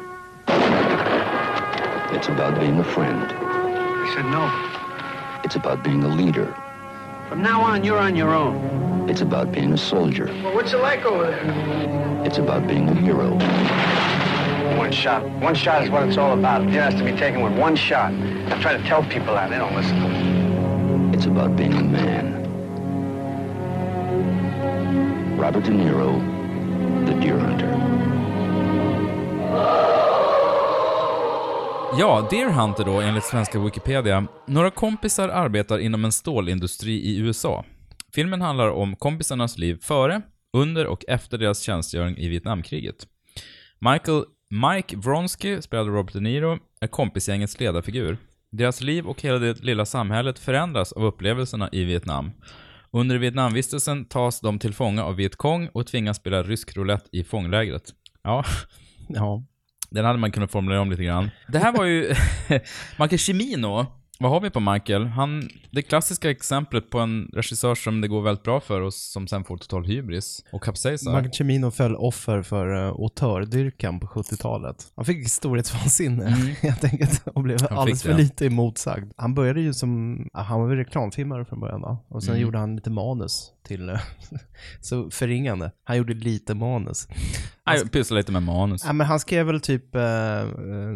It's 2.15 2.27
about 2.27 2.59
being 2.59 2.79
a 2.79 2.83
friend. 2.83 3.23
I 3.23 4.13
said 4.15 4.25
no. 4.25 5.41
It's 5.43 5.55
about 5.55 5.83
being 5.83 6.03
a 6.03 6.07
leader. 6.07 6.55
From 7.29 7.41
now 7.41 7.61
on, 7.61 7.83
you're 7.83 7.97
on 7.97 8.15
your 8.15 8.33
own. 8.33 9.09
It's 9.09 9.21
about 9.21 9.51
being 9.51 9.73
a 9.73 9.77
soldier. 9.77 10.27
Well, 10.43 10.53
what's 10.53 10.73
it 10.73 10.77
like 10.77 11.03
over 11.03 11.31
there? 11.31 12.23
It's 12.25 12.37
about 12.37 12.67
being 12.67 12.87
a 12.89 12.95
hero. 12.95 13.31
One 14.77 14.91
shot. 14.91 15.27
One 15.41 15.55
shot 15.55 15.83
is 15.83 15.89
what 15.89 16.07
it's 16.07 16.17
all 16.17 16.37
about. 16.37 16.67
Deer 16.67 16.83
has 16.83 16.93
to 16.95 17.03
be 17.03 17.13
taken 17.13 17.41
with 17.41 17.57
one 17.57 17.75
shot. 17.75 18.13
I 18.13 18.61
try 18.61 18.77
to 18.77 18.83
tell 18.83 19.03
people 19.03 19.33
that. 19.33 19.49
They 19.49 19.57
don't 19.57 19.75
listen. 19.75 20.26
About 21.27 21.57
being 21.57 21.73
a 21.73 21.83
man. 21.83 22.33
Robert 25.37 25.65
De 25.65 25.71
Niro, 25.71 26.21
the 27.07 27.13
deer 27.21 27.37
hunter. 27.37 27.67
Ja, 31.99 32.27
Deer 32.31 32.49
Hunter 32.49 32.85
då, 32.85 33.01
enligt 33.01 33.23
svenska 33.23 33.59
Wikipedia. 33.59 34.27
Några 34.45 34.71
kompisar 34.71 35.29
arbetar 35.29 35.79
inom 35.79 36.05
en 36.05 36.11
stålindustri 36.11 36.93
i 36.93 37.17
USA. 37.17 37.65
Filmen 38.13 38.41
handlar 38.41 38.69
om 38.69 38.95
kompisarnas 38.95 39.57
liv 39.57 39.79
före, 39.81 40.21
under 40.57 40.87
och 40.87 41.05
efter 41.07 41.37
deras 41.37 41.61
tjänstgöring 41.61 42.17
i 42.17 42.27
Vietnamkriget. 42.27 43.07
Michael, 43.79 44.23
Mike 44.49 44.97
Vronsky, 44.97 45.61
spelad 45.61 45.87
av 45.87 45.93
Robert 45.93 46.13
De 46.13 46.19
Niro, 46.19 46.59
är 46.81 46.87
kompisgängets 46.87 47.59
ledarfigur. 47.59 48.17
Deras 48.57 48.81
liv 48.81 49.07
och 49.07 49.21
hela 49.21 49.39
det 49.39 49.63
lilla 49.63 49.85
samhället 49.85 50.39
förändras 50.39 50.91
av 50.91 51.03
upplevelserna 51.05 51.69
i 51.71 51.83
Vietnam. 51.83 52.31
Under 52.91 53.17
Vietnamvistelsen 53.17 54.05
tas 54.05 54.39
de 54.39 54.59
till 54.59 54.73
fånga 54.73 55.03
av 55.03 55.15
Viet 55.15 55.35
Cong 55.35 55.69
och 55.73 55.87
tvingas 55.87 56.17
spela 56.17 56.43
rysk 56.43 56.77
roulette 56.77 57.09
i 57.11 57.23
fånglägret. 57.23 57.83
Ja, 58.23 58.43
Ja. 59.09 59.43
den 59.89 60.05
hade 60.05 60.19
man 60.19 60.31
kunnat 60.31 60.51
formulera 60.51 60.81
om 60.81 60.91
lite 60.91 61.03
grann. 61.03 61.29
Det 61.47 61.59
här 61.59 61.71
var 61.77 61.85
ju 61.85 62.07
Michael 62.99 63.19
Cimino. 63.19 63.85
Vad 64.19 64.31
har 64.31 64.41
vi 64.41 64.49
på 64.49 64.59
Michael? 64.59 65.05
Han, 65.05 65.49
det 65.71 65.81
klassiska 65.81 66.29
exemplet 66.31 66.89
på 66.89 66.99
en 66.99 67.29
regissör 67.33 67.75
som 67.75 68.01
det 68.01 68.07
går 68.07 68.21
väldigt 68.21 68.43
bra 68.43 68.59
för 68.59 68.81
och 68.81 68.93
som 68.93 69.27
sen 69.27 69.43
får 69.43 69.57
total 69.57 69.85
hybris 69.85 70.45
och 70.51 70.63
kapsejsar. 70.63 71.11
Michael 71.15 71.33
Cimino 71.33 71.71
föll 71.71 71.95
offer 71.95 72.41
för 72.41 72.67
uh, 72.75 72.87
autördyrkan 72.87 73.99
på 73.99 74.07
70-talet. 74.07 74.91
Han 74.95 75.05
fick 75.05 75.29
storhetsvansinne 75.29 76.29
helt 76.61 76.83
enkelt 76.83 77.27
och 77.27 77.43
blev 77.43 77.57
Mm. 77.57 77.67
fick 77.69 77.77
alldeles 77.77 78.03
för 78.03 78.13
lite 78.13 78.45
emotsagd. 78.45 79.11
Han 79.17 79.33
började 79.33 79.61
ju 79.61 79.73
som, 79.73 80.23
han 80.33 80.59
var 80.61 80.67
väl 80.67 80.77
reklamfilmare 80.77 81.45
från 81.45 81.59
början 81.59 81.81
va? 81.81 81.97
Och 82.07 82.23
sen 82.23 82.33
Mm. 82.33 82.41
gjorde 82.43 82.57
han 82.57 82.75
lite 82.75 82.89
manus 82.89 83.51
till, 83.67 83.89
eh, 83.89 83.99
så 84.81 85.09
förringande. 85.11 85.71
Han 85.83 85.97
gjorde 85.97 86.13
lite 86.13 86.55
manus. 86.55 87.07
Jag 87.75 87.91
pysslar 87.91 88.17
lite 88.17 88.31
med 88.31 88.43
manus. 88.43 88.83
Ja, 88.85 88.93
men 88.93 89.07
han 89.07 89.19
skrev 89.19 89.45
väl 89.45 89.61
typ 89.61 89.95
uh, 89.95 90.01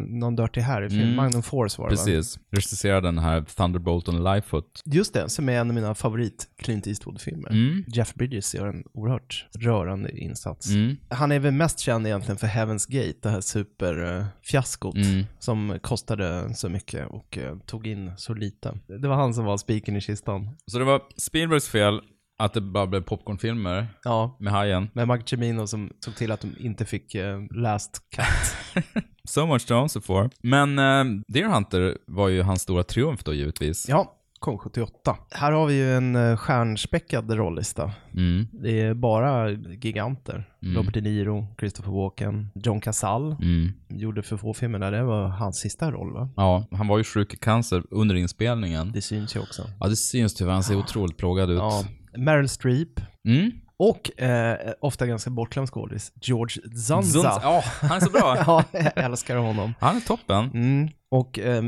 någon 0.08 0.36
Dirty 0.36 0.62
Harry-film, 0.62 1.02
Mm. 1.02 1.16
Magnum 1.16 1.44
Force 1.44 1.82
var 1.82 1.90
det 1.90 1.96
va? 1.96 2.04
Precis. 2.06 2.40
Regisserade 2.52 3.08
den 3.08 3.18
här 3.18 3.42
Thunderbolt 3.42 4.08
on 4.10 4.24
Lightfoot. 4.24 4.82
Just 4.86 5.14
det, 5.14 5.30
som 5.30 5.50
är 5.50 5.54
en 5.60 5.68
av 5.70 5.76
mina 5.76 5.96
favorit 5.96 6.48
Clint 6.62 6.88
Eastwood-filmer. 6.88 7.50
Mm. 7.50 7.84
Jeff 7.88 8.14
Bridges 8.14 8.56
gör 8.56 8.68
en 8.68 8.84
oerhört 8.94 9.46
rörande 9.60 10.18
insats. 10.18 10.70
Mm. 10.70 10.98
Han 11.10 11.32
är 11.32 11.40
väl 11.40 11.54
mest 11.54 11.80
känd 11.80 12.08
egentligen 12.08 12.38
för 12.38 12.48
Heaven's 12.48 12.86
Gate, 12.92 13.18
det 13.22 13.30
här 13.30 13.42
superfiaskot 13.42 14.96
Mm. 14.96 15.26
som 15.40 15.78
kostade 15.82 16.54
så 16.56 16.70
mycket 16.70 17.08
och 17.08 17.38
eh, 17.38 17.58
tog 17.66 17.88
in 17.88 18.12
så 18.18 18.34
lite. 18.34 18.78
Det 19.02 19.08
var 19.08 19.16
han 19.16 19.34
som 19.34 19.46
var 19.46 19.58
spiken 19.58 19.96
i 19.96 20.02
kistan. 20.02 20.50
Så 20.66 20.80
det 20.80 20.86
var 20.86 21.02
Spielbergs 21.18 21.68
fel 21.70 22.02
att 22.46 22.54
det 22.54 22.62
bara 22.62 22.88
blev 22.88 23.02
popcornfilmer 23.02 23.88
Ja, 24.04 24.38
med 24.40 24.54
Hajen. 24.54 24.90
med 24.94 25.08
Michael 25.08 25.28
Cimino 25.28 25.68
som 25.68 25.90
såg 26.06 26.16
till 26.16 26.32
att 26.32 26.42
de 26.42 26.56
inte 26.60 26.86
fick 26.86 27.16
eh, 27.16 27.40
last 27.52 28.02
cut. 28.16 28.84
So 29.24 29.46
much 29.46 29.68
to 29.68 29.76
answer 29.76 30.02
for. 30.02 30.30
Men 30.44 30.80
uh, 30.80 31.22
Deer 31.28 31.48
Hunter 31.48 31.98
var 32.08 32.28
ju 32.28 32.42
hans 32.42 32.62
stora 32.62 32.84
triumf 32.84 33.24
då 33.24 33.34
givetvis. 33.34 33.90
ja, 33.90 34.18
kom 34.40 34.58
78. 34.58 35.18
Här 35.32 35.52
har 35.52 35.66
vi 35.68 35.74
ju 35.74 35.94
en 35.98 36.16
eh, 36.16 36.38
stjärnspäckad 36.38 37.32
rollista. 37.32 37.92
Mm. 38.18 38.48
Det 38.52 38.82
är 38.82 38.94
bara 38.94 39.50
giganter. 39.52 40.50
Mm. 40.64 40.76
Robert 40.78 40.94
De 40.94 41.02
Niro, 41.02 41.48
Christopher 41.60 41.92
Walken, 41.92 42.50
John 42.56 42.82
Casall. 42.82 43.32
Mm. 43.42 43.72
Gjorde 43.90 44.24
för 44.24 44.38
få 44.38 44.54
filmer 44.54 44.80
där, 44.80 44.92
det 44.92 45.04
var 45.04 45.28
hans 45.28 45.58
sista 45.60 45.92
roll 45.92 46.14
va? 46.14 46.30
Ja, 46.36 46.66
han 46.72 46.88
var 46.88 46.98
ju 46.98 47.04
sjuk 47.04 47.34
i 47.34 47.38
cancer 47.38 47.84
under 47.92 48.16
inspelningen. 48.16 48.92
Det 48.92 49.02
syns 49.02 49.36
ju 49.36 49.40
också. 49.40 49.64
Ja, 49.80 49.88
det 49.88 49.96
syns 49.96 50.34
tyvärr. 50.34 50.54
Han 50.54 50.64
ser 50.64 50.76
otroligt 50.76 51.18
plågad 51.18 51.50
ut. 51.52 51.58
Ja, 51.60 51.84
Meryl 52.18 52.50
Streep. 52.50 53.00
Mm. 53.28 53.52
Och 53.78 54.22
eh, 54.22 54.74
ofta 54.82 55.08
ganska 55.08 55.30
bortglömd 55.30 55.70
skådis, 55.70 56.12
George 56.22 56.56
Zanza. 56.78 57.20
Zunz- 57.20 57.40
Ja, 57.44 57.64
han 57.82 57.98
är 57.98 58.00
så 58.00 58.10
bra. 58.12 58.38
ja, 58.48 58.64
jag 58.72 58.98
älskar 59.06 59.36
honom. 59.36 59.74
Han 59.80 59.96
är 59.98 60.02
toppen. 60.02 60.52
Mm. 60.54 60.90
Och 61.12 61.40
eh, 61.40 61.64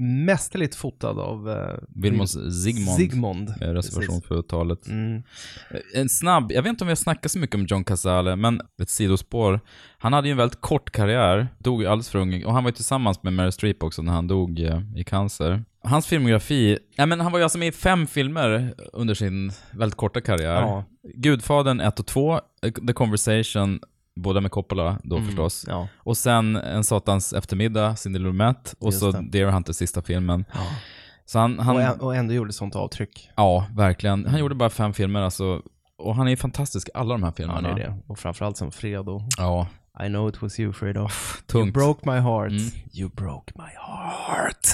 mästerligt 0.00 0.74
fotad 0.74 1.18
av 1.18 1.50
eh, 1.50 1.74
Vilmos 1.88 2.30
Zsigmond. 2.30 2.96
Zigmond. 2.96 3.48
Eh, 3.60 3.68
Reservation 3.68 4.14
Precis. 4.14 4.28
för 4.28 4.38
uttalet. 4.38 4.86
Mm. 4.86 5.22
En 5.94 6.08
snabb, 6.08 6.52
jag 6.52 6.62
vet 6.62 6.70
inte 6.70 6.84
om 6.84 6.88
vi 6.88 6.90
har 6.90 6.96
snackat 6.96 7.32
så 7.32 7.38
mycket 7.38 7.54
om 7.54 7.66
John 7.66 7.84
Cazale, 7.84 8.36
men 8.36 8.60
ett 8.82 8.90
sidospår. 8.90 9.60
Han 9.98 10.12
hade 10.12 10.28
ju 10.28 10.32
en 10.32 10.38
väldigt 10.38 10.60
kort 10.60 10.90
karriär, 10.90 11.48
dog 11.58 11.84
alldeles 11.84 12.08
för 12.08 12.18
ung, 12.18 12.44
och 12.44 12.52
han 12.52 12.64
var 12.64 12.70
ju 12.70 12.74
tillsammans 12.74 13.22
med 13.22 13.32
Meryl 13.32 13.52
Streep 13.52 13.82
också 13.82 14.02
när 14.02 14.12
han 14.12 14.26
dog 14.26 14.60
eh, 14.60 14.80
i 14.96 15.04
cancer. 15.04 15.64
Hans 15.82 16.06
filmografi, 16.06 16.78
ja 16.94 17.06
men 17.06 17.20
han 17.20 17.32
var 17.32 17.38
ju 17.38 17.42
alltså 17.42 17.58
med 17.58 17.68
i 17.68 17.72
fem 17.72 18.06
filmer 18.06 18.74
under 18.92 19.14
sin 19.14 19.52
väldigt 19.70 19.96
korta 19.96 20.20
karriär. 20.20 20.60
Ja. 20.60 20.84
Gudfadern 21.14 21.80
1 21.80 22.00
och 22.00 22.06
2, 22.06 22.34
eh, 22.34 22.40
The 22.86 22.92
Conversation, 22.92 23.80
båda 24.18 24.40
med 24.40 24.50
Coppola 24.50 24.98
då 25.02 25.16
Mm, 25.16 25.26
förstås. 25.28 25.64
Ja. 25.68 25.88
Och 25.96 26.16
sen 26.16 26.56
En 26.56 26.84
satans 26.84 27.32
eftermiddag, 27.32 27.96
Cindy 27.96 28.18
Lumet, 28.18 28.74
och 28.78 28.86
Just 28.86 29.00
så 29.00 29.10
det. 29.12 29.28
Deer 29.30 29.46
Hunter, 29.50 29.72
sista 29.72 30.02
filmen. 30.02 30.44
Så 31.26 31.38
han, 31.38 31.58
han 31.58 31.76
Och, 31.76 32.02
och 32.02 32.16
ändå 32.16 32.34
gjorde 32.34 32.52
sånt 32.52 32.76
avtryck. 32.76 33.30
ja, 33.36 33.66
verkligen. 33.76 34.26
Han 34.26 34.40
gjorde 34.40 34.54
bara 34.54 34.70
fem 34.70 34.92
filmer 34.92 35.20
alltså, 35.22 35.62
och 35.98 36.14
han 36.16 36.26
är 36.26 36.30
ju 36.30 36.36
fantastisk 36.36 36.88
i 36.88 36.90
alla 36.94 37.14
de 37.14 37.22
här 37.22 37.30
Ja, 37.30 37.34
filmerna. 37.36 37.60
det 37.74 37.82
är 37.82 37.86
det. 37.88 37.96
Och 38.06 38.18
framförallt 38.18 38.56
som 38.56 38.70
Fredo. 38.70 39.22
Ja, 39.38 39.66
I 40.04 40.08
know 40.08 40.28
it 40.28 40.42
was 40.42 40.60
you 40.60 40.72
Fredo. 40.72 41.00
You 41.00 41.08
tungt. 41.46 41.74
broke 41.74 42.10
my 42.10 42.18
heart. 42.18 42.50
Mm. 42.52 42.70
You 42.94 43.08
broke 43.08 43.52
my 43.56 43.70
heart. 43.76 44.66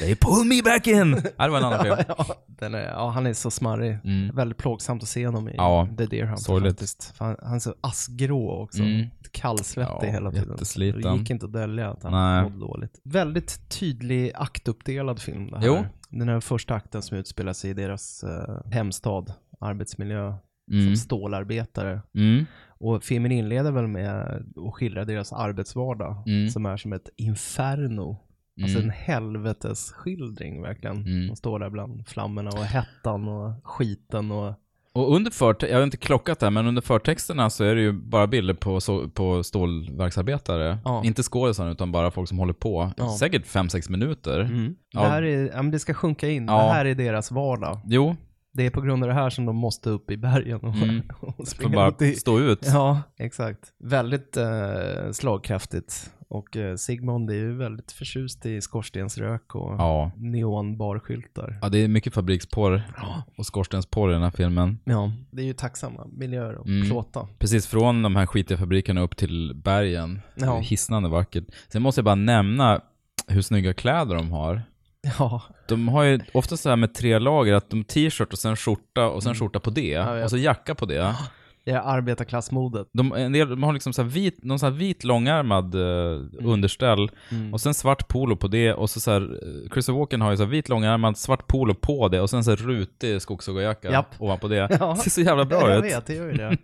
They 0.00 0.14
pull 0.14 0.44
me 0.44 0.62
back 0.62 0.86
in! 0.86 1.10
ja, 1.36 1.44
det 1.44 1.50
var 1.50 1.58
en 1.58 1.64
annan 1.64 1.82
film. 1.84 1.96
ja, 2.08 2.26
den 2.46 2.74
är, 2.74 2.82
ja, 2.88 3.10
han 3.10 3.26
är 3.26 3.32
så 3.32 3.50
smarrig. 3.50 3.98
Mm. 4.04 4.36
Väldigt 4.36 4.58
plågsamt 4.58 5.02
att 5.02 5.08
se 5.08 5.26
honom 5.26 5.48
i 5.48 5.54
Ja, 5.56 5.88
The 5.98 6.06
Deer 6.06 6.24
Hunter 6.26 6.42
sorgligt. 6.42 7.12
Han, 7.18 7.36
han 7.42 7.54
är 7.54 7.58
så 7.58 7.74
askgrå 7.80 8.62
också. 8.62 8.82
Mm. 8.82 9.06
Kallsvettig 9.32 10.08
Ja, 10.08 10.12
hela 10.12 10.30
tiden. 10.30 10.48
jättesliten. 10.50 11.02
Det 11.02 11.18
gick 11.18 11.30
inte 11.30 11.46
att 11.46 11.52
dölja 11.52 11.90
att 11.90 12.02
han 12.02 12.12
Nej. 12.12 12.42
mådde 12.42 12.58
dåligt. 12.58 13.00
Väldigt 13.04 13.68
tydlig 13.68 14.32
aktuppdelad 14.34 15.20
film 15.20 15.50
det 15.50 15.58
här. 15.58 15.66
Jo. 15.66 15.84
Den 16.10 16.28
här 16.28 16.40
första 16.40 16.74
akten 16.74 17.02
som 17.02 17.16
utspelar 17.18 17.52
sig 17.52 17.70
i 17.70 17.74
deras 17.74 18.24
uh, 18.24 18.70
hemstad, 18.72 19.32
arbetsmiljö, 19.60 20.34
Mm. 20.72 20.86
som 20.86 20.96
stålarbetare. 20.96 22.00
Mm. 22.14 22.46
Och 22.84 23.02
filmen 23.04 23.32
inleder 23.32 23.70
väl 23.72 23.86
med 23.86 24.16
att 24.66 24.74
skildra 24.74 25.04
deras 25.04 25.32
arbetsvardag 25.32 26.22
Mm. 26.26 26.48
som 26.50 26.66
är 26.66 26.76
som 26.76 26.92
ett 26.92 27.08
inferno. 27.16 28.16
Alltså 28.62 28.78
Mm. 28.78 28.90
en 28.90 28.96
helvetesskildring 28.96 30.62
verkligen. 30.62 30.96
Mm. 30.96 31.26
De 31.28 31.36
står 31.36 31.58
där 31.58 31.70
bland 31.70 32.06
flammorna 32.08 32.50
och 32.50 32.64
hettan 32.64 33.28
och 33.28 33.52
skiten 33.64 34.30
och 34.30 34.54
Och 34.92 35.14
under 35.16 35.30
förtexterna, 35.30 35.70
jag 35.72 35.78
har 35.78 35.84
inte 35.84 35.96
klockat 35.96 36.40
det 36.40 36.46
här, 36.46 36.50
men 36.50 36.66
under 36.66 36.82
förtexterna 36.82 37.50
så 37.50 37.64
är 37.64 37.74
det 37.74 37.80
ju 37.80 37.92
bara 37.92 38.26
bilder 38.26 38.54
på, 38.54 38.80
så, 38.80 39.08
på 39.08 39.42
stålverksarbetare. 39.42 40.78
Ja. 40.84 41.04
Inte 41.04 41.22
skådisar 41.22 41.70
utan 41.70 41.92
bara 41.92 42.10
folk 42.10 42.28
som 42.28 42.38
håller 42.38 42.52
på. 42.52 42.90
Ja. 42.96 43.16
Säkert 43.18 43.46
5-6 43.46 43.90
minuter. 43.90 44.38
Det 44.38 44.74
Ja. 44.92 45.00
här 45.00 45.22
är, 45.22 45.46
ja, 45.54 45.62
men 45.62 45.70
det 45.70 45.78
ska 45.78 45.94
sjunka 45.94 46.28
in. 46.28 46.46
Ja. 46.46 46.52
Det 46.66 46.72
här 46.72 46.84
är 46.84 46.94
deras 46.94 47.30
vardag. 47.30 47.80
Jo, 47.86 48.16
Det 48.56 48.66
är 48.66 48.70
på 48.70 48.80
grund 48.80 49.02
av 49.04 49.08
det 49.08 49.14
här 49.14 49.30
som 49.30 49.46
de 49.46 49.56
måste 49.56 49.90
upp 49.90 50.10
i 50.10 50.16
bergen 50.16 50.60
och, 50.60 50.74
Mm. 50.74 51.02
och 51.20 51.48
springa 51.48 51.74
bara 51.74 51.86
runt 51.86 52.02
i. 52.02 52.14
stå 52.14 52.40
ut. 52.40 52.58
Ja, 52.66 53.02
exakt. 53.18 53.72
Väldigt 53.78 54.36
eh, 54.36 55.10
slagkraftigt. 55.12 56.10
Och 56.28 56.56
eh, 56.56 56.76
Sigmund 56.76 57.30
är 57.30 57.34
ju 57.34 57.56
väldigt 57.56 57.92
förtjust 57.92 58.46
i 58.46 58.60
skorstensrök 58.60 59.54
och 59.54 59.74
Ja. 59.78 60.12
neonbarskyltar. 60.16 61.58
Ja, 61.62 61.68
det 61.68 61.78
är 61.78 61.88
mycket 61.88 62.14
fabriksporr 62.14 62.82
och 63.36 63.46
skorstensporr 63.46 64.10
i 64.10 64.12
den 64.12 64.22
här 64.22 64.30
filmen. 64.30 64.78
Ja, 64.84 65.12
det 65.30 65.42
är 65.42 65.46
ju 65.46 65.52
tacksamma 65.52 66.06
miljöer 66.12 66.54
att 66.60 66.66
Mm. 66.66 66.86
plåta. 66.88 67.28
Precis 67.38 67.66
från 67.66 68.02
de 68.02 68.16
här 68.16 68.26
skitiga 68.26 68.58
fabrikerna 68.58 69.00
upp 69.00 69.16
till 69.16 69.52
bergen. 69.64 70.20
Det 70.34 70.44
Ja. 70.44 70.58
är 70.58 70.62
hisnande 70.62 71.08
vackert. 71.08 71.44
Sen 71.68 71.82
måste 71.82 71.98
jag 71.98 72.04
bara 72.04 72.14
nämna 72.14 72.80
hur 73.28 73.42
snygga 73.42 73.74
kläder 73.74 74.14
de 74.14 74.32
har. 74.32 74.62
Ja, 75.18 75.42
De 75.68 75.88
har 75.88 76.02
ju 76.02 76.20
ofta 76.34 76.56
så 76.56 76.68
här 76.68 76.76
med 76.76 76.94
tre 76.94 77.18
lager, 77.18 77.54
att 77.54 77.70
de 77.70 77.84
t-shirt 77.84 78.32
och 78.32 78.38
sen 78.38 78.56
skjorta 78.56 79.06
och 79.08 79.22
sen 79.22 79.34
skjorta 79.34 79.60
på 79.60 79.70
det. 79.70 79.94
Mm. 79.94 80.14
jag 80.16 80.24
och 80.24 80.30
så 80.30 80.36
jacka 80.36 80.74
på 80.74 80.86
det. 80.86 81.14
det 81.64 81.70
är 81.70 81.78
arbetarklassmodet. 81.80 82.86
De, 82.92 83.12
en 83.12 83.32
del, 83.32 83.48
de 83.48 83.62
har 83.62 83.72
liksom 83.72 83.92
så 83.92 84.02
här 84.02 84.08
vit, 84.08 84.44
någon 84.44 84.58
så 84.58 84.70
vit 84.70 85.04
långärmad 85.04 85.74
eh, 85.74 86.20
underställ 86.46 87.10
Mm. 87.30 87.54
och 87.54 87.60
sen 87.60 87.74
svart 87.74 88.08
polo 88.08 88.36
på 88.36 88.48
det 88.48 88.72
och 88.74 88.90
så, 88.90 89.00
så 89.00 89.10
här, 89.10 89.20
eh, 89.22 89.70
Christopher 89.72 89.98
Walken 89.98 90.20
har 90.20 90.30
ju 90.30 90.36
så 90.36 90.44
vit 90.44 90.68
långärmad 90.68 91.18
svart 91.18 91.46
polo 91.46 91.74
på 91.74 92.08
det 92.08 92.20
och 92.20 92.30
sen 92.30 92.44
så 92.44 92.50
här 92.50 92.56
rutig 92.56 93.22
skogshuggarjacka 93.22 93.90
Japp. 93.92 94.14
ovanpå 94.18 94.48
det. 94.48 94.56
Ja. 94.80 94.92
Det 94.94 94.96
ser 95.02 95.10
så 95.10 95.20
jävla 95.20 95.44
bra 95.44 95.60
jag 95.70 95.78
ut. 95.78 95.84
vet, 95.92 96.06
det 96.06 96.14
gör 96.14 96.26
ju 96.26 96.32
det. 96.32 96.56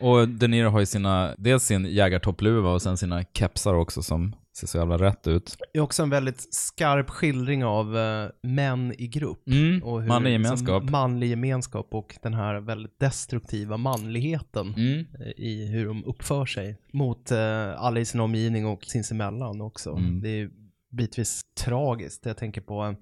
Och 0.00 0.28
De 0.28 0.48
Niro 0.48 0.68
har 0.68 0.80
ju 0.80 0.86
sina, 0.86 1.34
dels 1.38 1.62
sin 1.64 1.84
jägartoppluva 1.86 2.70
och 2.70 2.82
sen 2.82 2.96
sina 2.96 3.24
kepsar 3.34 3.74
också 3.74 4.02
som 4.02 4.34
ser 4.56 4.66
så 4.66 4.78
jävla 4.78 4.96
rätt 4.98 5.26
ut. 5.26 5.56
Det 5.72 5.78
är 5.78 5.82
också 5.82 6.02
en 6.02 6.10
väldigt 6.10 6.54
skarp 6.54 7.10
skildring 7.10 7.64
av 7.64 7.96
eh, 7.98 8.28
män 8.42 8.94
i 8.98 9.08
grupp. 9.08 9.48
Mm, 9.48 9.82
Och 9.82 10.00
hur, 10.02 10.08
manlig 10.08 10.32
gemenskap. 10.32 10.82
Som 10.82 10.90
manlig 10.92 11.28
gemenskap 11.30 11.88
och 11.94 12.18
den 12.22 12.34
här 12.34 12.60
väldigt 12.60 12.98
destruktiva 13.00 13.76
manligheten 13.76 14.74
Mm. 14.76 14.98
eh, 15.20 15.26
i 15.44 15.66
hur 15.72 15.86
de 15.86 16.04
uppför 16.04 16.46
sig 16.46 16.76
mot 16.92 17.30
eh, 17.30 17.82
alla 17.82 18.00
i 18.00 18.04
sin 18.04 18.20
omgivning 18.20 18.66
och 18.66 18.84
sinsemellan 18.84 19.60
också. 19.60 19.90
Mm. 19.90 20.20
Det 20.20 20.28
är 20.28 20.50
bitvis 20.92 21.40
tragiskt. 21.60 22.26
Jag 22.26 22.36
tänker 22.36 22.60
på 22.60 22.94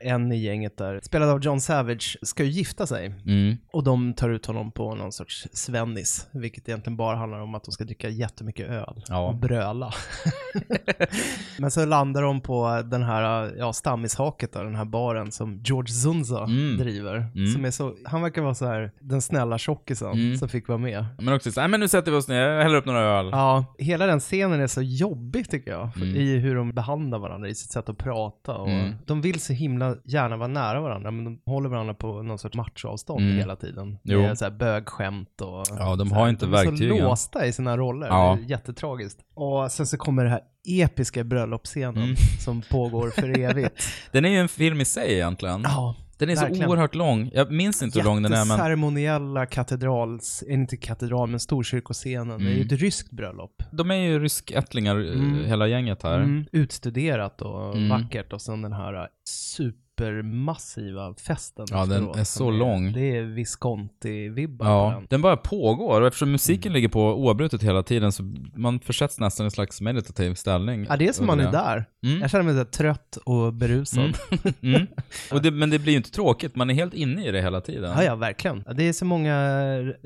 en 0.00 0.32
i 0.32 0.36
gänget 0.36 0.76
där, 0.78 1.00
spelad 1.02 1.28
av 1.28 1.40
John 1.44 1.60
Savage, 1.60 2.16
ska 2.22 2.44
ju 2.44 2.50
gifta 2.50 2.86
sig. 2.86 3.14
Mm. 3.26 3.56
Och 3.72 3.84
de 3.84 4.14
tar 4.14 4.30
ut 4.30 4.46
honom 4.46 4.72
på 4.72 4.94
någon 4.94 5.12
sorts 5.12 5.48
svennis, 5.52 6.28
vilket 6.32 6.68
egentligen 6.68 6.96
bara 6.96 7.16
handlar 7.16 7.40
om 7.40 7.54
att 7.54 7.64
de 7.64 7.72
ska 7.72 7.84
dricka 7.84 8.08
jättemycket 8.08 8.68
öl 8.70 9.04
Ja. 9.08 9.28
och 9.28 9.36
bröla. 9.36 9.92
Men 11.58 11.70
så 11.70 11.86
landar 11.86 12.22
de 12.22 12.40
på 12.40 12.82
den 12.84 13.02
här 13.02 13.52
ja, 13.58 13.72
stammishaket, 13.72 14.52
där, 14.52 14.64
den 14.64 14.74
här 14.76 14.84
baren 14.84 15.32
som 15.32 15.60
George 15.64 15.92
Zunza 15.94 16.44
Mm. 16.44 16.76
driver. 16.78 17.26
Mm. 17.34 17.52
Som 17.52 17.64
är 17.64 17.70
så, 17.70 17.94
han 18.04 18.22
verkar 18.22 18.42
vara 18.42 18.54
så 18.54 18.66
här 18.66 18.92
den 19.00 19.22
snälla 19.22 19.58
tjockisen 19.58 20.10
Mm. 20.12 20.36
som 20.36 20.48
fick 20.48 20.68
vara 20.68 20.78
med. 20.78 21.04
Men 21.18 21.34
också 21.34 21.52
så 21.52 21.60
här, 21.60 21.68
"Nej, 21.68 21.70
men 21.70 21.80
nu 21.80 21.88
sätter 21.88 22.10
vi 22.10 22.16
oss 22.16 22.28
ner, 22.28 22.60
häller 22.62 22.76
upp 22.76 22.84
några 22.86 23.00
öl. 23.00 23.28
Ja, 23.32 23.64
hela 23.78 24.06
den 24.06 24.20
scenen 24.20 24.60
är 24.60 24.66
så 24.66 24.82
jobbig 24.82 25.50
tycker 25.50 25.70
jag. 25.70 25.90
Mm. 25.96 26.16
I 26.16 26.36
hur 26.38 26.54
de 26.54 26.72
behandlar 26.72 27.18
varandra, 27.18 27.48
i 27.48 27.54
sitt 27.54 27.70
sätt 27.72 27.88
att 27.88 27.98
prata. 27.98 28.56
Och 28.56 28.68
Mm. 28.70 28.94
De 29.06 29.20
vill 29.20 29.40
så 29.40 29.52
himla 29.52 29.69
gärna 30.04 30.36
vara 30.36 30.48
nära 30.48 30.80
varandra, 30.80 31.10
men 31.10 31.24
de 31.24 31.40
håller 31.46 31.68
varandra 31.68 31.94
på 31.94 32.22
någon 32.22 32.38
sorts 32.38 32.56
machoavstånd 32.56 33.20
Mm. 33.24 33.36
hela 33.36 33.56
tiden. 33.56 33.98
Jo. 34.02 34.22
Med 34.22 34.38
så 34.38 34.44
här 34.44 34.52
bögskämt 34.52 35.40
och... 35.40 35.66
Ja, 35.78 35.96
de 35.96 36.12
har 36.12 36.28
inte 36.28 36.46
de 36.46 36.54
är 36.54 36.64
verktygen. 36.64 36.98
så 36.98 37.02
låsta 37.04 37.46
i 37.46 37.52
sina 37.52 37.76
roller. 37.76 38.06
Ja. 38.06 38.36
Det 38.40 38.44
är 38.46 38.50
jättetragiskt. 38.50 39.18
Och 39.34 39.72
sen 39.72 39.86
så 39.86 39.96
kommer 39.96 40.24
det 40.24 40.30
här 40.30 40.40
episka 40.68 41.24
bröllopsscenen 41.24 41.96
Mm. 42.02 42.16
som 42.40 42.62
pågår 42.70 43.10
för 43.10 43.38
evigt. 43.38 43.74
Den 44.12 44.24
är 44.24 44.28
ju 44.28 44.38
en 44.38 44.48
film 44.48 44.80
i 44.80 44.84
sig 44.84 45.12
egentligen. 45.14 45.60
ja, 45.64 45.94
Den 46.20 46.30
är 46.30 46.36
verkligen. 46.36 46.62
så 46.62 46.68
oerhört 46.70 46.94
lång. 46.94 47.30
Jag 47.34 47.52
minns 47.52 47.82
inte 47.82 47.98
hur 47.98 48.04
lång 48.04 48.22
den 48.22 48.32
är, 48.32 48.44
men... 48.44 48.56
Katedrals, 49.46 50.44
eh, 50.48 50.54
inte 50.54 50.76
katedral, 50.76 51.28
men 51.28 51.40
storkyrkoscenen. 51.40 52.38
Det 52.38 52.44
är 52.44 52.48
ju 52.48 52.54
Mm. 52.54 52.66
ett 52.66 52.72
ryskt 52.80 53.10
bröllop. 53.10 53.62
De 53.70 53.90
är 53.90 53.94
ju 53.94 54.18
ryskättlingar, 54.18 54.96
eh, 54.96 55.12
Mm. 55.12 55.44
hela 55.44 55.66
gänget 55.66 56.02
här. 56.02 56.18
Mm, 56.18 56.44
utstuderat 56.52 57.42
och 57.42 57.76
Mm. 57.76 57.88
vackert 57.88 58.32
och 58.32 58.42
sen 58.42 58.62
den 58.62 58.72
här 58.72 58.94
äh, 58.94 59.06
supermassiva 60.00 61.14
festen 61.14 61.66
Ja, 61.70 61.86
den 61.86 62.08
är 62.08 62.24
så 62.24 62.50
lång. 62.50 62.92
Det 62.92 63.16
är 63.16 63.22
Visconti-vibbar 63.24 64.66
Ja, 64.66 64.92
den. 64.94 65.06
den 65.10 65.22
bara 65.22 65.36
pågår 65.36 66.00
och 66.00 66.06
eftersom 66.06 66.32
musiken 66.32 66.70
Mm. 66.70 66.74
ligger 66.74 66.88
på 66.88 67.00
oavbrutet 67.14 67.62
hela 67.62 67.82
tiden 67.82 68.12
så 68.12 68.22
man 68.54 68.80
försätts 68.80 69.20
nästan 69.20 69.44
i 69.44 69.46
en 69.46 69.50
slags 69.50 69.80
meditativ 69.80 70.34
ställning. 70.34 70.86
Ja, 70.88 70.96
det 70.96 71.08
är 71.08 71.12
som 71.12 71.26
man 71.26 71.40
är 71.40 71.52
där. 71.52 71.84
Mm. 72.06 72.20
Jag 72.20 72.30
känner 72.30 72.44
mig 72.44 72.54
så 72.58 72.64
trött 72.64 73.18
och 73.24 73.52
berusad. 73.54 74.00
Mm. 74.04 74.14
Mm. 74.70 74.86
Och 75.32 75.42
det, 75.42 75.50
men 75.50 75.70
det 75.70 75.78
blir 75.78 75.90
ju 75.92 75.96
inte 75.96 76.10
tråkigt, 76.10 76.56
man 76.56 76.70
är 76.70 76.74
helt 76.74 76.94
inne 76.94 77.26
i 77.26 77.30
det 77.30 77.40
hela 77.42 77.60
tiden. 77.60 77.90
Ja, 77.96 78.04
ja, 78.04 78.16
verkligen. 78.16 78.64
Det 78.74 78.88
är 78.88 78.92
så 78.92 79.04
många 79.04 79.34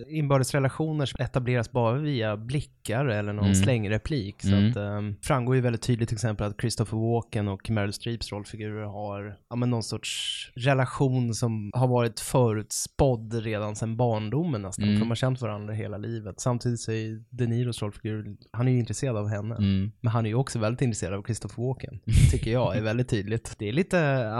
inbördes 0.09 0.55
relationer 0.55 1.07
som 1.07 1.20
etableras 1.24 1.70
bara 1.72 1.92
via 1.99 2.36
blickar 2.36 3.05
eller 3.07 3.32
någon 3.32 3.45
Mm. 3.45 3.55
slängreplik. 3.55 4.36
Så 4.42 4.49
Mm. 4.49 4.70
att, 4.70 4.76
um, 4.76 5.16
framgår 5.22 5.55
ju 5.55 5.61
väldigt 5.61 5.82
tydligt 5.82 6.09
till 6.09 6.16
exempel 6.16 6.47
att 6.47 6.61
Christopher 6.61 6.99
Walken 7.12 7.49
och 7.49 7.70
Meryl 7.70 7.92
Streeps 7.92 8.32
rollfigurer 8.32 8.84
har 8.84 9.36
ja, 9.51 9.57
men 9.57 9.70
någon 9.70 9.82
sorts 9.85 10.51
relation 10.55 11.35
som 11.35 11.70
har 11.74 11.87
varit 11.87 12.20
förutspådd 12.20 13.35
redan 13.35 13.76
sedan 13.76 13.97
barndomen 13.97 14.62
nästan. 14.62 14.85
Mm. 14.85 14.97
För 14.97 15.01
de 15.01 15.09
har 15.09 15.16
känt 15.16 15.41
varandra 15.41 15.74
hela 15.74 15.99
livet. 15.99 16.41
Samtidigt 16.41 16.80
så 16.80 16.93
är 16.93 17.24
De 17.30 17.47
Niros 17.47 17.82
rollfigur, 17.82 18.37
han 18.51 18.68
är 18.68 18.72
ju 18.72 18.78
intresserad 18.78 19.16
av 19.16 19.28
henne. 19.28 19.55
Mm. 19.55 19.93
Men 20.01 20.12
han 20.12 20.26
är 20.26 20.30
ju 20.30 20.37
också 20.37 20.59
väldigt 20.59 20.82
intresserad 20.82 21.14
av 21.14 21.22
Christopher 21.22 21.62
Walken. 21.62 22.01
Tycker 22.30 22.53
jag 22.53 22.76
är 22.76 22.82
väldigt 22.82 23.09
tydligt. 23.09 23.55
Det 23.59 23.68
är 23.68 23.72
lite, 23.72 23.97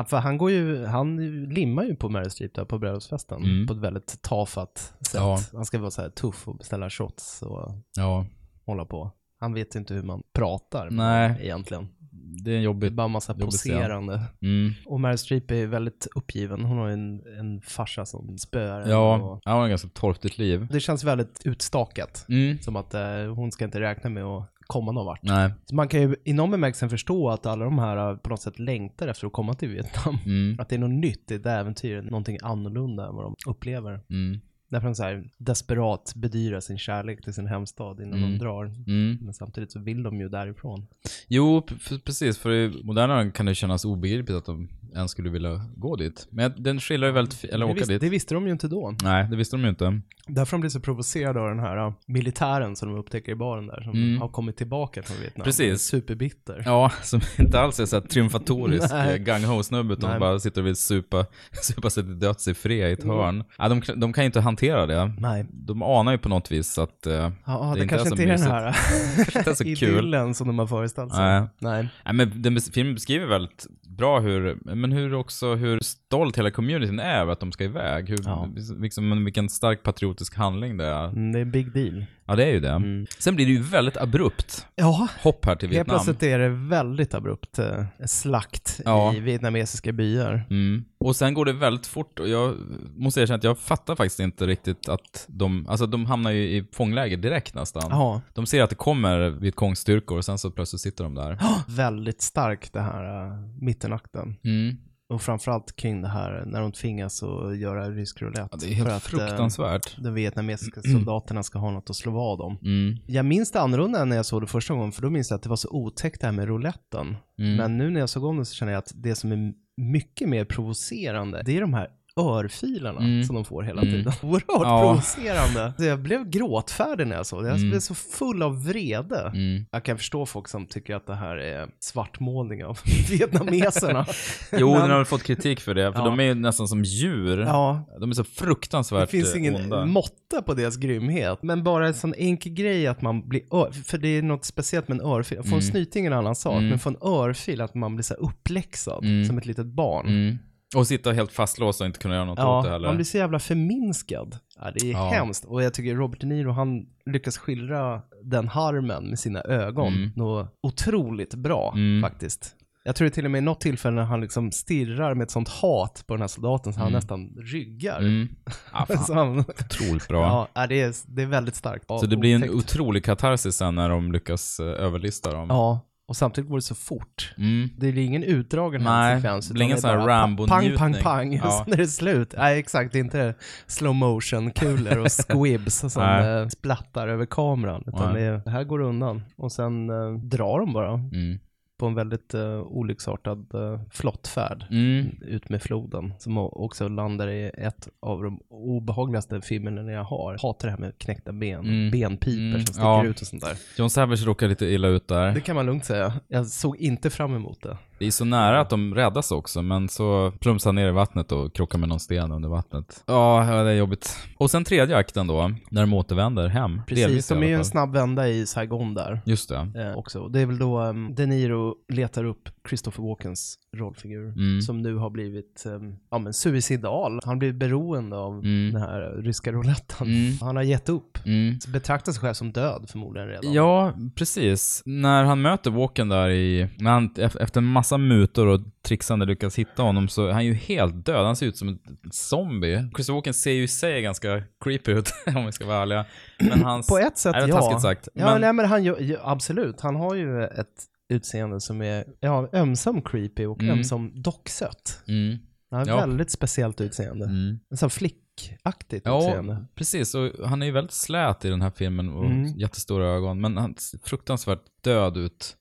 för 0.09 0.17
han 0.17 0.39
går 0.39 0.51
ju, 0.51 0.85
han 0.85 1.17
limmar 1.49 1.85
ju 1.85 1.97
på 1.97 2.09
Meryl 2.09 2.31
Streep 2.31 2.55
där 2.55 2.65
på 2.65 2.79
bröllopsfesten. 2.79 3.45
Mm. 3.45 3.67
På 3.67 3.73
ett 3.73 3.81
väldigt 3.81 4.23
tafatt 4.23 4.95
sätt. 5.01 5.15
Ja. 5.15 5.39
Han 5.53 5.65
ska 5.65 5.79
vara 5.79 5.91
så 5.91 6.03
här 6.03 6.11
tuff 6.11 6.49
och 6.49 6.57
beställa 6.57 6.91
shots 6.91 7.43
och 7.43 7.73
Ja, 7.97 8.27
hålla 8.67 8.85
på. 8.85 9.11
Han 9.41 9.55
vet 9.55 9.75
inte 9.75 9.95
hur 9.95 10.03
man 10.03 10.23
pratar 10.33 10.91
Nej. 10.91 11.39
egentligen. 11.43 11.89
Det 12.25 12.51
är 12.51 12.55
Det 12.55 12.59
är 12.59 12.62
jobbigt. 12.62 12.93
bara 12.93 13.05
en 13.05 13.11
massa 13.11 13.35
poserande. 13.35 14.20
Mm. 14.43 14.72
Och 14.87 15.01
Meryl 15.01 15.18
Streep 15.18 15.51
är 15.51 15.66
väldigt 15.66 16.07
uppgiven. 16.14 16.64
Hon 16.64 16.79
har 16.79 16.87
ju 16.87 16.93
en, 16.93 17.22
en 17.39 17.61
farsa 17.61 18.07
som 18.07 18.39
spöar 18.39 18.89
Ja, 18.89 19.16
och 19.16 19.41
han 19.45 19.57
har 19.57 19.64
ett 19.64 19.70
ganska 19.70 19.89
torftigt 19.89 20.39
liv. 20.39 20.66
Det 20.70 20.81
känns 20.81 21.05
väldigt 21.05 21.43
utstakat. 21.45 22.27
Mm. 22.29 22.59
Som 22.59 22.77
att 22.77 22.95
eh, 22.95 23.35
hon 23.35 23.53
ska 23.53 23.64
inte 23.64 23.81
räkna 23.81 24.11
med 24.11 24.25
att 24.25 24.51
komma 24.66 24.93
någon 24.93 25.07
vart. 25.07 25.22
Nej. 25.22 25.53
Så 25.64 25.75
man 25.75 25.89
kan 25.89 26.01
ju 26.01 26.16
i 26.25 26.33
någon 26.33 26.51
bemärkelse 26.51 26.89
förstå 26.89 27.31
att 27.31 27.47
alla 27.47 27.64
de 27.64 27.79
här 27.79 28.11
eh, 28.11 28.16
på 28.16 28.31
något 28.31 28.41
sätt 28.41 28.59
längtar 28.59 29.09
efter 29.09 29.27
att 29.27 29.33
komma 29.33 29.55
till 29.55 29.68
Vietnam. 29.68 30.18
Mm. 30.27 30.61
Att 30.61 30.68
det 30.68 30.75
är 30.75 30.79
något 30.79 30.91
nytt, 31.01 31.29
det 31.29 31.35
är 31.35 31.39
ett 31.39 31.47
äventyr, 31.47 32.03
någonting 32.03 32.39
annorlunda 32.43 33.07
än 33.09 33.14
vad 33.14 33.25
de 33.25 33.35
upplever. 33.47 34.01
Mm. 34.11 34.41
Därför 34.75 34.87
de 34.89 34.95
så 34.95 35.03
här 35.03 35.31
desperat 35.39 36.12
bedyrar 36.16 36.61
sin 36.61 36.79
kärlek 36.79 37.25
till 37.25 37.35
sin 37.35 37.47
hemstad 37.47 38.01
innan 38.01 38.18
Mm. 38.18 38.31
de 38.33 38.39
drar. 38.39 38.64
Mm. 38.87 39.18
Men 39.20 39.35
samtidigt 39.35 39.72
så 39.72 39.79
vill 39.81 40.03
de 40.03 40.20
ju 40.20 40.29
därifrån. 40.29 40.87
Jo, 41.29 41.62
precis. 42.05 42.39
För 42.39 42.51
i 42.53 42.83
moderna 42.85 43.31
kan 43.31 43.47
det 43.47 43.55
kännas 43.55 43.85
obegripligt 43.85 44.37
att 44.37 44.45
de 44.47 44.68
ens 44.95 45.11
skulle 45.11 45.31
vilja 45.31 45.61
gå 45.77 45.97
dit. 45.97 46.27
Men 46.31 46.53
den 46.57 46.81
skiljer 46.81 47.11
väldigt, 47.11 47.45
eller 47.45 47.59
det, 47.67 47.73
åka 47.73 47.75
visste, 47.75 47.93
dit. 47.93 48.01
det 48.01 48.09
visste 48.09 48.35
de 48.35 48.47
ju 48.47 48.53
inte 48.53 48.69
då. 48.69 48.95
Nej, 49.03 49.27
det 49.31 49.37
visste 49.37 49.57
de 49.57 49.63
ju 49.63 49.69
inte. 49.69 50.01
Därför 50.27 50.51
de 50.57 50.61
blir 50.61 50.71
så 50.71 50.81
provocerade 50.81 51.41
av 51.41 51.49
den 51.49 51.59
här 51.59 51.87
uh, 51.87 51.93
militären 52.07 52.77
som 52.77 52.89
de 52.89 52.99
upptäcker 52.99 53.33
i 53.33 53.35
baren 53.35 53.67
där, 53.67 53.81
som 53.83 53.93
Mm. 53.93 54.21
har 54.21 54.29
kommit 54.29 54.57
tillbaka 54.57 55.03
från 55.03 55.17
Vietnam. 55.21 55.45
Precis. 55.45 55.83
Superbitter. 55.83 56.63
Ja, 56.67 56.93
som 57.03 57.21
inte 57.39 57.61
alls 57.61 57.81
är 57.81 57.87
så 57.87 57.97
här 57.97 58.03
triumfatorisk 58.07 58.91
gung-ho-snubbe, 59.19 59.93
utan 59.93 60.11
Nej. 60.11 60.21
bara 60.21 60.39
sitter 60.39 60.61
och 60.61 60.67
vill 60.67 60.77
supa, 60.77 61.27
supa 61.63 61.91
sig 61.91 62.03
till 62.03 62.19
döds 62.19 62.49
i 62.49 62.55
fred 62.55 62.91
i 62.91 62.93
ett 62.93 63.05
Mm. 63.05 63.17
hörn. 63.17 63.45
Ja, 63.59 63.69
de, 63.69 63.83
de 63.97 64.13
kan 64.13 64.25
ju 64.25 64.27
inte 64.27 64.41
hantera 64.41 64.87
det. 64.87 65.15
Nej. 65.19 65.47
De 65.51 65.83
anar 65.83 66.13
ju 66.13 66.19
på 66.19 66.29
något 66.29 66.53
vis 66.53 66.79
att 66.79 67.07
eh, 67.07 67.13
Ja, 67.13 67.73
det, 67.75 67.81
det 67.81 67.83
inte 67.83 67.89
kanske 67.97 68.09
är 68.09 68.17
så 68.17 68.23
inte 68.23 68.23
är 68.23 68.27
den 68.27 68.31
mysigt. 68.35 68.51
här 68.51 68.73
Kanske 69.33 69.39
inte 69.39 69.51
är 69.51 69.55
så 69.55 69.65
kul. 69.65 69.73
idyllen 69.99 70.35
som 70.35 70.47
de 70.47 70.59
har 70.59 70.67
föreställt 70.67 71.15
sig. 71.15 71.25
Nej. 71.25 71.43
Nej. 71.59 71.89
Nej, 72.05 72.15
men 72.15 72.43
den 72.43 72.61
filmen 72.61 72.95
beskriver 72.95 73.27
väldigt 73.27 73.67
bra 73.89 74.21
hur, 74.21 74.59
men 74.85 74.93
hur 74.93 75.14
också, 75.14 75.55
hur 75.55 75.78
stolt 75.82 76.39
hela 76.39 76.51
communityn 76.51 77.01
är 77.01 77.20
över 77.20 77.32
att 77.32 77.41
de 77.41 77.53
ska 77.53 77.64
iväg. 77.64 78.09
Hur, 78.09 78.18
Ja. 78.24 78.49
liksom, 78.80 79.24
vilken 79.24 79.49
stark 79.49 79.82
patriotisk 79.82 80.37
handling 80.37 80.76
det 80.76 80.85
är. 80.85 81.09
Mm, 81.09 81.32
det 81.32 81.39
är 81.39 81.43
en 81.43 81.51
big 81.51 81.72
deal. 81.72 82.05
Ja, 82.27 82.37
det 82.37 82.45
är 82.45 82.51
ju 82.53 82.61
det. 82.61 83.07
Sen 83.18 83.37
blir 83.37 83.47
det 83.47 83.53
ju 83.53 83.62
väldigt 83.62 83.97
abrupt 83.97 84.66
Ja, 84.75 85.09
hopp 85.22 85.45
här 85.47 85.57
till 85.57 85.68
helt 85.68 85.77
Vietnam. 85.77 85.95
plötsligt 85.97 86.22
är 86.22 86.39
det 86.39 86.49
väldigt 86.49 87.14
abrupt 87.14 87.59
eh, 87.59 87.85
slakt 88.07 88.81
Ja. 88.85 89.14
i 89.14 89.20
vietnamesiska 89.20 89.93
byar. 89.93 90.47
Mm. 90.51 90.85
Och 90.99 91.16
sen 91.16 91.35
går 91.35 91.45
det 91.45 91.53
väldigt 91.53 91.87
fort 91.87 92.18
och 92.18 92.29
jag 92.29 92.55
måste 92.97 93.20
erkänna 93.20 93.37
att 93.37 93.45
jag 93.45 93.59
fattar 93.59 93.95
faktiskt 93.97 94.20
inte 94.20 94.47
riktigt 94.47 94.89
att 94.89 95.25
de, 95.29 95.66
alltså 95.68 95.87
de 95.87 96.07
hamnar 96.07 96.31
ju 96.31 96.43
i 96.43 96.66
fångläger 96.72 97.16
direkt 97.16 97.55
nästan. 97.55 97.85
Ja, 97.91 98.20
De 98.35 98.47
ser 98.47 98.62
att 98.62 98.70
det 98.70 98.77
kommer 98.77 99.31
Vietcongstyrkor 99.31 100.18
och 100.18 100.25
sen 100.25 100.39
så 100.39 100.51
plötsligt 100.51 100.81
sitter 100.81 101.05
de 101.05 101.14
där. 101.14 101.39
väldigt 101.68 102.22
stark 102.22 102.72
det 102.72 102.81
här 102.81 103.27
uh, 103.27 103.39
mittenakten. 103.61 104.37
Mm. 104.45 104.77
Och 105.09 105.23
framförallt 105.23 105.77
kring 105.77 106.03
det 106.03 106.09
här 106.09 106.45
när 106.47 106.61
de 106.61 106.73
tvingas 106.73 107.23
att 107.23 107.59
göra 107.59 107.91
rysk 107.91 108.23
roulette. 108.23 108.49
Ja, 108.51 108.59
det 108.61 108.67
är 108.67 108.75
helt 108.75 108.89
för 108.89 108.97
att, 108.97 109.13
eh, 109.13 109.19
fruktansvärt. 109.19 109.97
de 110.03 110.15
vietnamesiska 110.15 110.83
soldaterna 110.83 111.43
ska 111.43 111.59
ha 111.59 111.71
något 111.71 111.91
att 111.91 111.97
slå 111.97 112.13
vad 112.13 112.41
om. 112.41 112.59
Mm. 112.63 112.97
Jag 113.07 113.25
minns 113.25 113.51
det 113.51 113.61
annorlunda 113.61 114.03
än 114.03 114.09
när 114.09 114.17
jag 114.17 114.27
såg 114.27 114.43
det 114.43 114.47
första 114.47 114.75
gången, 114.75 114.93
för 114.93 115.03
då 115.03 115.11
minns 115.11 115.31
jag 115.31 115.37
att 115.37 115.43
det 115.43 115.49
var 115.49 115.57
så 115.57 115.69
otäckt 115.71 116.21
det 116.21 116.27
här 116.27 116.33
med 116.33 116.49
rouletten. 116.49 117.17
Mm. 117.39 117.57
Men 117.57 117.79
nu 117.79 117.91
när 117.91 118.01
jag 118.01 118.09
såg 118.09 118.25
om 118.25 118.37
det 118.37 118.45
så 118.45 118.55
känner 118.55 118.73
jag 118.73 118.79
att 118.79 118.93
det 118.95 119.15
som 119.15 119.33
är 119.33 119.53
mycket 119.77 120.29
mer 120.29 120.45
provocerande, 120.45 121.43
det 121.45 121.57
är 121.57 121.61
de 121.61 121.75
här 121.75 121.89
örfilarna 122.21 123.01
Mm. 123.01 123.25
som 123.25 123.35
de 123.35 123.45
får 123.45 123.62
hela 123.62 123.83
Mm. 123.83 123.95
tiden. 123.95 124.12
Oerhört 124.23 124.45
Ja. 124.49 124.81
provocerande. 124.81 125.73
Så 125.79 125.85
jag 125.85 125.99
blev 126.03 126.31
gråtfärdig 126.31 127.07
när 127.07 127.17
jag 127.17 127.27
såg 127.27 127.43
det. 127.43 127.49
Jag 127.49 127.57
Mm. 127.59 127.71
blev 127.71 127.81
så 127.81 127.95
full 127.95 128.43
av 128.43 128.65
vrede. 128.65 129.21
Mm. 129.35 129.67
Jag 129.71 129.85
kan 129.85 129.99
förstå 129.99 130.27
folk 130.27 130.49
som 130.49 130.67
tycker 130.67 130.95
att 130.95 131.07
det 131.07 131.15
här 131.15 131.37
är 131.37 131.69
svartmålning 131.81 132.65
av 132.65 132.79
vietnameserna. 133.11 134.07
Jo, 134.53 134.71
Men- 134.73 134.81
den 134.81 134.91
har 134.91 135.05
fått 135.05 135.23
kritik 135.23 135.61
för 135.61 135.75
det, 135.75 135.93
för 135.93 135.99
Ja. 136.01 136.05
de 136.05 136.21
är 136.21 136.25
ju 136.25 136.35
nästan 136.35 136.69
som 136.69 136.85
djur. 136.85 137.39
Ja, 137.41 137.85
De 138.01 138.11
är 138.11 138.15
så 138.15 138.23
det 138.23 138.29
fruktansvärt 138.29 139.11
finns 139.11 139.35
eh, 139.35 139.41
ingen 139.41 139.55
onda. 139.57 139.85
måtta 139.87 140.43
på 140.47 140.55
deras 140.55 140.77
grymhet. 140.77 141.43
Men 141.43 141.65
bara 141.65 141.87
en 141.87 141.95
sån 141.95 142.15
enkel 142.15 142.53
grej 142.53 142.87
att 142.87 143.03
man 143.03 143.29
blir, 143.29 143.43
ör, 143.55 143.71
för 143.71 143.99
det 143.99 144.09
är 144.09 144.23
något 144.23 144.45
speciellt 144.45 144.89
med 144.89 145.01
en 145.01 145.07
örfil. 145.07 145.39
Få 145.39 145.43
en 145.45 145.49
Mm. 145.53 145.62
snyting 145.62 146.07
är 146.07 146.11
en 146.11 146.19
annan 146.19 146.35
sak, 146.35 146.53
Mm. 146.53 146.69
men 146.69 146.79
få 146.79 146.89
en 146.89 146.97
örfil, 147.03 147.61
att 147.61 147.75
man 147.75 147.95
blir 147.97 148.03
så 148.03 148.15
uppläxad 148.15 149.05
som 149.27 149.39
ett 149.39 149.47
litet 149.47 149.67
barn. 149.67 150.39
Och 150.75 150.87
sitta 150.87 151.12
helt 151.12 151.33
fastlåst 151.33 151.81
och 151.81 151.87
inte 151.87 151.99
kunna 151.99 152.14
göra 152.14 152.25
något 152.25 152.39
åt 152.39 152.64
det 152.64 152.68
Ja, 152.68 152.72
heller. 152.72 152.89
man 152.89 152.97
blir 152.97 153.05
så 153.05 153.16
jävla 153.18 153.39
förminskad. 153.39 154.39
Ja, 154.61 154.70
det 154.75 154.87
är 154.89 154.93
Ja. 154.93 155.09
hemskt. 155.11 155.45
Och 155.45 155.62
jag 155.62 155.75
tycker 155.75 155.95
Robert 155.95 156.20
De 156.20 156.27
Niro, 156.27 156.51
han 156.51 156.87
lyckas 157.07 157.39
skildra 157.39 158.03
den 158.25 158.49
harmen 158.49 159.05
med 159.05 159.18
sina 159.18 159.41
ögon. 159.41 159.95
Mm. 159.95 160.11
Något 160.16 160.49
otroligt 160.62 161.35
bra 161.35 161.72
Mm. 161.77 162.03
faktiskt. 162.11 162.57
Jag 162.87 162.97
tror 162.97 163.05
det 163.09 163.11
till 163.14 163.25
och 163.25 163.31
med 163.31 163.39
i 163.39 163.43
något 163.43 163.61
tillfälle 163.61 163.95
när 163.97 164.03
han 164.03 164.20
liksom 164.20 164.53
stirrar 164.53 165.14
med 165.14 165.25
ett 165.25 165.31
sånt 165.31 165.49
hat 165.49 166.05
på 166.07 166.14
den 166.14 166.20
här 166.20 166.29
soldaten 166.29 166.72
så 166.72 166.79
han 166.81 166.89
Mm. 166.89 166.97
nästan 166.99 167.29
ryggar. 167.53 167.99
Mm. 167.99 168.29
Ja, 168.72 168.97
så 168.97 169.14
han, 169.14 169.39
Otroligt 169.39 170.09
bra. 170.09 170.20
ja, 170.20 170.49
ja, 170.55 170.66
det, 170.66 170.81
är, 170.81 170.95
det 171.07 171.22
är 171.22 171.27
väldigt 171.27 171.55
starkt. 171.57 171.85
Så 171.89 172.07
det 172.07 172.16
blir 172.16 172.35
en 172.35 172.43
Otäckt. 172.45 172.55
otrolig 172.55 173.05
katarsis 173.05 173.55
sen 173.57 173.75
när 173.75 173.89
de 173.89 174.12
lyckas 174.12 174.61
eh, 174.61 174.66
överlista 174.66 175.33
dem. 175.33 175.47
Ja, 175.49 175.81
och 176.09 176.17
samtidigt 176.17 176.51
går 176.51 176.57
det 176.57 176.63
så 176.63 176.75
fort. 176.75 177.35
Mm. 177.39 177.69
Det 177.79 177.87
är 177.89 177.99
ingen 177.99 178.23
utdragen 178.23 178.83
Nej, 178.83 179.17
sekvens. 179.17 179.49
det 179.49 179.55
blir 179.55 179.65
ingen 179.65 179.77
är 179.77 179.81
sån 179.81 179.91
här 179.91 179.99
Rambo-njutning. 180.07 180.77
Pang, 180.77 180.93
pang, 180.93 181.03
pang. 181.03 181.33
Ja. 181.45 181.63
Sen 181.65 181.73
är 181.73 181.77
det 181.77 181.87
slut. 181.89 182.35
Nej, 182.39 182.59
exakt. 182.59 182.93
Det 182.93 182.99
är 182.99 183.01
inte 183.01 183.35
slow 183.67 183.95
motion 183.95 184.51
kulor 184.51 184.99
och 184.99 185.09
squibs 185.29 185.75
som 185.93 186.03
Nej. 186.03 186.51
splattar 186.51 187.09
över 187.09 187.27
kameran. 187.27 187.85
Utan 187.87 188.15
det, 188.15 188.21
är- 188.21 188.43
det 188.45 188.51
här 188.51 188.65
går 188.65 188.81
undan. 188.81 189.23
Och 189.37 189.53
sen 189.53 189.91
eh, 189.91 190.13
drar 190.19 190.59
de 190.61 190.73
bara 190.73 190.93
Mm. 190.93 191.39
På 191.79 191.87
en 191.87 191.95
väldigt 191.95 192.35
uh, 192.35 192.61
olycksartad 192.61 193.47
uh, 193.55 193.81
flottfärd 193.91 194.66
Mm. 194.70 195.07
ut 195.22 195.49
med 195.49 195.62
floden. 195.62 196.14
Som 196.18 196.39
också 196.39 196.89
landar 196.89 197.29
i 197.29 197.51
ett 197.59 197.89
av 198.01 198.22
de 198.22 198.41
obehagligaste 198.49 199.41
filmerna 199.41 199.93
jag 199.93 200.05
har. 200.05 200.39
Hatar 200.43 200.68
det 200.68 200.72
här 200.72 200.79
med 200.79 200.99
knäckta 200.99 201.33
ben. 201.33 201.61
Mm. 201.61 201.91
Benpipor 201.91 202.41
Mm, 202.45 202.59
som 202.66 202.66
sticker 202.75 202.83
ja. 202.89 203.05
ut 203.05 203.20
och 203.20 203.27
sånt 203.27 203.43
där. 203.43 203.57
John 203.79 203.91
Savage 203.91 204.27
råkar 204.27 204.49
lite 204.49 204.66
illa 204.66 204.89
ut 204.89 205.09
där. 205.09 205.35
Det 205.35 205.41
kan 205.41 205.57
man 205.57 205.66
lugnt 205.66 205.85
säga. 205.85 206.12
Jag 206.29 206.47
såg 206.47 206.77
inte 206.77 207.11
fram 207.11 207.35
emot 207.35 207.62
det. 207.62 207.77
Det 207.99 208.07
är 208.07 208.11
så 208.11 208.25
nära 208.25 208.61
att 208.61 208.71
de 208.71 208.95
räddas 208.95 209.33
också, 209.33 209.63
men 209.63 209.89
så 209.89 210.33
plumsar 210.41 210.69
han 210.69 210.75
ner 210.75 210.89
i 210.89 210.91
vattnet 210.91 211.33
och 211.33 211.55
krockar 211.55 211.79
med 211.79 211.89
någon 211.89 212.01
sten 212.01 212.33
under 212.33 212.49
vattnet. 212.49 213.05
Ja, 213.07 213.45
det 213.65 213.71
är 213.71 213.75
jobbigt. 213.75 214.17
Och 214.39 214.51
sen 214.51 214.65
tredje 214.65 214.97
akten 214.97 215.27
då, 215.27 215.51
när 215.71 215.81
de 215.81 215.93
återvänder 215.95 216.49
hem. 216.49 216.81
Precis, 216.87 217.05
Delvis 217.07 217.29
de 217.29 217.43
är 217.43 217.47
ju 217.47 217.55
en 217.55 217.65
snabb 217.65 217.93
vända 217.93 218.29
i 218.29 218.47
Saigon 218.47 218.95
där. 218.95 219.21
Just 219.27 219.49
det. 219.49 219.73
Eh, 219.77 219.97
också. 219.99 220.29
Det 220.29 220.41
är 220.41 220.47
väl 220.47 220.59
då 220.59 220.81
um, 220.83 221.15
De 221.15 221.27
Niro 221.27 221.75
letar 221.93 222.25
upp 222.25 222.49
Christopher 222.69 223.03
Walkens 223.05 223.59
rollfigur 223.77 224.25
Mm. 224.29 224.63
som 224.63 224.83
nu 224.83 224.97
har 224.97 225.11
blivit 225.11 225.63
um, 225.67 225.97
ja, 226.11 226.19
men 226.19 226.33
suicidal. 226.35 227.21
Han 227.25 227.39
blir 227.39 227.53
beroende 227.53 228.17
av 228.17 228.33
Mm. 228.33 228.73
den 228.73 228.83
här 228.83 229.23
ryska 229.23 229.53
rouletten. 229.53 230.07
Mm. 230.07 230.33
Han 230.41 230.57
har 230.57 230.63
gett 230.63 230.89
upp. 230.89 231.19
Mm. 231.27 231.59
Betraktar 231.73 232.13
sig 232.13 232.21
själv 232.21 232.35
som 232.35 232.53
död 232.53 232.87
förmodligen 232.89 233.29
redan. 233.29 233.53
Ja, 233.53 233.93
precis. 234.15 234.83
När 234.87 235.25
han 235.25 235.43
möter 235.43 235.71
Walken 235.71 236.09
där 236.09 236.29
i, 236.31 236.69
när 236.79 236.91
han 236.91 237.11
ef- 237.15 237.39
efter 237.41 237.61
en 237.61 237.65
massa 237.67 237.84
mutor 237.93 238.47
och 238.47 238.61
trixande 238.82 239.26
lyckas 239.26 239.59
hitta 239.59 239.82
honom 239.82 240.09
så 240.09 240.26
är 240.26 240.32
han 240.32 240.45
ju 240.45 240.55
helt 240.55 241.07
död. 241.07 241.26
Han 241.26 241.37
ser 241.37 241.47
ut 241.47 241.57
som 241.57 241.68
en 241.68 241.78
zombie. 242.11 242.91
Chris 242.97 243.09
Walken 243.09 243.35
ser 243.35 243.53
ju 243.53 243.62
i 243.62 243.68
sig 243.68 244.03
ganska 244.03 244.43
creepy 244.64 244.93
ut, 244.93 245.11
om 245.37 245.47
vi 245.47 245.53
ska 245.53 245.66
vara 245.66 245.82
ärliga. 245.82 246.05
Men 246.39 246.62
hans... 246.64 246.87
På 246.89 246.99
ett 246.99 247.18
sätt 247.18 247.32
Nej, 247.32 247.43
det 247.43 247.49
ja. 247.49 247.80
sagt. 247.80 248.09
Ja, 248.14 248.24
men, 248.32 248.41
nej, 248.41 248.53
men 248.53 248.66
han 248.66 248.85
absolut. 249.22 249.80
Han 249.80 249.97
har 249.97 250.14
ju 250.14 250.45
ett 250.45 250.85
utseende 251.09 251.61
som 251.61 251.82
är 251.82 252.05
ja, 252.20 252.49
ömsom 252.53 253.03
creepy 253.03 253.47
och 253.47 253.62
Mm. 253.62 253.78
ömsom 253.78 254.22
docksött. 254.22 255.03
Mm, 255.09 255.39
Han 255.70 255.80
har 255.80 255.87
Ja. 255.87 255.97
väldigt 255.97 256.30
speciellt 256.30 256.80
utseende. 256.80 257.24
mm. 257.24 257.59
En 257.70 257.76
sån 257.76 257.91
flickaktigt 257.91 259.03
Ja, 259.07 259.18
utseende. 259.18 259.64
precis. 259.74 260.14
Och 260.14 260.49
han 260.49 260.62
är 260.62 260.66
ju 260.66 260.72
väldigt 260.72 260.93
slät 260.95 261.45
i 261.45 261.49
den 261.49 261.62
här 261.62 261.70
filmen 261.70 262.09
och 262.11 262.24
Mm. 262.24 262.59
jättestora 262.59 263.07
ögon. 263.07 263.41
Men 263.41 263.57
han 263.57 263.74
ser 263.76 263.99
fruktansvärt 264.05 264.62
död 264.85 265.16
ut 265.16 265.57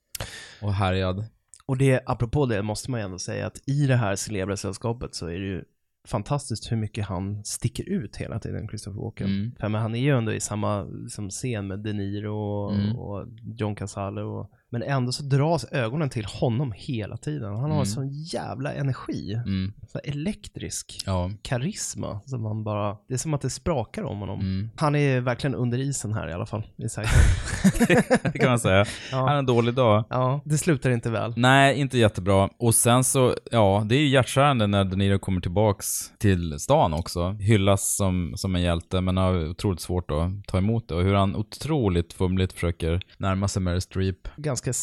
och 0.61 0.73
härjad. 0.73 1.25
Och 1.67 1.77
det, 1.77 2.03
apropå 2.05 2.45
det, 2.45 2.61
måste 2.61 2.91
man 2.91 2.99
ju 2.99 3.03
ändå 3.05 3.19
säga 3.19 3.47
att 3.47 3.61
i 3.69 3.87
det 3.87 3.95
här 3.95 4.15
celebra 4.15 4.57
sällskapet 4.57 5.15
så 5.15 5.27
är 5.27 5.39
det 5.39 5.45
ju 5.45 5.63
fantastiskt 6.07 6.71
hur 6.71 6.77
mycket 6.77 7.05
han 7.05 7.45
sticker 7.45 7.89
ut 7.89 8.15
hela 8.15 8.39
tiden, 8.39 8.67
Christopher 8.67 9.01
Walken. 9.01 9.27
Mm. 9.27 9.51
För 9.59 9.69
men 9.69 9.81
han 9.81 9.95
är 9.95 9.99
ju 9.99 10.17
ändå 10.17 10.33
i 10.33 10.39
samma 10.39 10.83
liksom, 10.83 11.29
scen 11.29 11.67
med 11.67 11.79
De 11.79 11.93
Niro 11.93 12.35
och, 12.35 12.73
Mm. 12.75 12.95
och 12.95 13.27
John 13.43 13.75
Casale 13.75 14.21
och 14.21 14.51
men 14.73 14.83
ändå 14.83 15.11
så 15.11 15.23
dras 15.23 15.65
ögonen 15.71 16.09
till 16.09 16.25
honom 16.25 16.73
hela 16.75 17.17
tiden. 17.17 17.49
Han 17.51 17.59
har 17.59 17.67
Mm. 17.67 17.79
en 17.79 17.85
sån 17.85 18.09
jävla 18.09 18.73
energi. 18.73 19.33
Mm. 19.33 19.73
Så 19.87 19.99
elektrisk 20.03 21.03
Ja. 21.05 21.31
karisma 21.41 22.19
som 22.25 22.41
man 22.41 22.63
bara, 22.63 22.97
det 23.07 23.13
är 23.13 23.17
som 23.17 23.33
att 23.33 23.41
det 23.41 23.49
sprakar 23.49 24.03
om 24.03 24.19
honom. 24.19 24.39
Mm. 24.39 24.69
Han 24.77 24.95
är 24.95 25.21
verkligen 25.21 25.55
under 25.55 25.77
isen 25.77 26.13
här 26.13 26.29
i 26.29 26.33
alla 26.33 26.45
fall, 26.45 26.63
i 26.77 26.83
det 28.33 28.39
kan 28.39 28.49
man 28.49 28.59
säga. 28.59 28.85
Han 29.11 29.19
har 29.21 29.31
ja. 29.31 29.37
en 29.39 29.45
dålig 29.45 29.73
dag. 29.73 30.03
ja, 30.09 30.41
det 30.45 30.57
slutar 30.57 30.89
inte 30.89 31.11
väl. 31.11 31.33
Nej, 31.37 31.79
inte 31.79 31.97
jättebra. 31.97 32.49
Och 32.59 32.75
sen 32.75 33.03
så, 33.03 33.35
ja, 33.51 33.83
det 33.89 33.95
är 33.95 33.99
ju 33.99 34.07
hjärtskärande 34.07 34.67
när 34.67 34.83
De 34.83 34.95
Niro 34.95 35.19
kommer 35.19 35.41
tillbaks 35.41 36.11
till 36.19 36.59
stan 36.59 36.93
också. 36.93 37.31
Hyllas 37.31 37.95
som, 37.95 38.33
som 38.35 38.55
en 38.55 38.61
hjälte, 38.61 39.01
men 39.01 39.17
har 39.17 39.49
otroligt 39.49 39.81
svårt 39.81 40.11
att 40.11 40.45
ta 40.47 40.57
emot 40.57 40.87
det. 40.87 40.95
Och 40.95 41.03
hur 41.03 41.13
han 41.13 41.35
otroligt 41.35 42.13
fumligt 42.13 42.53
försöker 42.53 43.01
närma 43.17 43.47
sig 43.47 43.61
Meryl 43.61 43.81
Streep. 43.81 44.27
Ganska 44.37 44.62
ganska 44.65 44.73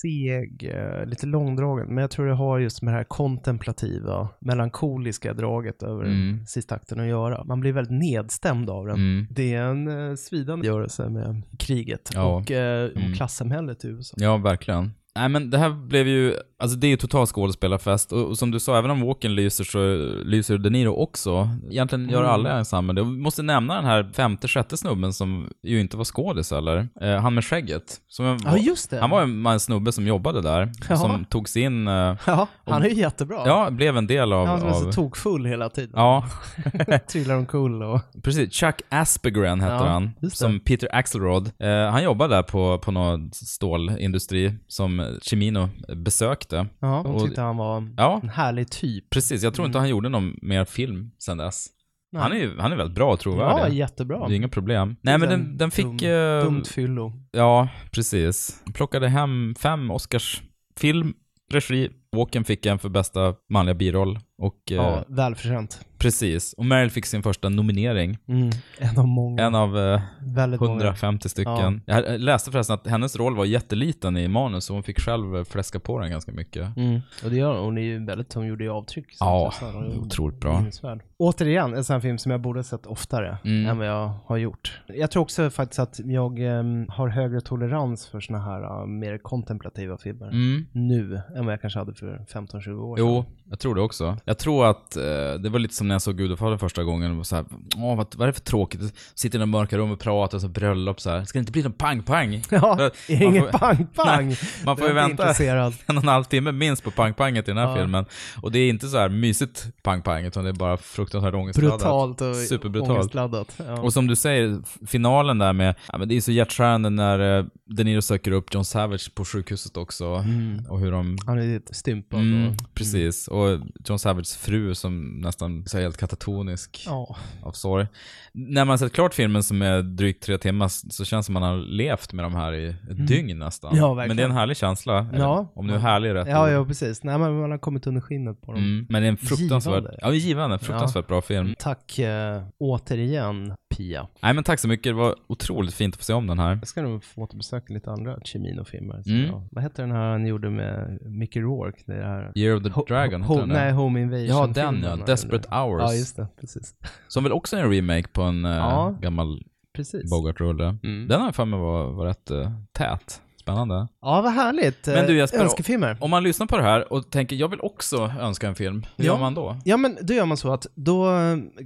seg, 0.00 0.70
eh, 0.74 1.06
lite 1.06 1.26
långdragen. 1.26 1.86
Men 1.94 1.98
jag 2.02 2.10
tror 2.10 2.26
det 2.26 2.34
har 2.34 2.58
just 2.58 2.82
med 2.82 2.94
det 2.94 2.98
här 2.98 3.04
kontemplativa, 3.04 4.28
melankoliska 4.38 5.32
draget 5.34 5.82
över 5.82 6.04
Mm. 6.04 6.46
sista 6.46 6.74
akten 6.74 7.00
att 7.00 7.06
göra. 7.06 7.44
Man 7.44 7.60
blir 7.60 7.72
väldigt 7.72 7.98
nedstämd 7.98 8.70
av 8.70 8.86
den. 8.86 8.94
Mm. 8.96 9.26
Det 9.30 9.54
är 9.54 9.62
en 9.62 10.08
eh, 10.10 10.14
svidande 10.16 10.66
görelse 10.66 11.08
med 11.08 11.42
kriget 11.58 12.10
Ja. 12.14 12.36
och, 12.36 12.50
eh, 12.50 12.90
Mm. 12.90 13.10
och 13.10 13.16
klassamhället 13.16 13.84
i 13.84 13.88
USA. 13.88 14.14
Ja, 14.20 14.36
verkligen. 14.36 14.90
Nej 15.14 15.28
men 15.28 15.50
det 15.50 15.58
här 15.58 15.70
blev 15.70 16.08
ju, 16.08 16.34
alltså 16.58 16.76
det 16.78 16.86
är 16.86 16.88
ju 16.88 16.96
total 16.96 17.26
skådespelarfest 17.26 18.12
och, 18.12 18.24
och 18.28 18.38
som 18.38 18.50
du 18.50 18.60
sa, 18.60 18.78
även 18.78 18.90
om 18.90 19.00
Walken 19.00 19.34
lyser 19.34 19.64
så 19.64 19.78
lyser 20.24 20.58
De 20.58 20.70
Niro 20.70 20.90
också. 20.94 21.48
Egentligen 21.70 22.08
gör 22.08 22.18
Mm. 22.20 22.30
alla 22.30 22.58
ensemble 22.58 22.94
det. 22.94 23.04
Måste 23.04 23.42
nämna 23.42 23.74
den 23.74 23.84
här 23.84 24.10
femte, 24.14 24.48
sjätte 24.48 24.76
snubben 24.76 25.12
som 25.12 25.50
ju 25.62 25.80
inte 25.80 25.96
var 25.96 26.04
skådis 26.04 26.52
eller? 26.52 26.88
Eh, 27.00 27.16
han 27.16 27.34
med 27.34 27.44
skägget. 27.44 27.96
Som 28.08 28.26
en- 28.26 28.38
Ja, 28.44 28.56
just 28.56 28.90
det. 28.90 29.00
Han 29.00 29.10
var 29.10 29.22
en, 29.22 29.46
en 29.46 29.60
snubbe 29.60 29.92
som 29.92 30.06
jobbade 30.06 30.40
där, 30.42 30.72
Ja. 30.88 30.96
som 30.96 31.24
tog 31.24 31.46
in, 31.56 31.88
eh, 31.88 32.16
Ja, 32.26 32.46
han 32.66 32.82
är 32.82 32.88
ju 32.88 32.94
jättebra. 32.94 33.42
ja, 33.46 33.70
blev 33.70 33.96
en 33.96 34.06
del 34.06 34.32
av... 34.32 34.46
han 34.46 34.60
som 34.60 34.68
är 34.68 34.72
så 34.72 34.88
av 34.88 34.92
tokfull 34.92 35.46
hela 35.46 35.68
tiden. 35.68 35.90
ja, 35.94 36.24
Trillar 37.12 37.34
omkull 37.36 37.82
och... 37.82 38.00
precis. 38.22 38.52
Chuck 38.52 38.82
Aspegren 38.88 39.60
heter 39.60 39.74
Ja, 39.74 39.86
han, 39.86 40.10
som 40.32 40.60
Peter 40.60 40.88
Axelrod. 40.92 41.50
Eh, 41.58 41.90
han 41.90 42.02
jobbade 42.04 42.34
där 42.34 42.42
på, 42.42 42.78
på 42.78 42.90
någon 42.92 43.30
stålindustri 43.32 44.54
som 44.68 44.99
Chimino 45.22 45.68
besökte. 45.96 46.66
Ja, 46.78 47.02
de 47.04 47.26
tyckte 47.26 47.40
han 47.40 47.56
var 47.56 47.88
Ja, 47.96 48.20
en 48.22 48.28
härlig 48.28 48.70
typ. 48.70 49.10
Precis, 49.10 49.42
jag 49.42 49.54
tror 49.54 49.66
inte 49.66 49.78
Mm. 49.78 49.82
han 49.82 49.88
gjorde 49.90 50.08
någon 50.08 50.36
mer 50.42 50.64
film 50.64 51.10
sen 51.18 51.38
dess. 51.38 51.66
Nej. 52.12 52.22
Han 52.22 52.32
är 52.32 52.36
ju 52.36 52.58
han 52.58 52.72
är 52.72 52.76
väldigt 52.76 52.94
bra 52.94 53.06
och 53.06 53.12
Ja, 53.12 53.16
trovärdig. 53.16 53.76
jättebra. 53.76 54.28
det 54.28 54.34
är 54.34 54.36
inga 54.36 54.48
problem. 54.48 54.96
Nej 55.02 55.18
men 55.18 55.28
den, 55.28 55.56
den 55.56 55.70
fick... 55.70 55.86
Dum, 55.86 56.10
eh, 56.10 56.44
dumt 56.44 56.64
fyllo. 56.64 57.12
Ja, 57.32 57.68
precis. 57.90 58.62
Plockade 58.74 59.08
hem 59.08 59.54
fem 59.58 59.90
Oscars 59.90 60.42
film, 60.76 61.12
regi. 61.52 61.90
Walken 62.16 62.44
fick 62.44 62.66
en 62.66 62.78
för 62.78 62.88
bästa 62.88 63.34
manliga 63.48 63.74
biroll. 63.74 64.18
Och 64.38 64.56
eh, 64.70 64.76
Ja, 64.76 65.04
välförtjänt. 65.08 65.80
Precis. 66.00 66.52
Och 66.52 66.64
Meryl 66.66 66.90
fick 66.90 67.06
sin 67.06 67.22
första 67.22 67.48
nominering. 67.48 68.18
Mm. 68.28 68.50
En 68.78 68.98
av 68.98 69.08
många. 69.08 69.42
En 69.42 69.54
av 69.54 69.78
eh, 69.78 70.00
väldigt 70.20 70.60
många. 70.60 70.72
150 70.72 71.28
stycken. 71.28 71.82
Jag 71.86 72.20
läste 72.20 72.50
förresten 72.50 72.74
att 72.74 72.86
hennes 72.86 73.16
roll 73.16 73.36
var 73.36 73.44
jätteliten 73.44 74.16
i 74.16 74.28
manus, 74.28 74.64
så 74.64 74.74
hon 74.74 74.82
fick 74.82 75.00
själv 75.00 75.36
eh, 75.36 75.44
fläska 75.44 75.80
på 75.80 75.98
den 76.00 76.10
ganska 76.10 76.32
mycket. 76.32 76.76
Mm. 76.76 77.00
Och 77.24 77.30
det 77.30 77.36
gör 77.36 77.54
hon. 77.54 77.64
Hon 77.64 77.78
är 77.78 77.82
ju 77.82 78.04
väldigt, 78.04 78.34
hon 78.34 78.46
gjorde 78.46 78.64
ju 78.64 78.70
avtryck. 78.70 79.06
Ja, 79.20 79.52
ju 79.92 79.98
otroligt 79.98 80.40
bra. 80.40 80.58
minnesvärd. 80.58 81.00
Återigen, 81.18 81.74
en 81.74 81.84
sån 81.84 82.00
film 82.00 82.18
som 82.18 82.32
jag 82.32 82.40
borde 82.40 82.64
sett 82.64 82.86
oftare 82.86 83.38
Mm. 83.44 83.66
än 83.70 83.78
vad 83.78 83.86
jag 83.86 84.12
har 84.26 84.36
gjort. 84.36 84.80
Jag 84.86 85.10
tror 85.10 85.22
också 85.22 85.50
faktiskt 85.50 85.78
att 85.80 86.00
jag 86.04 86.38
em, 86.38 86.86
har 86.88 87.08
högre 87.08 87.40
tolerans 87.40 88.06
för 88.06 88.20
såna 88.20 88.38
här 88.38 88.80
uh, 88.82 88.86
mer 88.86 89.18
kontemplativa 89.18 89.98
filmer 89.98 90.26
Mm. 90.28 90.66
nu 90.72 91.20
än 91.36 91.44
vad 91.44 91.52
jag 91.52 91.60
kanske 91.60 91.78
hade 91.78 91.94
för 91.94 92.24
15-20 92.32 92.80
år 92.80 92.98
Jo, 92.98 93.22
sedan. 93.22 93.32
jag 93.50 93.58
tror 93.58 93.74
det 93.74 93.80
också. 93.80 94.16
Jag 94.24 94.38
tror 94.38 94.66
att 94.70 94.96
eh, 94.96 95.02
det 95.42 95.48
var 95.48 95.58
lite 95.58 95.74
som 95.74 95.89
när 95.90 95.94
jag 95.94 96.02
såg 96.02 96.16
Gudfadern 96.16 96.58
första 96.58 96.84
gången. 96.84 97.18
Och 97.18 97.26
så 97.26 97.36
här, 97.36 97.44
Åh, 97.76 97.96
vad, 97.96 98.06
vad 98.16 98.22
är 98.22 98.26
det 98.26 98.32
för 98.32 98.40
tråkigt? 98.40 98.94
Sitter 99.14 99.38
i 99.38 99.40
den 99.40 99.48
mörka 99.48 99.78
rum 99.78 99.90
och 99.90 100.00
pratar, 100.00 100.38
så 100.38 100.48
bröllop 100.48 101.00
så 101.00 101.10
här. 101.10 101.24
Ska 101.24 101.38
det 101.38 101.40
inte 101.40 101.52
bli 101.52 101.62
någon 101.62 101.72
pang-pang? 101.72 102.42
Ja, 102.50 102.90
inget 103.08 103.50
pang-pang. 103.52 104.34
Man 104.64 104.76
får 104.76 104.88
ju 104.88 104.94
vänta 104.94 105.34
en 105.86 105.96
och 105.96 106.02
en 106.02 106.08
halv 106.08 106.24
timme 106.24 106.52
minst 106.52 106.84
på 106.84 106.90
pang-panget 106.90 107.48
i 107.48 107.50
den 107.50 107.56
här 107.56 107.68
Ja. 107.68 107.76
filmen. 107.76 108.04
Och 108.42 108.52
det 108.52 108.58
är 108.58 108.68
inte 108.70 108.88
så 108.88 108.98
här 108.98 109.08
mysigt 109.08 109.66
pang-pang, 109.82 110.24
utan 110.24 110.44
det 110.44 110.50
är 110.50 110.54
bara 110.54 110.76
fruktansvärt 110.76 111.34
ångestladdat. 111.34 111.78
Brutalt 111.80 112.20
och 112.20 112.36
Superbrutalt. 112.36 112.90
ångestladdat. 112.90 113.54
Ja. 113.66 113.80
Och 113.80 113.92
som 113.92 114.06
du 114.06 114.16
säger, 114.16 114.60
finalen 114.86 115.38
där 115.38 115.52
med, 115.52 115.74
ja 115.92 115.98
men 115.98 116.08
det 116.08 116.16
är 116.16 116.20
så 116.20 116.32
hjärtskärande 116.32 116.90
när 116.90 117.38
eh, 117.38 117.44
De 117.66 117.84
Niro 117.84 118.02
söker 118.02 118.30
upp 118.32 118.54
John 118.54 118.64
Savage 118.64 119.14
på 119.14 119.24
sjukhuset 119.24 119.76
också. 119.76 120.04
Mm. 120.04 120.64
Och 120.68 120.80
hur 120.80 120.92
de 120.92 121.18
Han 121.26 121.38
är 121.38 121.42
lite 121.54 121.74
stympad. 121.74 122.20
Mm, 122.20 122.48
och, 122.48 122.74
precis. 122.74 123.28
Och 123.28 123.58
John 123.84 123.98
Savages 123.98 124.36
fru 124.36 124.74
som 124.74 125.20
nästan 125.20 125.64
så 125.66 125.78
helt 125.80 125.96
katatonisk 125.96 126.82
ja. 126.86 127.16
av 127.42 127.52
sorg. 127.52 127.86
När 128.32 128.64
man 128.64 128.68
har 128.68 128.76
sett 128.76 128.92
klart 128.92 129.14
filmen 129.14 129.42
som 129.42 129.62
är 129.62 129.82
drygt 129.82 130.22
tre 130.22 130.38
timmar 130.38 130.68
så 130.68 131.04
känns 131.04 131.26
det 131.26 131.26
som 131.26 131.32
man 131.32 131.42
har 131.42 131.56
levt 131.56 132.12
med 132.12 132.24
de 132.24 132.34
här 132.34 132.52
i 132.54 132.68
ett 132.68 133.06
dygn 133.08 133.38
nästan. 133.38 133.70
Mm. 133.72 133.82
Ja, 133.84 133.94
verkligen. 133.94 134.08
Men 134.08 134.16
det 134.16 134.22
är 134.22 134.28
en 134.28 134.36
härlig 134.36 134.56
känsla. 134.56 134.98
Eller, 135.12 135.18
Ja. 135.24 135.52
Om 135.54 135.66
nu 135.66 135.74
är 135.74 135.78
härlig 135.78 136.10
är 136.10 136.14
rätt 136.14 136.28
Ja, 136.28 136.44
ord. 136.44 136.50
ja, 136.52 136.64
precis. 136.64 137.02
Nej, 137.04 137.18
men 137.18 137.40
man 137.40 137.50
har 137.50 137.58
kommit 137.58 137.86
under 137.86 138.00
skinnet 138.00 138.40
på 138.42 138.52
dem. 138.52 138.62
Mm, 138.62 138.86
men 138.88 139.02
det 139.02 139.08
är 139.08 139.10
en 139.10 139.16
fruktansvärt, 139.16 139.74
Givande. 139.74 139.98
ja 140.02 140.12
givande, 140.12 140.58
fruktansvärt 140.58 141.06
bra 141.06 141.22
film. 141.22 141.54
Tack 141.58 141.98
eh, 141.98 142.42
återigen, 142.58 143.54
Pia. 143.76 144.06
Nej 144.20 144.34
men 144.34 144.44
tack 144.44 144.58
så 144.60 144.68
mycket, 144.68 144.84
det 144.84 144.92
var 144.92 145.14
otroligt 145.26 145.74
fint 145.74 145.94
att 145.94 145.98
få 145.98 146.04
se 146.04 146.12
om 146.12 146.26
den 146.26 146.38
här. 146.38 146.50
Jag 146.60 146.68
ska 146.68 146.82
nog 146.82 147.04
få 147.04 147.22
återbesöka 147.22 147.74
lite 147.74 147.90
andra 147.90 148.16
Cimino-filmer. 148.24 149.02
som 149.02 149.12
Mm. 149.12 149.40
Vad 149.50 149.64
heter 149.64 149.82
den 149.82 149.92
här 149.92 150.10
han 150.10 150.26
gjorde 150.26 150.50
med 150.50 150.98
Mickey 151.02 151.40
Rourke? 151.40 151.82
Det 151.86 151.92
här... 151.94 152.32
Year 152.34 152.56
of 152.56 152.62
the 152.62 152.68
Ho- 152.68 152.88
Dragon, 152.88 153.22
ho-? 153.22 153.46
Nej, 153.46 153.72
Home 153.72 154.00
Invasion. 154.00 154.26
Ja, 154.26 154.46
den 154.46 154.82
ja, 154.82 154.92
eller? 154.92 155.06
Desperate 155.06 155.48
Hours. 155.54 155.82
Ja, 155.82 155.94
just 155.94 156.16
det. 156.16 156.26
Precis. 156.40 156.74
Som 157.08 157.24
väl 157.24 157.32
också 157.32 157.56
är 157.56 157.60
en 157.64 157.70
remake 157.72 158.08
på 158.08 158.22
en 158.22 158.44
eh, 158.44 158.50
Ja. 158.50 158.96
gammal 159.00 159.42
precis. 159.76 160.10
Bogart-rulle. 160.10 160.76
Mm. 160.82 161.08
Den 161.08 161.20
har 161.20 161.26
jag 161.26 161.34
för 161.34 161.44
mig 161.44 161.60
var, 161.60 161.92
var 161.92 162.06
rätt 162.06 162.30
uh, 162.30 162.50
tät. 162.72 163.20
Spännande. 163.40 163.88
Ja, 164.02 164.22
vad 164.22 164.32
härligt. 164.32 164.86
Men 164.86 165.06
du, 165.06 165.16
Jesper, 165.16 165.38
Önskefilmer. 165.38 165.96
Om 166.00 166.10
man 166.10 166.22
lyssnar 166.22 166.46
på 166.46 166.56
det 166.56 166.62
här 166.62 166.92
och 166.92 167.10
tänker 167.10 167.36
jag 167.36 167.48
vill 167.48 167.60
också 167.60 168.12
önska 168.20 168.48
en 168.48 168.54
film, 168.54 168.86
hur 168.96 169.04
Ja. 169.04 169.12
gör 169.12 169.20
man 169.20 169.34
då? 169.34 169.56
Ja, 169.64 169.76
men 169.76 169.96
då 170.02 170.14
gör 170.14 170.24
man 170.26 170.36
så 170.36 170.52
att 170.52 170.66
då 170.74 171.06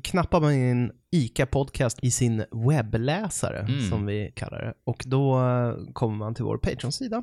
knappar 0.02 0.40
man 0.40 0.52
in 0.52 0.92
ICA 1.14 1.46
Podcast 1.46 1.98
i 2.02 2.10
sin 2.10 2.44
webbläsare, 2.68 3.58
Mm. 3.58 3.80
som 3.90 4.06
vi 4.06 4.32
kallar 4.36 4.58
det. 4.58 4.74
Och 4.84 5.02
då 5.06 5.40
eh, 5.40 5.92
kommer 5.92 6.16
man 6.16 6.34
till 6.34 6.44
vår 6.44 6.58
Patreon-sida. 6.58 7.22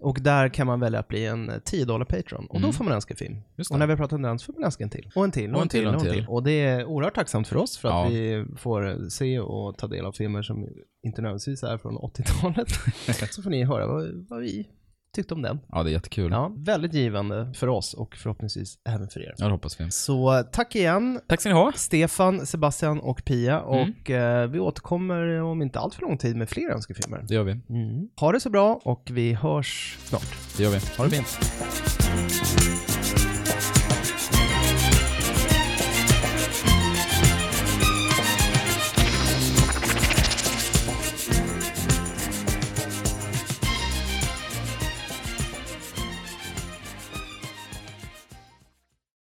Och 0.00 0.18
där 0.20 0.48
kan 0.48 0.66
man 0.66 0.80
välja 0.80 0.98
att 0.98 1.08
bli 1.08 1.26
en 1.26 1.50
10 1.64 1.84
dollar 1.84 2.04
Patreon. 2.06 2.46
Och 2.46 2.56
Mm. 2.56 2.68
då 2.68 2.72
får 2.72 2.84
man 2.84 2.92
önska 2.94 3.14
film. 3.16 3.36
Och 3.70 3.78
när 3.78 3.86
vi 3.86 3.92
har 3.92 3.96
pratat 3.96 4.12
om 4.12 4.22
den 4.22 4.38
så 4.38 4.46
får 4.46 4.52
man 4.52 4.64
önska 4.64 4.84
en 4.84 4.90
till. 4.90 5.10
Och 5.14 5.24
en 5.24 5.30
till, 5.30 5.54
och 5.54 5.62
en 5.62 5.68
till, 5.68 5.86
och 5.86 5.94
en 5.94 6.00
till. 6.00 6.26
Och 6.28 6.42
det 6.42 6.60
är 6.60 6.84
oerhört 6.84 7.14
tacksamt 7.14 7.48
för 7.48 7.56
oss 7.56 7.78
för 7.78 7.88
att 7.88 7.94
Ja. 7.94 8.08
vi 8.08 8.44
får 8.56 9.08
se 9.08 9.40
och 9.40 9.78
ta 9.78 9.86
del 9.86 10.04
av 10.04 10.12
filmer 10.12 10.42
som 10.42 10.68
inte 11.06 11.22
nödvändigtvis 11.22 11.62
är 11.62 11.78
från 11.78 11.96
80-talet. 11.98 12.68
så 13.34 13.42
får 13.42 13.50
ni 13.50 13.64
höra 13.64 13.86
vad, 13.86 14.26
vad 14.28 14.40
vi 14.40 14.66
tyckte 15.14 15.34
om 15.34 15.42
den. 15.42 15.60
Ja, 15.72 15.82
det 15.82 15.90
är 15.90 15.92
jättekul. 15.92 16.32
Ja. 16.32 16.36
Ja, 16.42 16.52
väldigt 16.58 16.94
givande 16.94 17.52
för 17.54 17.68
oss 17.68 17.94
och 17.94 18.16
förhoppningsvis 18.16 18.78
även 18.88 19.08
för 19.08 19.20
er. 19.20 19.34
det 19.38 19.44
hoppas 19.50 19.80
vi. 19.80 19.90
Så 19.90 20.44
tack 20.52 20.74
igen 20.74 21.20
Tack 21.28 21.40
ska 21.40 21.48
ni 21.48 21.54
ha. 21.54 21.72
Stefan, 21.76 22.46
Sebastian 22.46 23.00
och 23.00 23.24
Pia 23.24 23.60
Mm. 23.60 23.92
och 24.02 24.10
eh, 24.10 24.48
vi 24.50 24.58
återkommer 24.60 25.42
om 25.42 25.62
inte 25.62 25.78
allt 25.78 25.94
för 25.94 26.02
lång 26.02 26.18
tid 26.18 26.36
med 26.36 26.48
fler 26.48 26.70
önskefilmer. 26.70 27.24
Det 27.28 27.34
gör 27.34 27.42
vi. 27.42 27.52
Mm. 27.52 28.08
Ha 28.20 28.32
det 28.32 28.40
så 28.40 28.50
bra 28.50 28.80
och 28.84 29.08
vi 29.12 29.32
hörs 29.34 29.98
snart. 30.04 30.56
Det 30.56 30.62
gör 30.62 30.70
vi. 30.70 30.78
Ha 30.98 31.04
det 31.04 31.10
fint. 31.10 32.01